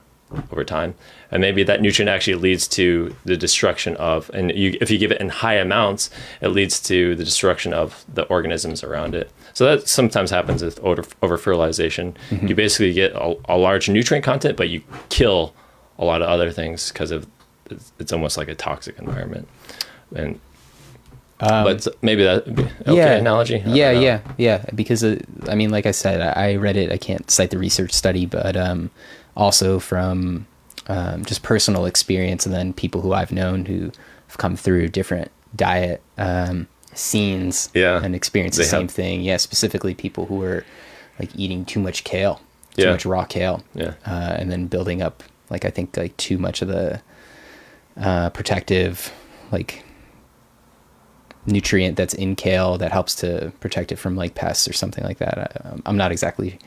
[0.51, 0.94] over time,
[1.30, 5.12] and maybe that nutrient actually leads to the destruction of, and you, if you give
[5.12, 6.10] it in high amounts,
[6.40, 9.30] it leads to the destruction of the organisms around it.
[9.52, 11.05] So that sometimes happens with over,
[11.36, 12.16] fertilization.
[12.48, 15.55] You basically get a, a large nutrient content, but you kill
[15.98, 17.26] a lot of other things because of
[17.70, 19.48] it's, almost like a toxic environment.
[20.14, 20.40] And
[21.38, 22.46] but maybe that
[22.86, 23.62] okay analogy.
[23.64, 24.64] I Yeah, yeah, yeah.
[24.74, 25.18] Because uh,
[25.48, 26.92] I mean, like I said, I, I read it.
[26.92, 28.90] I can't cite the research study, but um,
[29.36, 30.47] also from
[30.89, 33.90] um, just personal experience, and then people who I've known who
[34.28, 38.01] have come through different diet um, scenes, Yeah.
[38.02, 39.23] and experienced the same have- thing.
[39.23, 40.65] Yeah, specifically people who were
[41.19, 42.40] like eating too much kale,
[42.77, 42.90] too Yeah.
[42.93, 43.94] much raw kale, Yeah.
[44.06, 47.01] uh, and then building up like I think like too much of the
[48.01, 49.12] uh, protective
[49.52, 49.85] like
[51.47, 55.19] nutrient that's in kale that helps to protect it from like pests or something like
[55.19, 55.39] that.
[55.39, 56.59] I, um, I'm not exactly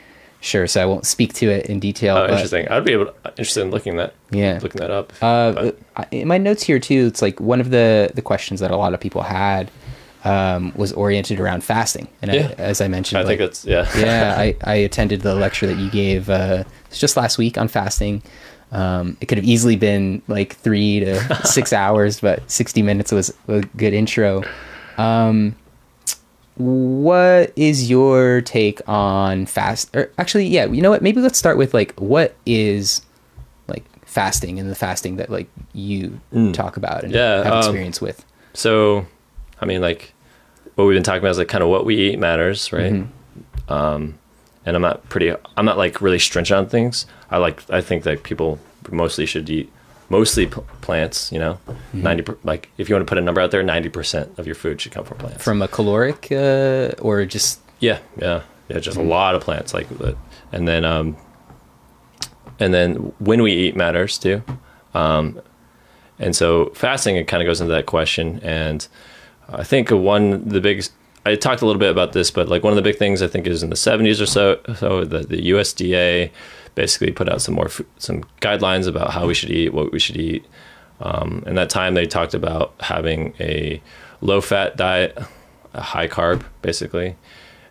[0.41, 2.15] sure, so I won't speak to it in detail.
[2.18, 2.68] Oh, but, interesting.
[2.69, 4.14] I'd be able to, interested in looking that.
[4.31, 4.59] Yeah.
[4.61, 5.14] looking that up.
[5.22, 5.77] Uh, But-
[6.11, 8.93] in my notes here too, it's like one of the the questions that a lot
[8.93, 9.72] of people had
[10.23, 12.51] um, was oriented around fasting, and Yeah.
[12.57, 13.88] I, as I mentioned, I think like, it's yeah.
[13.97, 18.22] yeah, I, I attended the lecture that you gave uh, just last week on fasting.
[18.72, 23.34] Um, it could have easily been like three to six hours, but 60 minutes was
[23.47, 24.43] a good intro.
[24.97, 25.55] Um,
[26.57, 29.95] what is your take on fast?
[29.95, 31.01] Or actually, yeah, you know what?
[31.01, 33.01] Maybe let's start with like what is
[33.67, 36.19] like fasting and the fasting that like you
[36.53, 37.15] talk about and Mm.
[37.15, 38.25] Yeah, have um, experience with.
[38.53, 39.05] So,
[39.61, 40.13] I mean, like
[40.75, 42.93] what we've been talking about is like kind of what we eat matters, right?
[42.93, 43.73] Mm-hmm.
[43.73, 44.17] Um,
[44.65, 45.34] and I'm not pretty.
[45.55, 47.05] I'm not like really stringent on things.
[47.29, 47.69] I like.
[47.69, 48.59] I think that people
[48.89, 49.71] mostly should eat
[50.09, 51.31] mostly pl- plants.
[51.31, 52.01] You know, Mm-hmm.
[52.01, 54.45] 90 per, like if you want to put a number out there, ninety percent of
[54.45, 55.43] your food should come from plants.
[55.43, 58.79] From a caloric uh, or just Yeah, yeah, yeah.
[58.79, 59.88] Just a lot of plants, like
[60.51, 61.15] and then um,
[62.59, 64.41] and then when we eat matters too,
[64.93, 65.39] um,
[66.19, 68.39] and so fasting it kind of goes into that question.
[68.43, 68.88] And
[69.49, 70.91] I think one the biggest
[71.25, 73.27] I talked a little bit about this, but like one of the big things I
[73.27, 76.31] think is in the '70s or so, so the, the USDA
[76.78, 80.16] basically put out some more some guidelines about how we should eat, what we should
[80.16, 80.45] eat.
[81.02, 83.82] Um, and that time they talked about having a
[84.22, 85.18] low fat diet,
[85.74, 87.16] a high carb, basically,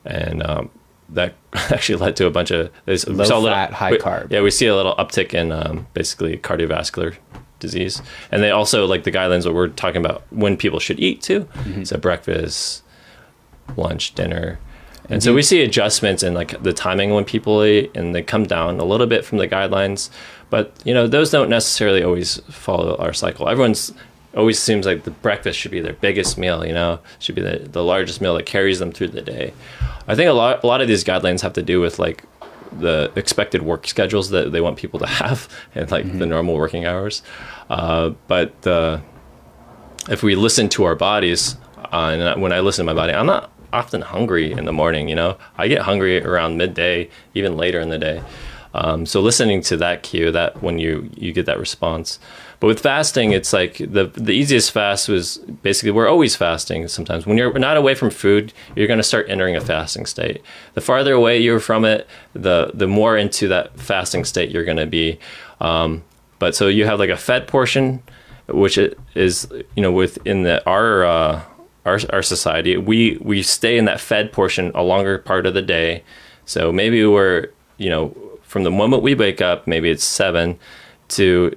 [0.04, 0.70] and um,
[1.10, 4.30] that actually led to a bunch of Low a little- fat, high we- carb.
[4.32, 7.16] Yeah, we see a little uptick in um, basically cardiovascular
[7.60, 8.02] disease,
[8.32, 11.40] and they also like the guidelines that we're talking about when people should eat too.
[11.44, 11.84] Mm-hmm.
[11.84, 12.82] So breakfast,
[13.76, 14.58] lunch, dinner.
[15.08, 18.44] And so we see adjustments in like the timing when people eat, and they come
[18.44, 20.10] down a little bit from the guidelines.
[20.50, 23.48] But you know, those don't necessarily always follow our cycle.
[23.48, 23.92] Everyone's
[24.36, 26.66] always seems like the breakfast should be their biggest meal.
[26.66, 29.52] You know, should be the, the largest meal that carries them through the day.
[30.08, 32.24] I think a lot a lot of these guidelines have to do with like
[32.72, 36.84] the expected work schedules that they want people to have and like the normal working
[36.84, 37.22] hours.
[37.70, 39.00] Uh, but uh,
[40.08, 41.56] if we listen to our bodies,
[41.92, 45.08] uh, and when I listen to my body, I'm not often hungry in the morning.
[45.08, 48.22] You know, I get hungry around midday, even later in the day.
[48.74, 52.18] Um, so listening to that cue, that when you you get that response.
[52.60, 56.88] But with fasting, it's like the the easiest fast was basically we're always fasting.
[56.88, 60.42] Sometimes when you're not away from food, you're going to start entering a fasting state.
[60.74, 64.76] The farther away you're from it, the the more into that fasting state you're going
[64.78, 65.18] to be.
[65.60, 66.02] Um,
[66.38, 68.02] but so you have like a fed portion,
[68.46, 71.42] which it is you know within the our uh,
[71.86, 75.62] our our society, we we stay in that fed portion a longer part of the
[75.62, 76.02] day.
[76.44, 77.48] So maybe we're
[77.78, 80.58] you know from the moment we wake up, maybe it's seven
[81.08, 81.56] to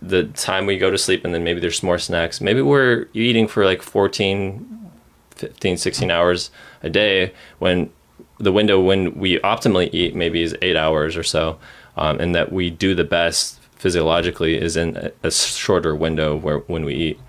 [0.00, 3.46] the time we go to sleep and then maybe there's more snacks maybe we're eating
[3.46, 4.90] for like 14
[5.32, 6.50] 15 16 hours
[6.82, 7.90] a day when
[8.38, 11.58] the window when we optimally eat maybe is eight hours or so
[11.96, 16.84] um, and that we do the best physiologically is in a, shorter window where when
[16.84, 17.20] we eat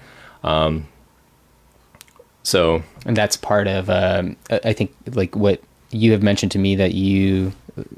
[0.43, 0.88] um,
[2.52, 4.90] so and that's part of um, I think
[5.22, 5.60] like what
[5.91, 7.52] you have mentioned to me that you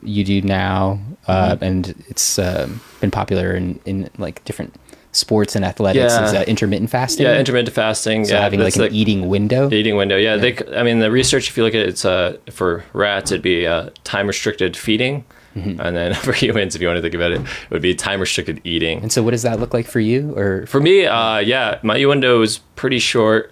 [0.03, 1.63] you do now, uh, Mm-hmm.
[1.63, 1.81] and
[2.11, 4.71] it's um, been popular in in like different
[5.11, 6.13] sports and athletics.
[6.13, 6.25] Yeah.
[6.25, 7.25] Is uh, intermittent fasting?
[7.25, 9.69] yeah intermittent fasting so yeah having like an like- eating window.
[9.71, 12.05] eating window yeah, they c- i mean the research if you look at it it's
[12.05, 15.23] uh for rats it'd be uh time restricted feeding
[15.55, 15.81] Mm-hmm.
[15.81, 18.19] and then for humans if you want to think about it it would be time
[18.19, 20.19] restricted eating and so, what does that look like for you?
[20.37, 23.51] Or for me uh yeah my window is pretty short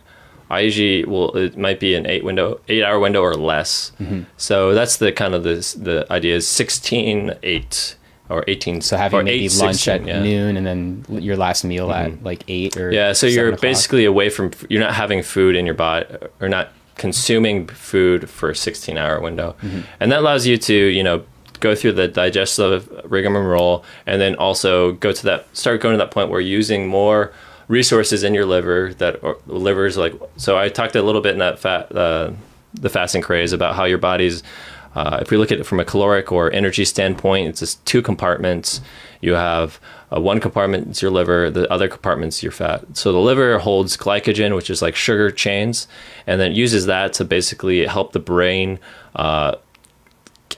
[0.50, 4.22] i usually will it might be an eight window eight hour window or less Mm-hmm.
[4.38, 7.96] so that's the kind of this the idea is 16 8
[8.30, 10.14] or 18 So having maybe 8, lunch 16, at yeah.
[10.16, 10.24] Mm-hmm.
[10.24, 13.62] noon and then your last meal at like eight or Yeah, so you're o'clock.
[13.62, 16.06] basically away from you're not having food in your body
[16.42, 19.56] or not consuming food for a 16 hour window.
[19.62, 19.82] Mm-hmm.
[20.00, 21.24] And that allows you to, you know,
[21.62, 26.12] go through the digestive rigmarole and then also go to that start going to that
[26.12, 27.32] point where you're using more
[27.68, 31.40] resources in your liver that or, livers like so I talked a little bit in
[31.40, 32.32] that fat uh,
[32.74, 34.44] the fasting craze about how your body's
[34.96, 38.02] uh, if we look at it from a caloric or energy standpoint, it's just two
[38.02, 38.82] compartments.
[39.22, 39.80] You have
[40.12, 42.84] uh, one compartment is your liver, the other compartment's your fat.
[42.98, 45.88] So the liver holds glycogen, which is like sugar chains,
[46.26, 48.80] and then uses that to basically help the brain
[49.16, 49.58] uh,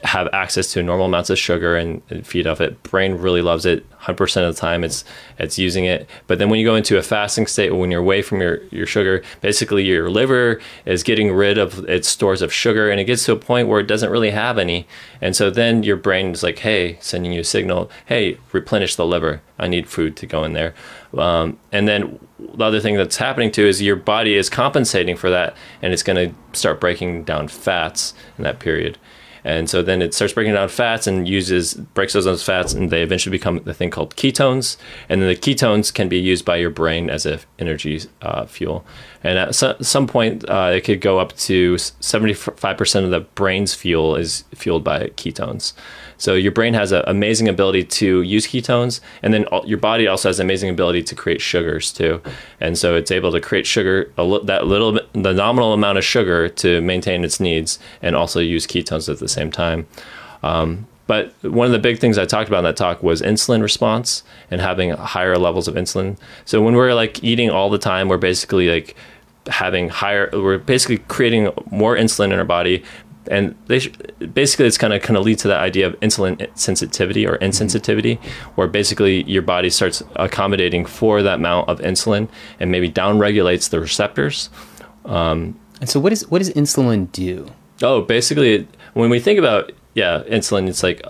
[0.04, 2.82] have access to normal amounts of sugar and, and feed off it.
[2.82, 3.84] Brain really loves it.
[4.00, 5.04] 100% of the time it's
[5.38, 6.08] it's using it.
[6.26, 8.86] But then when you go into a fasting state when you're away from your, your
[8.86, 13.26] sugar, basically your liver is getting rid of its stores of sugar and it gets
[13.26, 14.86] to a point where it doesn't really have any.
[15.20, 19.06] And so then your brain is like, hey, sending you a signal, hey, replenish the
[19.06, 19.42] liver.
[19.58, 20.74] I need food to go in there.
[21.16, 25.28] Um, and then the other thing that's happening too is your body is compensating for
[25.28, 28.96] that and it's going to start breaking down fats in that period.
[29.44, 32.90] And so then it starts breaking down fats and uses breaks those those fats, and
[32.90, 34.76] they eventually become the thing called ketones.
[35.08, 38.84] And then the ketones can be used by your brain as a energy uh, fuel.
[39.22, 43.10] And at so, some point, uh, it could go up to seventy five percent of
[43.10, 45.72] the brain's fuel is fueled by ketones.
[46.20, 50.06] So your brain has an amazing ability to use ketones, and then all, your body
[50.06, 52.20] also has an amazing ability to create sugars too.
[52.60, 56.04] And so it's able to create sugar, li- that little, bit, the nominal amount of
[56.04, 59.86] sugar to maintain its needs, and also use ketones at the same time.
[60.42, 63.62] Um, but one of the big things I talked about in that talk was insulin
[63.62, 66.18] response and having higher levels of insulin.
[66.44, 68.94] So when we're like eating all the time, we're basically like
[69.46, 72.84] having higher, we're basically creating more insulin in our body.
[73.30, 73.92] And they sh-
[74.34, 77.44] basically, it's kind of kind of lead to that idea of insulin sensitivity or mm-hmm.
[77.44, 78.20] insensitivity,
[78.56, 82.28] where basically your body starts accommodating for that amount of insulin
[82.58, 84.50] and maybe downregulates the receptors.
[85.04, 87.46] Um, and so what is what does insulin do?
[87.82, 91.02] Oh, basically, when we think about yeah, insulin, it's like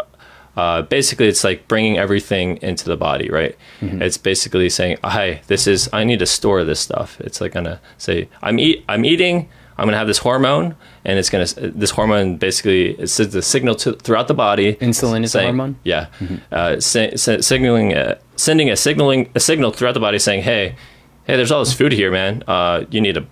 [0.57, 3.57] uh, basically it's like bringing everything into the body, right?
[3.81, 4.03] Mm-hmm.
[4.03, 7.81] It's basically saying, "Hi, this is I need to store this stuff." It's like gonna
[7.97, 9.49] say, "I'm eat, I'm eating."
[9.81, 13.75] I'm gonna have this hormone, and it's gonna this hormone basically it sends a signal
[13.77, 14.75] to throughout the body.
[14.75, 15.77] Insulin is a hormone?
[15.85, 16.07] Yeah,
[16.53, 20.77] uh, si- si- signaling, uh, sending a signaling a signal throughout the body saying, "Hey,
[21.25, 22.45] hey, there's all this food here, man.
[22.47, 23.25] Uh, you need to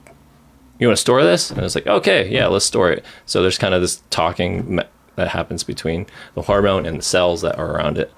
[0.80, 1.50] you want to store this?
[1.50, 3.04] And it's like, okay, yeah, let's store it.
[3.26, 4.84] So there's kind of this talking me-
[5.16, 8.12] that happens between the hormone and the cells that are around it.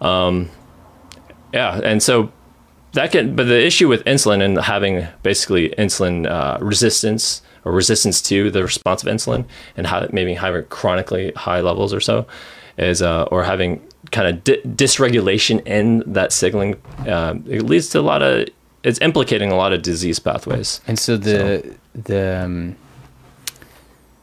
[0.00, 0.50] Um,
[1.54, 2.32] yeah, and so
[2.94, 8.22] that can, but the issue with insulin and having basically insulin uh, resistance or resistance
[8.22, 9.44] to the response of insulin
[9.76, 12.26] and how maybe having chronically high levels or so
[12.78, 13.80] is, uh, or having
[14.12, 18.48] kind of di- dysregulation in that signaling, um, it leads to a lot of,
[18.82, 20.80] it's implicating a lot of disease pathways.
[20.86, 22.76] And so the the um,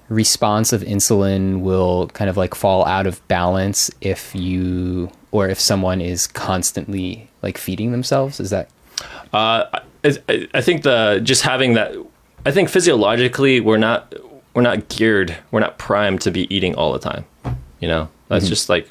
[0.10, 5.60] response of insulin will kind of like fall out of balance if you or if
[5.60, 8.40] someone is constantly like feeding themselves.
[8.40, 8.70] Is that
[9.32, 9.66] Uh,
[10.04, 11.94] I, I think the just having that.
[12.48, 14.14] I think physiologically we're not
[14.54, 17.26] we're not geared we're not primed to be eating all the time.
[17.82, 18.88] You know that's just like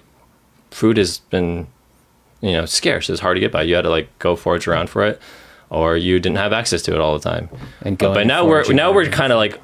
[0.70, 1.66] food has been
[2.42, 3.08] you know scarce.
[3.08, 3.62] It's hard to get by.
[3.62, 5.22] You had to like go forage around for it,
[5.70, 7.48] or you didn't have access to it all the time.
[7.80, 9.58] and going but now we're now we're kind of like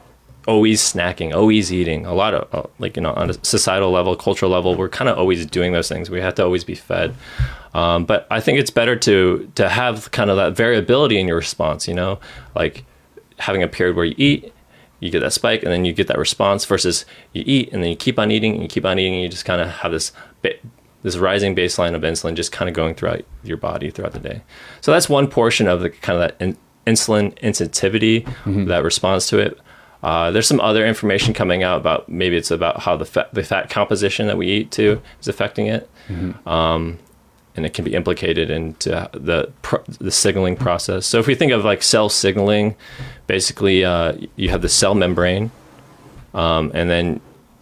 [0.49, 2.07] always snacking, always eating.
[2.07, 5.11] A lot of uh, like you know on a societal level, cultural level, we're kind
[5.11, 6.09] of always doing those things.
[6.09, 7.15] We have to always be fed.
[7.75, 11.37] Um, but I think it's better to to have kind of that variability in your
[11.37, 11.87] response.
[11.87, 12.21] You know,
[12.55, 12.87] like
[13.43, 14.53] having a period where you eat,
[15.01, 16.65] you get that spike, and then you get that response.
[16.65, 19.23] Versus you eat and then you keep on eating and you keep on eating, and
[19.23, 20.13] you just kind of have this
[20.43, 20.59] ba-
[21.03, 24.43] this rising baseline of insulin just kind of going throughout your body throughout the day.
[24.81, 26.57] So that's one portion of the kind of that in,
[26.87, 28.25] insulin insensitivity
[28.67, 29.59] that responds to it.
[30.03, 33.43] Uh, there's some other information coming out about maybe it's about how the fat, the
[33.45, 35.89] fat composition that we eat too is affecting it,
[36.47, 36.99] um,
[37.57, 39.53] and it can be implicated into the
[39.99, 41.07] the signaling process.
[41.07, 42.77] So if we think of like cell signaling,
[43.27, 45.51] basically uh, you have the cell membrane,
[46.35, 47.21] um, and then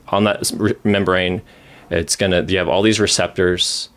[0.09, 1.43] on that re- membrane,
[1.91, 3.89] it's gonna you have all these receptors,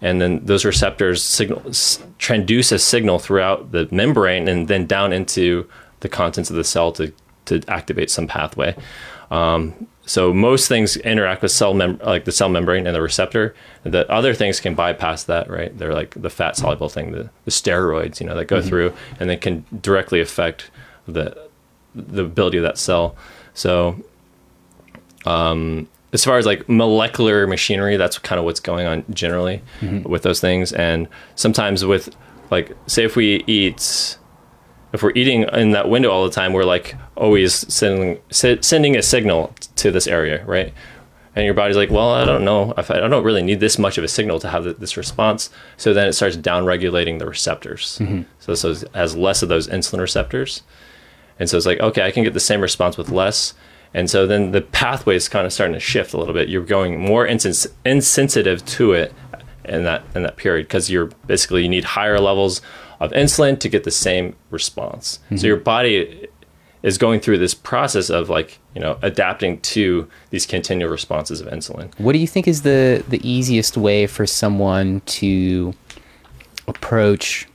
[0.00, 5.12] and then those receptors signal s- transduce a signal throughout the membrane and then down
[5.12, 5.68] into
[6.00, 7.12] the contents of the cell to
[7.44, 8.74] to activate some pathway.
[9.30, 13.54] Um, so most things interact with cell mem- like the cell membrane and the receptor.
[13.84, 15.76] The other things can bypass that, right?
[15.76, 19.30] They're like the fat soluble thing, the, the steroids, you know, that go through and
[19.30, 20.70] they can directly affect
[21.06, 21.36] the
[21.94, 23.14] the ability of that cell.
[23.54, 24.02] So
[25.24, 29.62] um, as far as like molecular machinery, that's kind of what's going on generally
[30.04, 30.72] with those things.
[30.72, 31.06] And
[31.36, 32.14] sometimes with
[32.50, 34.16] like, say if we eat,
[34.92, 38.96] if we're eating in that window all the time, we're like always sending se- sending
[38.96, 40.72] a signal to this area, right?
[41.34, 43.78] And your body's like, well, I don't know if I, I don't really need this
[43.78, 45.48] much of a signal to have th- this response.
[45.78, 47.98] So then it starts down regulating the receptors.
[47.98, 48.22] Mm-hmm.
[48.38, 50.62] So, so it has less of those insulin receptors.
[51.38, 53.54] And so it's like, okay, I can get the same response with less.
[53.94, 56.50] And so then the pathway is kind of starting to shift a little bit.
[56.50, 59.14] You're going more insens- insensitive to it
[59.64, 62.60] in that in that period because you're basically you need higher levels
[63.02, 65.18] of insulin to get the same response.
[65.28, 65.46] So mm-hmm.
[65.46, 66.28] your body
[66.82, 71.48] is going through this process of like you know adapting to these continual responses of
[71.48, 71.92] insulin.
[71.98, 75.74] What do you think is the the easiest way for someone to
[76.68, 77.48] approach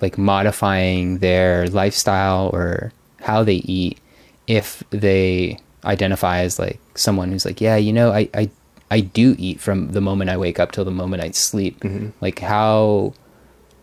[0.00, 3.98] like modifying their lifestyle or how they eat
[4.46, 8.50] if they identify as like someone who's like, yeah, you know, I I
[8.90, 11.80] I do eat from the moment I wake up till the moment I sleep.
[11.80, 12.10] Mm-hmm.
[12.20, 13.14] Like how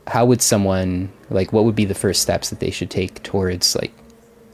[0.08, 3.76] how would someone like what would be the first steps that they should take towards
[3.76, 3.92] like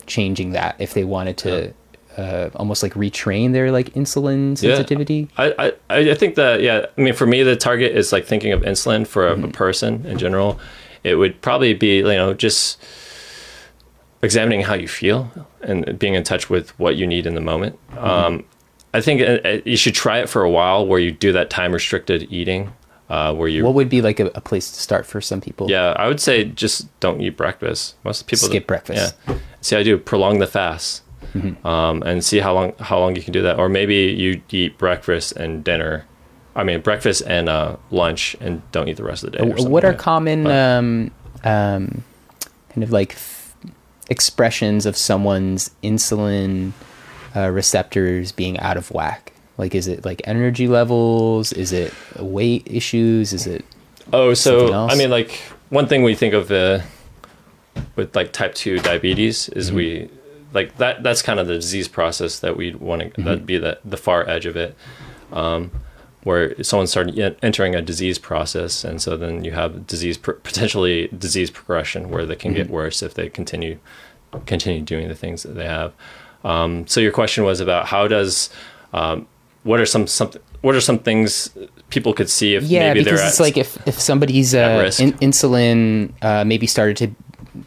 [0.06, 1.74] changing that if they wanted to
[2.18, 4.76] uh, almost like retrain their like insulin Yeah.
[4.76, 5.28] sensitivity?
[5.38, 8.52] I, I, I think that yeah I mean for me the target is like thinking
[8.52, 10.60] of insulin for a, a person in general.
[11.04, 12.78] It would probably be you know just
[14.22, 15.32] examining how you feel
[15.62, 17.80] and being in touch with what you need in the moment.
[17.98, 18.44] Um,
[18.94, 21.50] I think uh, uh, you should try it for a while where you do that
[21.50, 22.74] time restricted eating
[23.10, 25.70] uh, where you What would be like a, a place to start for some people?
[25.70, 29.16] yeah I would say just don't eat breakfast most people Skip breakfast.
[29.28, 31.02] yeah see I do prolong the fast
[31.64, 33.60] um, and see how long how long you can do that.
[33.60, 36.06] Or maybe you eat breakfast and dinner.
[36.56, 39.44] I mean, breakfast and uh, lunch, and don't eat the rest of the day.
[39.52, 41.12] or what are like common um,
[41.44, 42.04] um,
[42.70, 43.56] kind of like f-
[44.10, 46.72] expressions of someone's insulin
[47.36, 49.32] uh, receptors being out of whack?
[49.60, 51.52] Like, is it like energy levels?
[51.52, 53.34] Is it weight issues?
[53.34, 53.66] Is it
[54.14, 54.74] Oh, so?
[54.74, 55.32] I mean, like
[55.70, 56.80] one thing we think of uh,
[57.96, 59.76] with like type two diabetes is Mm-hmm.
[59.76, 60.10] we
[60.54, 61.04] like that.
[61.04, 63.24] That's kind of the disease process that we want to Mm-hmm.
[63.26, 64.76] that'd be the the far edge of it,
[65.34, 65.72] um,
[66.24, 70.32] where someone's started en- entering a disease process, and so then you have disease pr-
[70.32, 72.62] potentially disease progression where they can Mm-hmm.
[72.64, 73.78] get worse if they continue
[74.46, 75.92] continue doing the things that they have.
[76.46, 78.50] Um, so your question was about how does
[78.94, 79.28] um,
[79.64, 81.56] what are some something what are some things
[81.90, 82.94] people could see if yeah?
[82.94, 87.16] maybe because they're it's like if if somebody's uh, in, insulin uh, maybe started to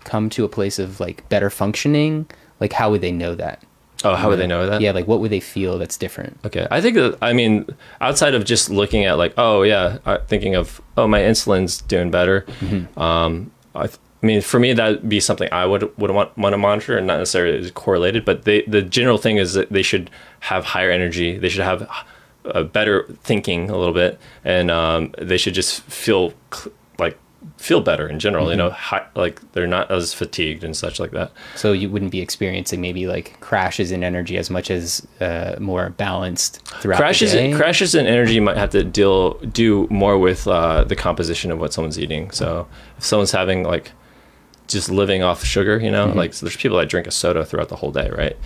[0.05, 2.27] come to a place of like better functioning,
[2.61, 3.63] like how would they know that?
[4.05, 6.39] oh how would they know that Yeah, like what would they feel that's different?
[6.45, 7.67] Okay, I think that I mean
[8.01, 12.11] outside of just looking at like oh yeah, uh, thinking of oh my insulin's doing
[12.11, 12.47] better.
[12.97, 16.53] Um, I, th- I mean for me that'd be something I would would want want
[16.53, 20.11] to monitor and not necessarily correlated, but they, the general thing is that they should
[20.41, 21.39] have higher energy.
[21.39, 21.89] They should have
[22.45, 27.19] a better thinking a little bit, and um, they should just feel cl- like
[27.57, 28.49] feel better in general.
[28.51, 31.33] You know, hi, like they're not as fatigued and such like that.
[31.57, 35.91] So you wouldn't be experiencing maybe like crashes in energy as much as uh, more
[35.91, 37.53] balanced throughout crashes the day.
[37.53, 41.73] crashes in energy might have to deal do more with uh, the composition of what
[41.73, 42.69] someone's eating so
[42.99, 43.91] if someone's having like
[44.69, 46.11] just living off sugar you Mm-hmm.
[46.11, 48.37] know like so there's people that drink a soda throughout the whole day right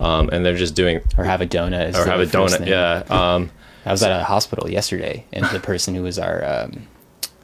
[0.00, 1.94] um, and they're just doing or have a donut.
[1.94, 2.68] or have a donut thing.
[2.68, 3.50] yeah um,
[3.86, 6.86] I was at a hospital yesterday, and the person who was our um,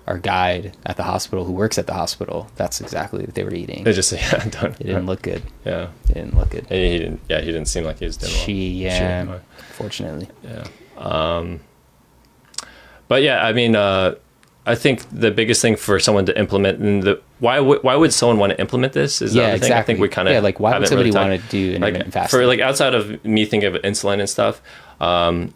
[0.06, 3.54] our guide at the hospital, who works at the hospital, that's exactly what they were
[3.54, 3.84] eating.
[3.84, 5.42] they just yeah don't, it didn't look good.
[5.64, 6.66] yeah It didn't look good.
[6.68, 9.38] he, he didn't yeah he didn't seem like he was doing well She, She- yeah,
[9.72, 10.28] fortunately.
[10.44, 10.64] yeah
[10.98, 11.60] um,
[13.08, 14.14] but yeah i mean uh,
[14.66, 18.12] i think the biggest thing for someone to implement and the why would why would
[18.12, 19.72] someone want to implement this is Yeah, thing.
[19.72, 22.38] I think we kind of Yeah, like, why would somebody wanna do intermittent fasting?
[22.38, 24.60] for like outside of me thinking of insulin and stuff
[25.00, 25.54] um,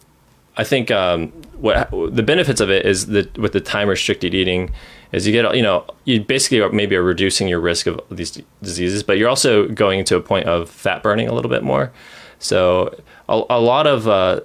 [0.57, 1.27] i think um,
[1.57, 4.71] what the benefits of it is that with the time restricted eating
[5.11, 8.41] is you get you know you basically are maybe are reducing your risk of these
[8.63, 11.91] diseases but you're also going to a point of fat burning a little bit more.
[12.39, 12.95] So
[13.29, 14.39] a, a lot of uh,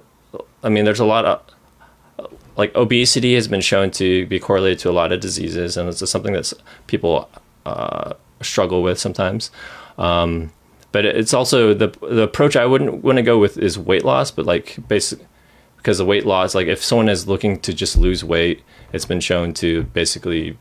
[0.63, 1.41] i mean there's a lot of
[2.57, 6.07] like obesity has been shown to be correlated to a lot of diseases, and it's
[6.09, 6.51] something that
[6.87, 7.29] people
[7.65, 9.51] uh, struggle with sometimes.
[9.97, 10.51] Um,
[10.91, 14.31] but it's also the the approach I wouldn't want to go with is weight loss,
[14.31, 15.19] but like basic
[15.77, 19.19] because the weight loss, like if someone is looking to just lose weight, it's been
[19.19, 20.57] shown to basically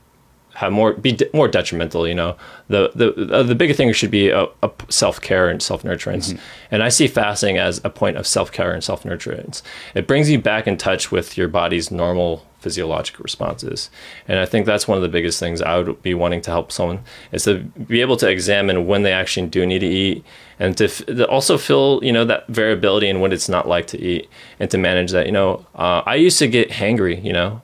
[0.57, 2.07] have more be de- more detrimental.
[2.09, 2.37] You know,
[2.69, 6.31] the the uh, the bigger thing should be a, a self care and self nurturance,
[6.33, 6.39] Mm-hmm.
[6.73, 9.63] and I see fasting as a point of self care and self nurturance.
[9.95, 13.91] It brings you back in touch with your body's normal physiological responses,
[14.27, 16.73] and I think that's one of the biggest things I would be wanting to help
[16.73, 17.01] someone
[17.33, 20.25] is to be able to examine when they actually do need to eat,
[20.59, 23.87] and to, f- to also feel you know that variability in what it's not like
[23.89, 24.29] to eat,
[24.59, 25.27] and to manage that.
[25.27, 27.23] You know, uh, I used to get hangry.
[27.23, 27.63] You know,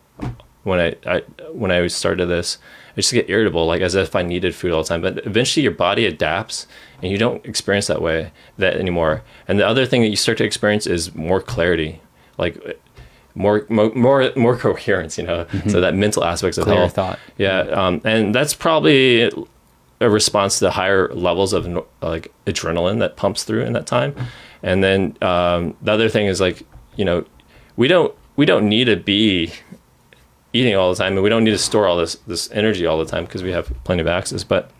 [0.62, 2.59] when I, I when I started this.
[2.93, 5.01] I just get irritable, like as if I needed food all the time.
[5.01, 6.66] But eventually, your body adapts,
[7.01, 9.23] and you don't experience that way that anymore.
[9.48, 12.01] And the other thing that you start to experience is more clarity,
[12.36, 12.81] like
[13.35, 15.16] more more more, more coherence.
[15.16, 16.94] You know, so that mental aspects of Clearer health.
[16.94, 17.19] thought.
[17.39, 19.32] Yeah, um, and that's probably
[20.01, 21.66] a response to the higher levels of
[22.02, 24.14] like adrenaline that pumps through in that time.
[24.62, 26.64] And then um, the other thing is like
[26.97, 27.24] you know
[27.77, 29.52] we don't we don't need to be
[30.52, 32.98] eating all the time and we don't need to store all this this energy all
[32.98, 34.70] the time because we have plenty of access but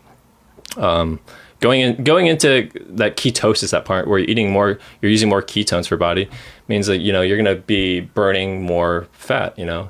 [0.77, 1.19] um
[1.59, 5.41] going in going into that ketosis that part where you're eating more you're using more
[5.41, 6.29] ketones for body
[6.67, 9.89] means that you know you're going to be burning more fat you know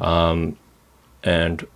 [0.00, 0.56] um
[1.22, 1.66] and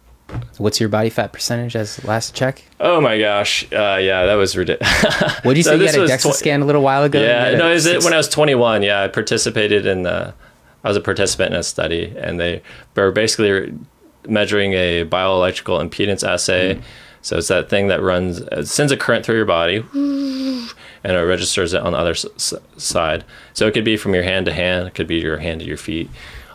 [0.59, 2.62] What's your body fat percentage as last check?
[2.80, 4.93] oh my gosh uh yeah that was ridiculous
[5.43, 7.18] What did you So say you had a DEXA twen- scan a little while ago?
[7.22, 8.82] Yeah, no, is it when I was 21?
[8.82, 10.35] Yeah, I participated in the.
[10.84, 12.62] I was a participant in a study, and they
[12.94, 13.74] were basically
[14.26, 16.74] measuring a bioelectrical impedance assay.
[16.74, 16.82] Mm-hmm.
[17.22, 21.74] So it's that thing that runs, sends a current through your body, and it registers
[21.74, 23.24] it on the other s- side.
[23.55, 25.66] So it could be from your hand to hand, it could be your hand to
[25.66, 26.09] your feet.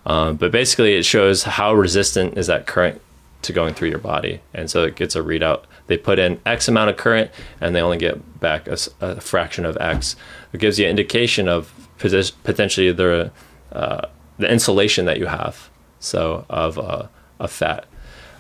[0.06, 3.02] Um, but basically, it shows how resistant is that current
[3.44, 5.64] to going through your body, and so it gets a readout.
[5.88, 7.30] They put in X amount of current,
[7.60, 10.16] and they only get back a fraction of X.
[10.54, 13.32] It gives you an indication of potentially the
[13.74, 15.70] uh, the insulation that you have,
[16.00, 17.08] so of uh,
[17.40, 17.86] of fat.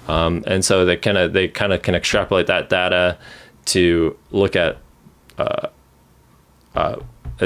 [0.07, 3.17] Um, and so they kind of they kind of can extrapolate that data
[3.65, 4.77] to look at
[5.37, 5.67] uh,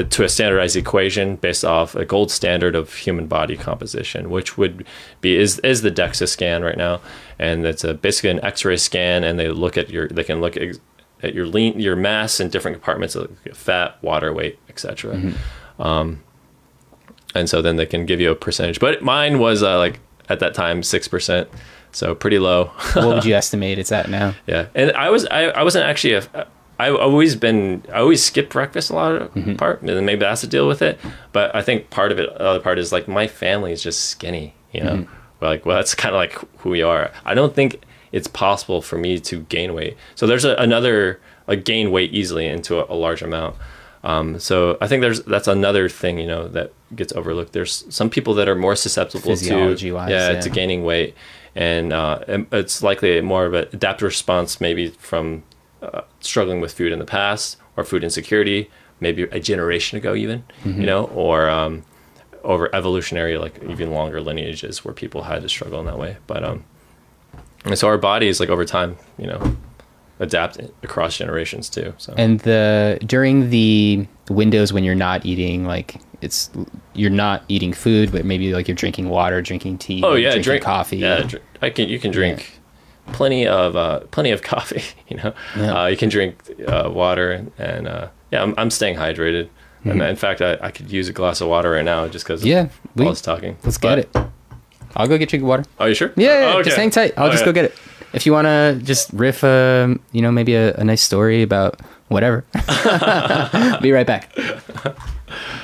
[0.02, 4.86] to a standardized equation based off a gold standard of human body composition, which would
[5.20, 7.00] be is is the DEXA scan right now,
[7.38, 10.56] and it's a basically an X-ray scan, and they look at your they can look
[10.56, 10.76] at,
[11.22, 15.32] at your lean your mass in different compartments, like fat, water, weight, etc.
[15.78, 16.22] Um,
[17.38, 18.80] and so then they can give you a percentage.
[18.80, 21.48] But mine was uh, like at that time six percent,
[21.92, 22.66] so pretty low.
[22.94, 24.34] what would you estimate it's at now?
[24.46, 26.46] Yeah, and I was I, I wasn't actually a
[26.80, 29.56] I've always been I always skip breakfast a lot of Mm-hmm.
[29.56, 30.98] part, and maybe that's to deal with it.
[31.32, 34.04] But I think part of it, the other part is like my family is just
[34.06, 34.54] skinny.
[34.72, 35.12] You know, Mm-hmm.
[35.40, 37.10] We're like well, that's kind of like who we are.
[37.24, 37.80] I don't think
[38.12, 39.96] it's possible for me to gain weight.
[40.14, 43.56] So there's a, another like gain weight easily into a, a large amount.
[44.04, 47.52] Um, so I think there's that's another thing you know that gets overlooked.
[47.52, 49.44] There's some people that are more susceptible to
[50.10, 50.40] yeah, yeah.
[50.40, 51.14] to gaining weight,
[51.54, 52.20] and uh,
[52.52, 55.42] it's likely more of an adaptive response maybe from
[55.82, 58.70] uh, struggling with food in the past or food insecurity,
[59.00, 60.80] maybe a generation ago even, Mm-hmm.
[60.80, 61.84] you know, or um,
[62.42, 66.16] over evolutionary like even longer lineages where people had to struggle in that way.
[66.26, 66.64] But um,
[67.64, 69.56] and so our bodies like over time, you know,
[70.20, 71.94] adapt across generations too.
[71.98, 76.50] So And the during the windows when you're not eating, like it's
[76.94, 80.42] you're not eating food, but maybe like you're drinking water, drinking tea, oh yeah, drinking
[80.42, 80.96] drink coffee.
[80.98, 81.88] Yeah, dr- I can.
[81.88, 82.58] You can drink
[83.12, 84.82] plenty of uh, plenty of coffee.
[85.08, 85.82] You know, Yeah.
[85.82, 86.34] uh, you can drink
[86.66, 89.48] uh, water and, uh, yeah, I'm, I'm staying hydrated.
[89.84, 92.40] And in fact, I, I could use a glass of water right now just because
[92.42, 92.48] Mm-hmm.
[92.50, 93.56] Yeah, we- all this talking.
[93.64, 94.16] Let's But- get it.
[94.96, 95.64] I'll go get you water.
[95.78, 96.12] Are you sure?
[96.16, 97.12] Yeah, yeah, Oh, just hang tight.
[97.16, 97.46] I'll Oh, just yeah.
[97.46, 97.74] go get it.
[98.12, 101.80] If you want to just riff, um, you know, maybe a, a nice story about
[102.08, 102.44] whatever.
[103.82, 104.34] Be right back.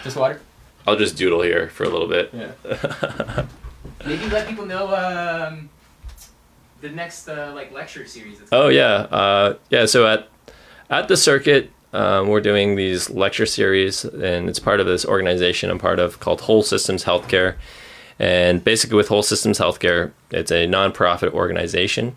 [0.03, 0.41] Just water.
[0.87, 2.31] I'll just doodle here for a little bit.
[2.33, 3.47] Yeah.
[4.07, 5.71] maybe let people know um,
[6.81, 8.39] the next uh, like lecture series.
[8.39, 9.87] That's Oh yeah, uh, yeah.
[9.87, 10.29] So at
[10.91, 15.71] at the circuit, um, we're doing these lecture series, and it's part of this organization
[15.71, 17.57] I'm part of called Whole Systems Healthcare.
[18.19, 22.15] And basically, with Whole Systems Healthcare, it's a nonprofit organization,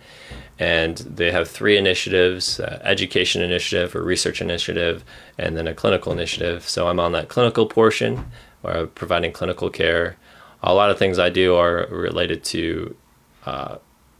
[0.59, 5.03] and they have three initiatives: uh, education initiative, a research initiative,
[5.37, 6.67] and then a clinical initiative.
[6.67, 8.25] So I'm on that clinical portion,
[8.63, 10.17] or providing clinical care.
[10.61, 12.95] A lot of things I do are related to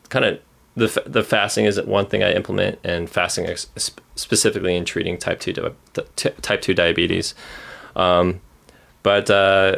[0.10, 0.40] kind of
[0.76, 3.48] the the fasting is one thing I implement, and fasting
[4.16, 7.34] specifically in treating type two di- type two diabetes.
[7.95, 8.41] Um,
[9.04, 9.78] but uh,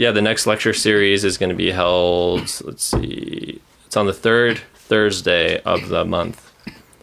[0.00, 2.40] yeah, the next lecture series is going to be held.
[2.64, 6.50] Let's see, it's on the third Thursday of the month,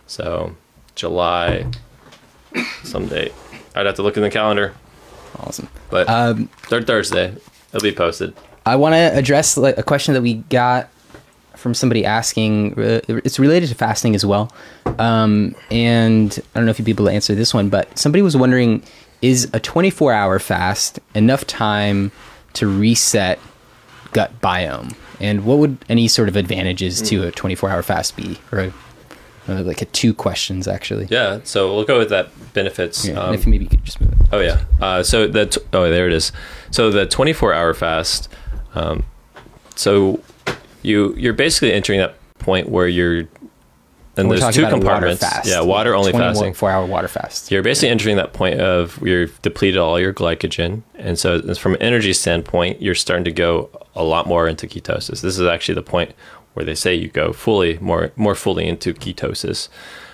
[0.07, 0.55] so
[0.95, 1.67] July
[2.83, 3.33] some date.
[3.75, 4.73] I'd have to look in the calendar,
[5.37, 5.69] awesome.
[5.91, 7.35] but Um, third Thursday
[7.71, 8.33] it'll be posted.
[8.65, 10.89] I want to address like a question that we got
[11.55, 12.73] from somebody asking.
[12.77, 14.51] It's related to fasting as well,
[14.97, 18.23] um, and I don't know if you'd be able to answer this one, but somebody
[18.23, 18.81] was wondering:
[19.21, 22.11] Is a 24-hour fast enough time
[22.57, 23.39] to reset
[24.13, 24.95] gut biome?
[25.19, 28.37] And what would any sort of advantages to a 24-hour fast be?
[28.51, 28.73] Or a,
[29.49, 31.07] uh, like a two questions actually.
[31.09, 33.07] Yeah, so we'll go with that benefits.
[33.07, 34.27] Yeah, Um, and if maybe you could just move it.
[34.31, 34.63] Oh yeah.
[34.79, 36.31] Uh, so the t- oh there it is.
[36.71, 38.29] So the 24 hour fast.
[38.75, 39.03] Um,
[39.75, 40.19] so
[40.83, 43.23] you you're basically entering that point where you're
[44.17, 45.21] and We're there's two a water compartments.
[45.21, 45.47] fast.
[45.47, 46.53] Yeah, water only fasting.
[46.53, 47.51] Four-hour water fast.
[47.51, 51.81] You're basically entering that point of you've depleted all your glycogen, and so from an
[51.81, 55.21] energy standpoint, you're starting to go a lot more into ketosis.
[55.21, 56.13] This is actually the point
[56.53, 59.69] where they say you go fully more more fully into ketosis.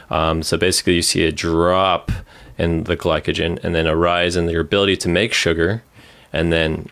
[0.10, 2.12] Um, so basically, you see a drop
[2.58, 5.84] in the glycogen, and then a rise in your ability to make sugar,
[6.32, 6.88] and then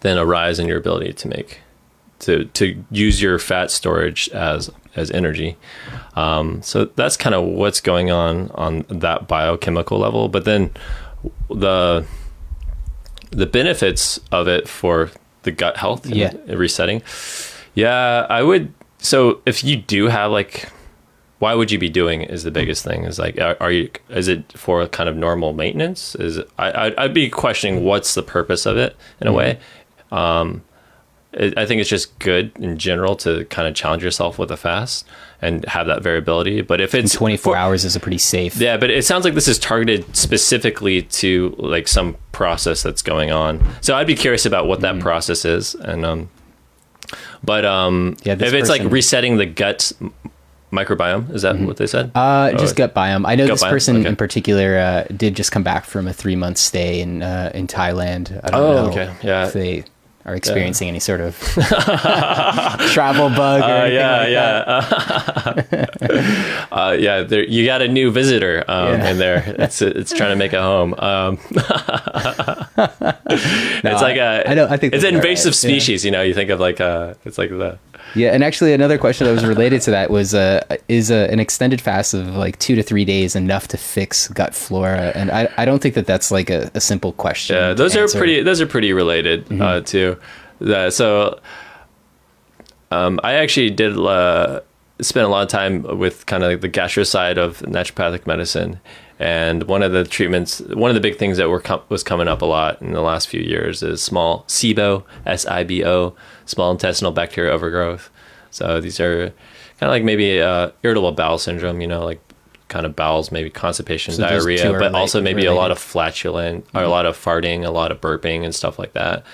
[0.00, 1.60] then a rise in your ability to make
[2.22, 5.56] to to use your fat storage as as energy.
[6.16, 10.28] Um, so that's kind of what's going on on that biochemical level.
[10.28, 10.70] But then
[11.48, 12.04] the
[13.30, 15.10] the benefits of it for
[15.44, 16.32] the gut health and Yeah.
[16.48, 17.02] resetting.
[17.74, 18.72] Yeah, I would.
[18.98, 20.68] So if you do have like,
[21.38, 23.04] why would you be doing it is the biggest thing.
[23.04, 23.90] Is like, are, are you?
[24.10, 26.14] Is it for kind of normal maintenance?
[26.16, 29.58] Is I I'd, I'd be questioning what's the purpose of it in a way.
[30.12, 30.62] Um,
[31.34, 35.06] I think it's just good in general to kind of challenge yourself with a fast
[35.40, 36.60] and have that variability.
[36.60, 38.56] But if And it's 24 for- hours is a pretty safe.
[38.58, 43.30] yeah, but it sounds like this is targeted specifically to like some process that's going
[43.30, 43.64] on.
[43.80, 44.98] So I'd be curious about what Mm-hmm.
[44.98, 46.28] that process is, and um,
[47.42, 49.90] but um, Yeah, if it's like resetting the gut
[50.72, 52.10] microbiome, is that what they said?
[52.14, 53.24] Uh, just Oh, gut biome.
[53.26, 53.70] I know this biome?
[53.70, 54.08] person Okay.
[54.08, 57.66] in particular uh, did just come back from a three month stay in uh, in
[57.66, 58.38] Thailand.
[58.44, 59.12] I don't Oh, know okay.
[59.22, 59.46] Yeah.
[59.46, 59.84] if they
[60.24, 61.36] are experiencing any sort of
[62.92, 64.64] travel bug or Uh, anything yeah,
[65.56, 65.88] like that.
[66.10, 67.22] yeah, uh, yeah.
[67.22, 69.10] There, you got a new visitor um, Yeah.
[69.10, 69.42] in there.
[69.58, 70.94] It's it's trying to make a home.
[70.98, 71.38] Um,
[72.78, 74.48] it's like a.
[74.48, 75.56] I know- I think it's an invasive yeah.
[75.56, 76.04] species.
[76.04, 77.78] You know, you think of like uh, it's like the.
[78.14, 81.38] Yeah, and actually another question that was related to that was uh, is uh, an
[81.40, 85.12] extended fast of like two to three days enough to fix gut flora?
[85.14, 87.56] And I, I don't think that that's like a, a simple question.
[87.56, 88.18] Yeah, those are answer.
[88.18, 88.42] pretty.
[88.42, 89.62] Those are pretty related Mm-hmm.
[89.62, 90.16] uh, too.
[90.60, 91.40] Uh, so,
[92.90, 94.60] um, I actually did uh,
[95.00, 98.78] spend a lot of time with kind of like the gastro side of naturopathic medicine,
[99.22, 102.26] and one of the treatments, one of the big things that were com- was coming
[102.26, 106.16] up a lot in the last few years is small SIBO, S I B O,
[106.44, 108.10] small intestinal bacterial overgrowth.
[108.50, 109.28] So these are
[109.78, 112.20] kind of like maybe uh, irritable bowel syndrome, you know, like
[112.66, 116.82] kind of bowels, maybe constipation, So diarrhea, but also maybe a lot of flatulent or
[116.82, 119.24] a lot of farting, a lot of burping and stuff like that.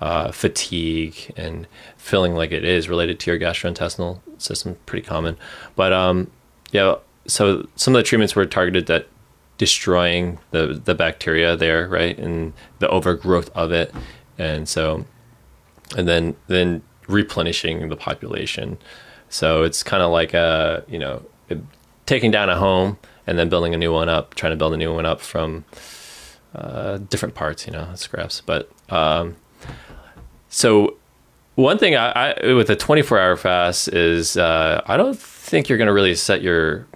[0.00, 1.66] Uh, fatigue and
[1.96, 5.36] feeling like it is related to your gastrointestinal system, pretty common.
[5.76, 6.30] But um,
[6.72, 6.96] yeah,
[7.26, 9.06] so some of the treatments were targeted at
[9.58, 13.94] destroying the the bacteria there, right, and the overgrowth of it,
[14.38, 15.04] and so
[15.96, 18.78] and then then replenishing the population.
[19.28, 21.22] So it's kind of like a you know
[22.06, 24.76] taking down a home and then building a new one up, trying to build a
[24.76, 25.64] new one up from
[26.54, 28.42] uh, different parts, you know, scraps.
[28.44, 29.36] But um,
[30.48, 30.96] so
[31.54, 35.78] one thing I, I with a 24 hour fast is uh, I don't think you're
[35.78, 36.86] going to really set your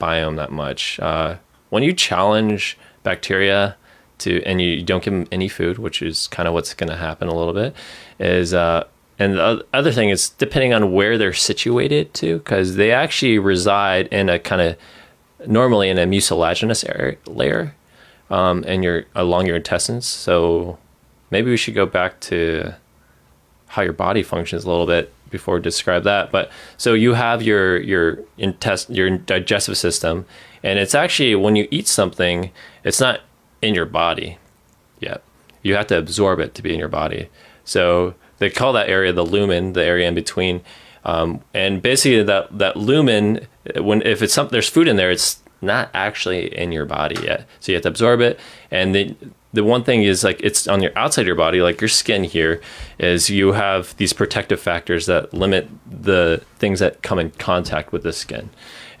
[0.00, 1.00] biome that much.
[1.00, 1.36] Uh,
[1.72, 3.76] when you challenge bacteria
[4.18, 6.96] to and you don't give them any food, which is kind of what's going to
[6.96, 7.74] happen a little bit,
[8.18, 8.84] is uh,
[9.18, 14.06] and the other thing is depending on where they're situated to, because they actually reside
[14.08, 14.76] in a kind of
[15.46, 16.84] normally in a mucilaginous
[17.26, 17.74] layer
[18.28, 20.06] um, and your along your intestines.
[20.06, 20.76] So
[21.30, 22.74] maybe we should go back to
[23.68, 26.30] how your body functions a little bit before we describe that.
[26.30, 30.26] But so you have your your intest your digestive system,
[30.62, 32.50] and it's actually when you eat something,
[32.84, 33.20] it's not
[33.60, 34.38] in your body
[35.00, 35.22] yet.
[35.62, 37.28] You have to absorb it to be in your body.
[37.64, 40.62] So they call that area the lumen, the area in between.
[41.04, 45.42] Um, and basically, that that lumen, when if it's something, there's food in there, it's
[45.60, 47.46] not actually in your body yet.
[47.60, 48.38] So you have to absorb it.
[48.70, 49.16] And the
[49.52, 52.60] the one thing is like it's on your outside your body, like your skin here,
[52.98, 58.02] is you have these protective factors that limit the things that come in contact with
[58.02, 58.50] the skin.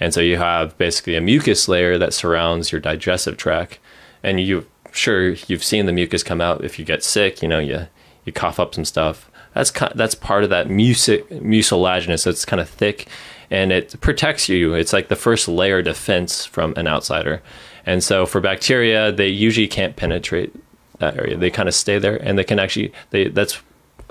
[0.02, 3.78] And so you have basically a mucus layer that surrounds your digestive tract,
[4.24, 7.40] and you sure you've seen the mucus come out if you get sick.
[7.40, 7.86] You know, you
[8.24, 9.30] you cough up some stuff.
[9.54, 12.26] That's ki- that's part of that mucic mucilaginous.
[12.26, 13.06] It's kind of thick,
[13.48, 14.74] and it protects you.
[14.74, 17.40] It's like the first layer of defense from an outsider.
[17.86, 20.52] And so for bacteria, they usually can't penetrate
[20.98, 21.36] that area.
[21.36, 23.62] They kind of stay there, and they can actually they that's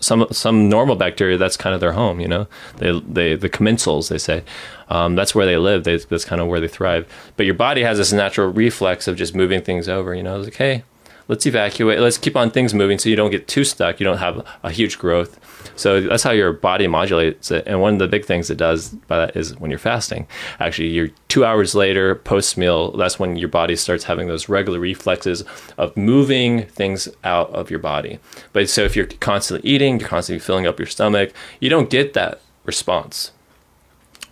[0.01, 2.19] some some normal bacteria that's kind of their home.
[2.19, 2.47] You know,
[2.77, 4.43] they they the commensals they say
[4.89, 5.85] um, that's where they live.
[5.85, 7.07] They, that's kind of where they thrive.
[7.37, 10.13] But your body has this natural reflex of just moving things over.
[10.13, 10.83] You know, it's like hey,
[11.31, 11.97] let's evacuate.
[11.97, 14.01] Let's keep on things moving so you don't get too stuck.
[14.01, 15.39] You don't have a huge growth.
[15.77, 17.65] So that's how your body modulates it.
[17.65, 20.27] And one of the big things it does by that is when you're fasting.
[20.59, 24.77] Actually, you're two hours later, post meal, that's when your body starts having those regular
[24.77, 25.45] reflexes
[25.77, 28.19] of moving things out of your body.
[28.51, 31.31] But so if you're constantly eating, you're constantly filling up your stomach,
[31.61, 33.31] you don't get that response.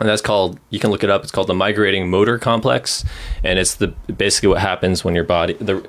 [0.02, 1.24] And that's called you can look it up.
[1.24, 3.04] It's called the migrating motor complex,
[3.44, 5.86] and it's the basically what happens when your body the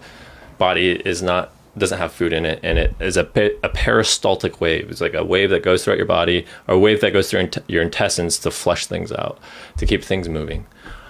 [0.61, 3.23] body is not doesn't have food in it, and it is a,
[3.62, 4.91] a peristaltic wave.
[4.91, 7.51] It's like a wave that goes throughout your body, or a wave that goes through
[7.66, 9.39] your intestines to flush things out,
[9.78, 10.66] to keep things moving.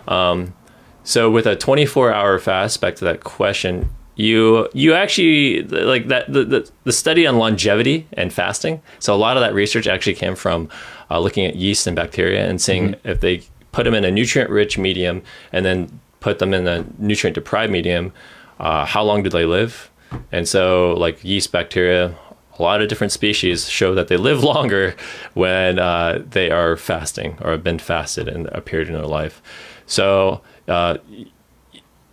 [0.08, 0.54] Um,
[1.02, 6.30] so with a 24 hour fast, back to that question, you you actually like that
[6.32, 8.82] the, the, the study on longevity and fasting.
[8.98, 10.68] So a lot of that research actually came from
[11.10, 13.08] uh, looking at yeast and bacteria and seeing mm-hmm.
[13.08, 15.22] if they put them in a nutrient rich medium
[15.52, 18.12] and then put them in a nutrient deprived medium,
[18.60, 19.90] uh, how long do they live?
[20.30, 22.14] And so, like yeast bacteria,
[22.58, 24.94] a lot of different species show that they live longer
[25.34, 29.42] when uh, they are fasting or have been fasted in a period in their life.
[29.86, 30.98] So, uh,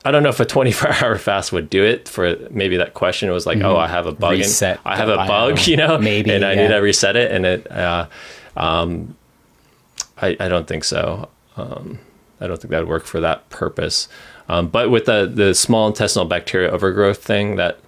[0.06, 3.28] I don't know if a 24 hour fast would do it for maybe that question.
[3.30, 3.76] It was like, oh, mm-hmm.
[3.76, 4.32] oh, I have a bug.
[4.32, 6.62] Reset in, I have a bug, you know, maybe, and I yeah.
[6.62, 7.32] need to reset it.
[7.32, 8.08] And it, uh,
[8.56, 9.18] um,
[10.22, 11.30] I, I don't think so.
[11.58, 12.00] Um,
[12.40, 14.08] I don't think that would work for that purpose.
[14.50, 17.80] Um, but with the the small intestinal bacteria overgrowth thing, that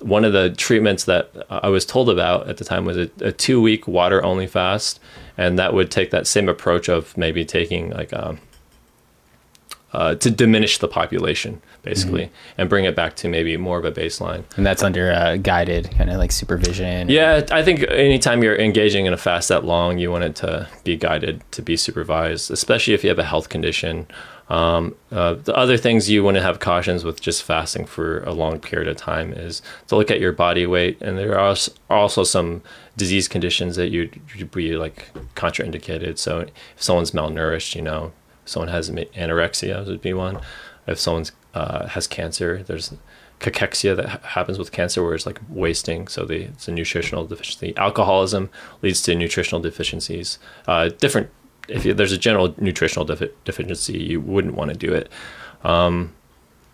[0.00, 3.32] one of the treatments that I was told about at the time was a, a
[3.32, 5.00] two week water only fast,
[5.36, 8.38] and that would take that same approach of maybe taking like um,
[9.92, 12.60] uh, to diminish the population basically mm-hmm.
[12.60, 15.90] and bring it back to maybe more of a baseline and that's under uh, guided
[15.92, 19.98] kind of like supervision yeah i think anytime you're engaging in a fast that long
[19.98, 23.48] you want it to be guided to be supervised especially if you have a health
[23.48, 24.06] condition
[24.48, 28.32] um, uh, the other things you want to have cautions with just fasting for a
[28.32, 31.54] long period of time is to look at your body weight, and there are
[31.90, 32.62] also some
[32.96, 36.16] disease conditions that you'd, you'd be like contraindicated.
[36.16, 38.12] So if someone's malnourished, you know,
[38.46, 40.40] someone has anorexia would be one.
[40.86, 42.94] If someone uh, has cancer, there's
[43.40, 46.08] cachexia that happens with cancer where it's like wasting.
[46.08, 47.76] So the, it's a nutritional deficiency.
[47.76, 48.50] Alcoholism
[48.82, 50.38] leads to nutritional deficiencies.
[50.66, 51.30] Uh, different
[51.68, 55.10] if you, there's a general nutritional defi- deficiency, you wouldn't want to do it.
[55.62, 56.14] Um,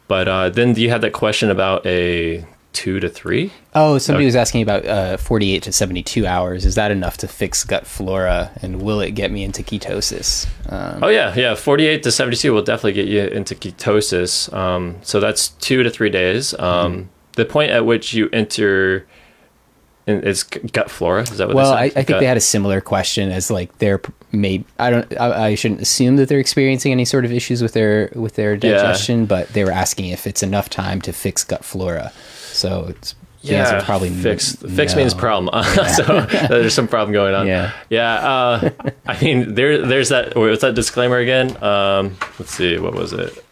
[0.09, 3.53] but uh, then you had that question about a two to three.
[3.75, 4.27] Oh, somebody okay.
[4.27, 6.67] was asking about uh, 48 to 72 hours.
[6.67, 8.51] Is that enough to fix gut flora?
[8.61, 10.47] And will it get me into ketosis?
[10.71, 11.35] Um, oh, yeah.
[11.35, 11.55] Yeah.
[11.55, 14.53] 48 to 72 will definitely get you into ketosis.
[14.53, 16.53] Um, so that's two to three days.
[16.55, 17.09] Um, mm-hmm.
[17.33, 19.07] The point at which you enter
[20.07, 21.23] it's gut flora.
[21.23, 21.55] Is that what?
[21.55, 22.21] They Well, I, I, think gut?
[22.21, 24.03] they had a similar question as like they're
[24.33, 27.73] maybe I don't I, I, shouldn't assume that they're experiencing any sort of issues with
[27.73, 29.27] their with their digestion, yeah.
[29.27, 32.13] but they were asking if it's enough time to fix gut flora.
[32.55, 34.69] So it's the yeah, probably fix no.
[34.71, 35.51] fix means problem.
[35.77, 35.87] Yeah.
[35.87, 37.47] so there's some problem going on.
[37.47, 38.15] Yeah, yeah.
[38.15, 38.71] Uh,
[39.07, 40.37] I mean, there there's that.
[40.37, 41.63] What's that disclaimer again?
[41.63, 43.45] Um, let's see, what was it?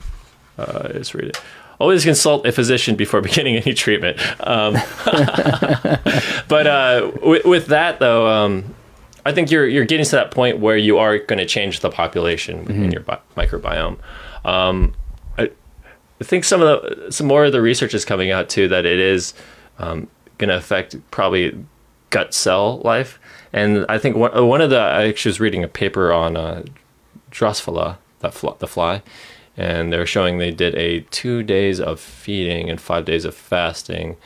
[0.58, 1.40] Uh, let's read it
[1.82, 4.16] always consult a physician before beginning any treatment.
[4.46, 4.74] Um,
[6.48, 8.74] but uh, with, with, that though, um,
[9.26, 11.90] I think you're you're getting to that point where you are going to change the
[11.90, 12.84] population mm-hmm.
[12.84, 13.98] in your bi- microbiome.
[14.44, 14.94] Um,
[16.23, 18.86] I, think some of the some more of the research is coming out too that
[18.86, 19.35] it is
[19.78, 20.09] um,
[20.39, 21.65] going to affect probably
[22.11, 23.19] gut cell life.
[23.53, 26.62] And I think one, one of the I actually was reading a paper on uh,
[27.31, 29.03] Drosophila, that the fly,
[29.57, 34.16] and they're showing they did a two days of feeding and five days of fasting,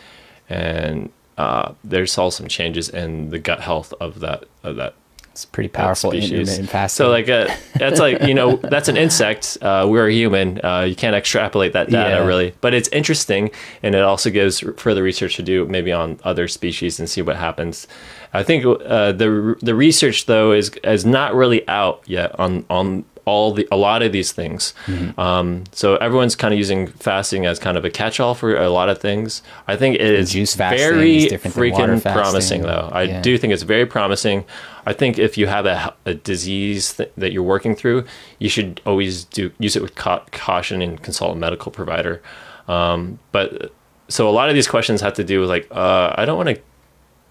[0.49, 4.95] and uh, they saw some changes in the gut health of that of that.
[5.37, 7.05] It's pretty powerful intermittent fasting.
[7.05, 9.59] So like a, uh, that's like you know that's an insect.
[9.61, 10.65] Uh, we're a human.
[10.65, 12.25] Uh, you can't extrapolate that data yeah.
[12.25, 13.51] really, but it's interesting,
[13.83, 17.37] and it also gives further research to do maybe on other species and see what
[17.37, 17.87] happens.
[18.33, 23.05] I think uh, the the research though is is not really out yet on on
[23.27, 24.73] all the a lot of these things.
[24.87, 25.21] Mm-hmm.
[25.21, 28.89] Um, so everyone's kind of using fasting as kind of a catch-all for a lot
[28.89, 29.43] of things.
[29.67, 32.89] I think it is very freaking promising, though.
[32.93, 33.21] I yeah.
[33.21, 34.45] do think it's very promising.
[34.87, 38.05] I think if you have a, a disease th- that you're working through,
[38.39, 42.23] you should always do use it with ca- caution and consult a medical provider.
[42.69, 43.73] Um, but
[44.09, 46.51] so a lot of these questions have to do with like uh, I don't want
[46.51, 46.61] to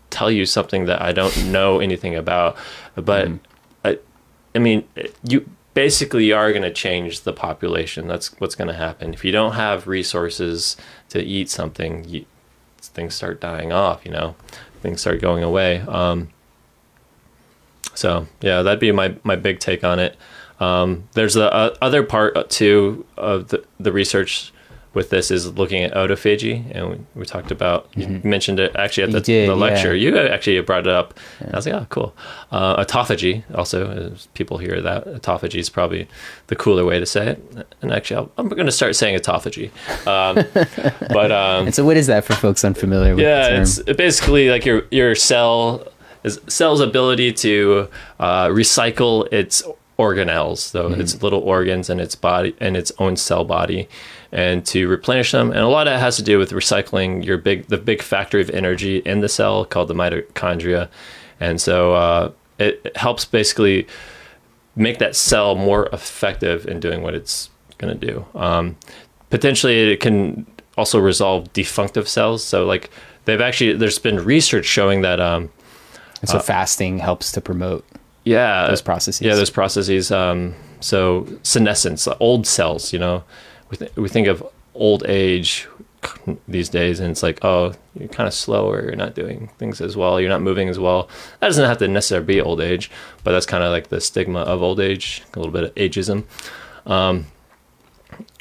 [0.09, 2.57] tell you something that I don't know anything about,
[2.95, 3.27] but.
[3.27, 3.39] Mm.
[3.85, 3.99] I,
[4.55, 4.87] I mean,
[5.23, 8.07] you basically you are going to change the population.
[8.07, 9.13] That's what's going to happen.
[9.13, 10.75] If you don't have resources
[11.09, 12.25] to eat something, you,
[12.79, 14.03] things start dying off.
[14.05, 14.35] You know,
[14.81, 15.81] things start going away.
[15.81, 16.29] Um,
[17.95, 20.15] so yeah, that'd be my my big take on it.
[20.59, 24.53] Um, there's the uh, other part too of the, the research
[24.95, 28.01] with this is looking at autophagy, and we, we talked about mm-hmm.
[28.01, 29.93] you mentioned it actually at the, did, the lecture.
[29.93, 30.11] Yeah.
[30.11, 31.13] You actually brought it up.
[31.41, 31.49] Yeah.
[31.53, 32.15] I was like, oh, cool.
[32.49, 36.07] Uh, autophagy also, people hear that autophagy is probably
[36.47, 37.67] the cooler way to say it.
[37.81, 39.69] And actually, i am going to start saying autophagy.
[40.07, 40.47] Um,
[41.09, 43.15] but um, and so, what is that for folks unfamiliar?
[43.15, 45.85] with Yeah, it's basically like your your cell
[46.25, 47.87] is cell's ability to
[48.19, 49.63] uh, recycle its
[49.97, 50.99] organelles, so mm-hmm.
[50.99, 53.87] its little organs and its body and its own cell body,
[54.31, 55.51] and to replenish them.
[55.51, 58.41] And a lot of it has to do with recycling your big the big factory
[58.41, 60.89] of energy in the cell called the mitochondria,
[61.39, 63.87] and so uh, it, it helps basically
[64.75, 68.25] make that cell more effective in doing what it's going to do.
[68.35, 68.75] Um,
[69.29, 70.45] potentially, it can
[70.77, 72.43] also resolve defunctive cells.
[72.43, 72.89] So, like
[73.25, 75.19] they've actually there's been research showing that.
[75.19, 75.49] Um,
[76.27, 77.85] so uh, fasting helps to promote
[78.23, 78.67] yeah.
[78.67, 79.21] those processes.
[79.21, 83.23] Yeah those processes um, so senescence old cells you know?
[83.69, 85.67] We, th- we think of old age
[86.47, 89.97] these days and it's like oh you're kind of slower you're not doing things as
[89.97, 91.09] well you're not moving as well.
[91.39, 92.91] That doesn't have to necessarily be old age
[93.23, 96.25] but that's kind of like the stigma of old age a little bit of ageism.
[96.85, 97.25] Um,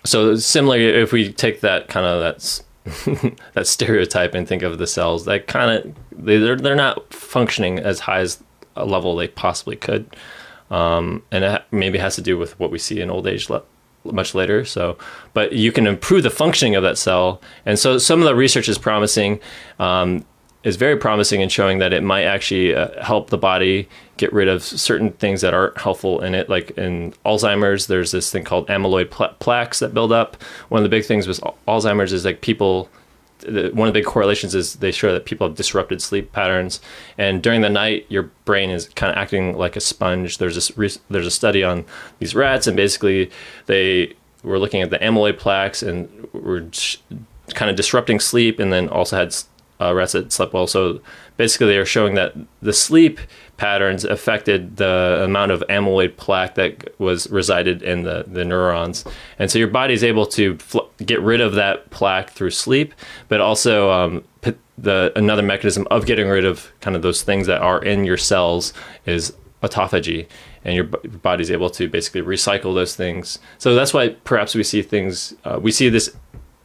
[0.04, 2.62] so similarly if we take that kind of that's
[3.54, 8.00] that stereotype and think of the cells that kind of they're, they're not functioning as
[8.00, 8.42] high as
[8.76, 10.14] a level they possibly could.
[10.70, 13.62] Um, and it maybe has to do with what we see in old age le-
[14.04, 14.64] much later.
[14.64, 14.98] So,
[15.32, 17.40] but you can improve the functioning of that cell.
[17.64, 19.40] And so some of the research is promising,
[19.78, 20.24] um,
[20.62, 24.48] is very promising in showing that it might actually uh, help the body get rid
[24.48, 26.48] of certain things that aren't helpful in it.
[26.48, 30.40] Like in Alzheimer's, there's this thing called amyloid pla- plaques that build up.
[30.68, 32.88] One of the big things with Alzheimer's is like people
[33.44, 36.80] one of the big correlations is they show that people have disrupted sleep patterns,
[37.18, 40.38] and during the night, your brain is kind of acting like a sponge.
[40.38, 41.84] There's this re- there's a study on
[42.18, 43.30] these rats, and basically
[43.66, 46.66] they were looking at the amyloid plaques and were
[47.54, 49.34] kind of disrupting sleep, and then also had
[49.80, 50.66] uh, rats that slept well.
[50.66, 51.00] So
[51.36, 53.20] basically, they are showing that the sleep
[53.56, 59.04] patterns affected the amount of amyloid plaque that was resided in the, the neurons.
[59.38, 62.94] And so your body is able to fl- get rid of that plaque through sleep,
[63.28, 64.24] but also um,
[64.76, 68.16] the another mechanism of getting rid of kind of those things that are in your
[68.16, 68.72] cells
[69.06, 69.32] is
[69.62, 70.26] autophagy.
[70.64, 73.38] And your, body's able to basically recycle those things.
[73.58, 76.16] So that's why perhaps we see things, uh, we see this,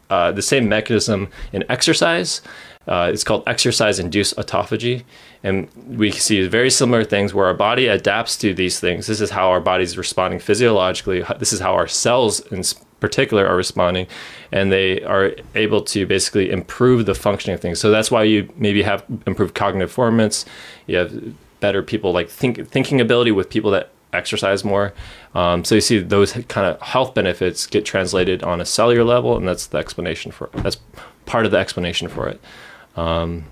[0.09, 2.41] uh, the same mechanism in exercise
[2.89, 5.03] uh, it's called exercise induced autophagy.
[5.43, 9.05] And we see very similar things where our body adapts to these things.
[9.05, 11.23] This is how our body's responding physiologically.
[11.37, 12.63] This is how our cells, in
[12.99, 14.07] particular, are responding.
[14.51, 17.79] And they are able to basically improve the functioning of things.
[17.79, 20.45] So that's why you maybe have improved cognitive performance.
[20.87, 24.93] You have better people like think, thinking ability with people that exercise more.
[25.35, 29.37] Um, so you see those kind of health benefits get translated on a cellular level,
[29.37, 30.49] and that's the explanation for.
[30.53, 30.77] That's
[31.27, 32.41] part of the explanation for it.
[32.99, 33.45] Um,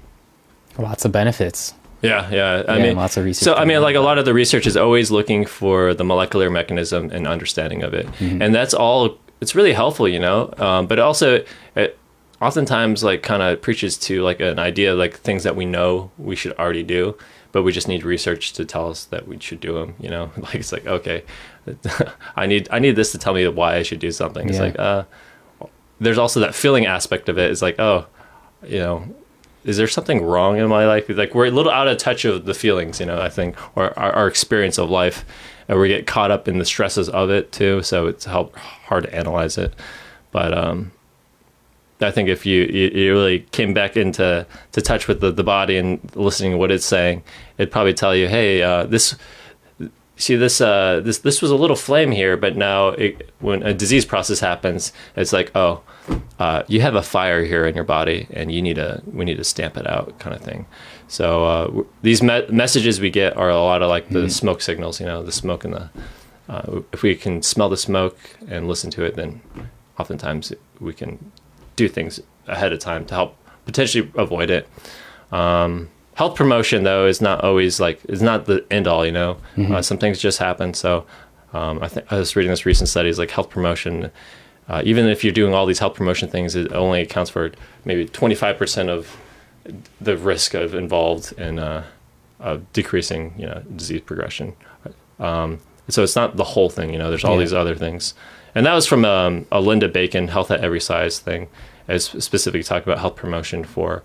[0.77, 1.73] lots of benefits.
[2.01, 2.63] Yeah, yeah.
[2.67, 3.43] I yeah, mean, lots of research.
[3.43, 6.49] So, I mean, like a lot of the research is always looking for the molecular
[6.49, 8.41] mechanism and understanding of it, mm-hmm.
[8.41, 9.17] and that's all.
[9.39, 10.53] It's really helpful, you know.
[10.57, 11.43] Um, but also,
[11.75, 11.97] it
[12.41, 16.35] oftentimes like kind of preaches to like an idea, like things that we know we
[16.35, 17.17] should already do,
[17.51, 19.95] but we just need research to tell us that we should do them.
[19.99, 21.23] You know, like it's like okay,
[22.35, 24.47] I need I need this to tell me why I should do something.
[24.47, 24.63] It's yeah.
[24.63, 25.03] like uh,
[25.99, 27.49] there's also that feeling aspect of it.
[27.49, 28.05] It's like oh,
[28.63, 29.15] you know
[29.63, 31.09] is there something wrong in my life?
[31.09, 33.97] Like we're a little out of touch of the feelings, you know, I think, or
[33.99, 35.25] our, our experience of life.
[35.67, 37.83] And we get caught up in the stresses of it too.
[37.83, 39.73] So it's help, hard to analyze it.
[40.31, 40.91] But um,
[41.99, 45.43] I think if you, you, you, really came back into to touch with the, the
[45.43, 47.23] body and listening to what it's saying,
[47.57, 49.15] it'd probably tell you, hey, uh, this
[50.17, 53.73] see this uh, this this was a little flame here, but now it, when a
[53.73, 55.81] disease process happens, it's like oh,
[56.39, 59.37] uh, you have a fire here in your body, and you need to we need
[59.37, 60.65] to stamp it out, kind of thing.
[61.07, 64.29] So uh, these me- messages we get are a lot of like the mm-hmm.
[64.29, 65.89] smoke signals, you know, the smoke and the.
[66.49, 68.17] Uh, if we can smell the smoke
[68.47, 69.41] and listen to it, then
[69.99, 71.31] oftentimes we can
[71.75, 74.67] do things ahead of time to help potentially avoid it.
[75.31, 79.05] Um, health promotion though is not always like is not the end all.
[79.05, 79.75] You know, mm-hmm.
[79.75, 80.73] uh, some things just happen.
[80.73, 81.05] So
[81.53, 84.11] um, I think I was reading this recent study studies like health promotion.
[84.67, 87.51] Uh, even if you're doing all these health promotion things, it only accounts for
[87.85, 89.15] maybe 25% of
[90.01, 91.85] the risk of involved in uh,
[92.39, 94.55] of decreasing, you know, disease progression.
[95.19, 97.09] Um, so it's not the whole thing, you know.
[97.09, 97.41] There's all yeah.
[97.41, 98.13] these other things,
[98.55, 101.47] and that was from um, a Linda Bacon Health at Every Size thing,
[101.87, 104.03] as specifically talking about health promotion for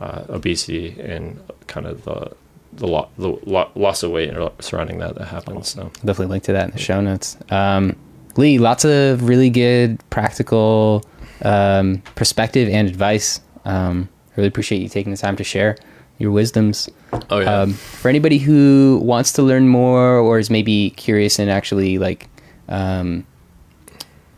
[0.00, 2.32] uh, obesity and kind of the
[2.72, 5.68] the, lo- the lo- loss of weight surrounding that that happens.
[5.68, 7.36] So definitely link to that in the show notes.
[7.50, 7.96] Um,
[8.36, 11.04] Lee, lots of really good practical
[11.42, 13.40] um, perspective and advice.
[13.64, 15.76] Um, really appreciate you taking the time to share
[16.18, 16.88] your wisdoms.
[17.30, 17.62] Oh yeah.
[17.62, 22.28] Um, for anybody who wants to learn more or is maybe curious and actually like,
[22.68, 23.26] um,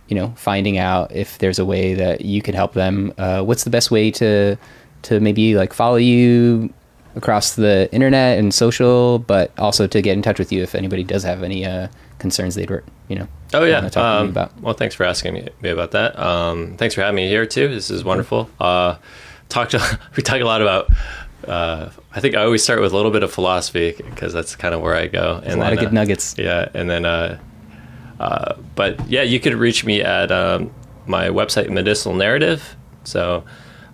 [0.08, 3.64] you know, finding out if there's a way that you could help them, uh, what's
[3.64, 4.56] the best way to
[5.02, 6.72] to maybe like follow you
[7.16, 11.02] across the internet and social, but also to get in touch with you if anybody
[11.02, 12.70] does have any uh, concerns they'd
[13.08, 13.28] you know.
[13.52, 13.88] Oh yeah.
[13.96, 16.18] Um, well, thanks for asking me about that.
[16.18, 17.68] Um, thanks for having me here too.
[17.68, 18.48] This is wonderful.
[18.60, 18.96] Uh,
[19.48, 19.74] talked
[20.16, 20.90] we talk a lot about.
[21.46, 24.74] Uh, I think I always start with a little bit of philosophy because that's kind
[24.74, 25.40] of where I go.
[25.42, 26.36] and a lot then, of good uh, nuggets.
[26.38, 27.38] Yeah, and then, uh,
[28.20, 30.72] uh, but yeah, you could reach me at um,
[31.06, 32.76] my website, Medicinal Narrative.
[33.04, 33.44] So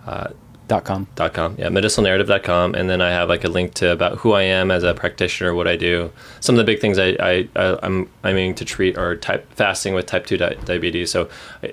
[0.05, 0.29] uh,
[0.67, 1.07] Dot com.
[1.15, 1.55] Dot com.
[1.57, 2.75] Yeah, medicinalnarrative.com.
[2.75, 5.53] And then I have like a link to about who I am as a practitioner,
[5.53, 6.11] what I do.
[6.41, 9.93] Some of the big things I, I, I am aiming to treat are type fasting
[9.93, 11.09] with type 2 di- diabetes.
[11.09, 11.29] So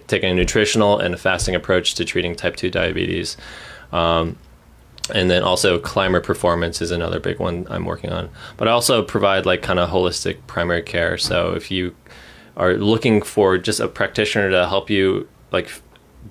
[0.07, 3.37] taking a nutritional and a fasting approach to treating type 2 diabetes.
[3.91, 4.39] Um,
[5.12, 8.31] and then also climber performance is another big one I'm working on.
[8.57, 11.19] But I also provide like kind of holistic primary care.
[11.19, 11.95] So if you
[12.57, 15.69] are looking for just a practitioner to help you like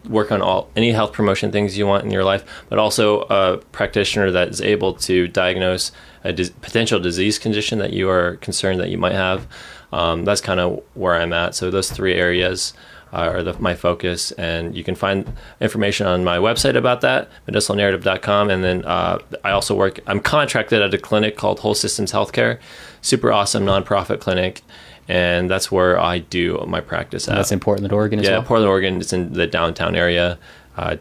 [0.09, 3.57] work on all any health promotion things you want in your life, but also a
[3.71, 5.91] practitioner that is able to diagnose
[6.23, 9.47] a potential disease condition that you are concerned that you might have.
[9.91, 11.55] Um, that's kind of where I'm at.
[11.55, 12.73] So those three areas
[13.13, 18.49] are the, my focus, and you can find information on my website about that, medicinalnarrative.com.
[18.49, 19.99] And then uh, I also work.
[20.07, 22.59] I'm contracted at a clinic called Whole Systems Healthcare,
[23.01, 24.63] super awesome nonprofit clinic
[25.07, 27.35] and that's where I do my practice at.
[27.35, 28.21] That's in Portland, Oregon.
[28.21, 28.43] yeah, well?
[28.43, 28.97] Portland, Oregon.
[29.01, 30.37] It's in the downtown area,
[30.77, 30.97] uh,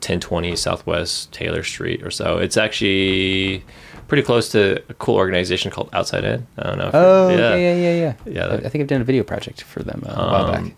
[0.00, 2.38] 1020 Southwest Taylor Street or so.
[2.38, 3.64] It's actually
[4.08, 6.46] pretty close to a cool organization called Outside In.
[6.58, 6.90] I don't know.
[6.92, 8.14] oh, yeah, yeah, yeah, yeah.
[8.24, 10.52] Yeah, I, I think I've done a video project for them uh, a um, while
[10.52, 10.72] back.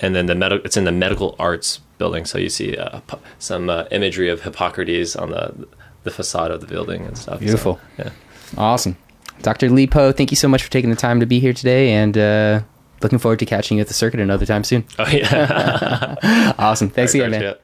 [0.00, 3.00] And then the medical, it's in the medical arts building, so you see uh,
[3.38, 5.68] some uh, imagery of Hippocrates on the
[6.02, 7.40] the facade of the building and stuff.
[7.40, 7.80] Beautiful.
[7.96, 8.10] So, yeah.
[8.58, 8.96] Awesome.
[9.42, 9.70] Dr.
[9.70, 12.16] Lee Poe, thank you so much for taking the time to be here today and
[12.16, 12.60] uh,
[13.02, 14.84] looking forward to catching you at the circuit another time soon.
[14.98, 16.54] Oh, yeah.
[16.58, 16.88] awesome.
[16.88, 17.54] Thanks again, man.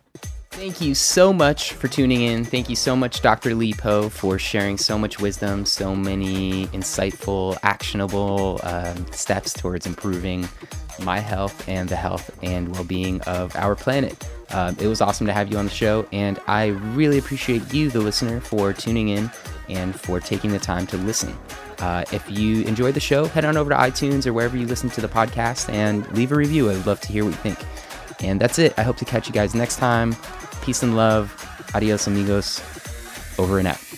[0.60, 2.44] Thank you so much for tuning in.
[2.44, 3.54] Thank you so much, Dr.
[3.54, 10.46] Lee Poe, for sharing so much wisdom, so many insightful, actionable um, steps towards improving
[11.02, 14.28] my health and the health and well being of our planet.
[14.50, 17.88] Um, it was awesome to have you on the show, and I really appreciate you,
[17.88, 19.30] the listener, for tuning in
[19.70, 21.34] and for taking the time to listen.
[21.78, 24.90] Uh, if you enjoyed the show, head on over to iTunes or wherever you listen
[24.90, 26.70] to the podcast and leave a review.
[26.70, 27.58] I'd love to hear what you think.
[28.22, 28.74] And that's it.
[28.78, 30.14] I hope to catch you guys next time.
[30.70, 31.34] Peace and love.
[31.74, 32.60] Adios, amigos.
[33.40, 33.89] Over and out.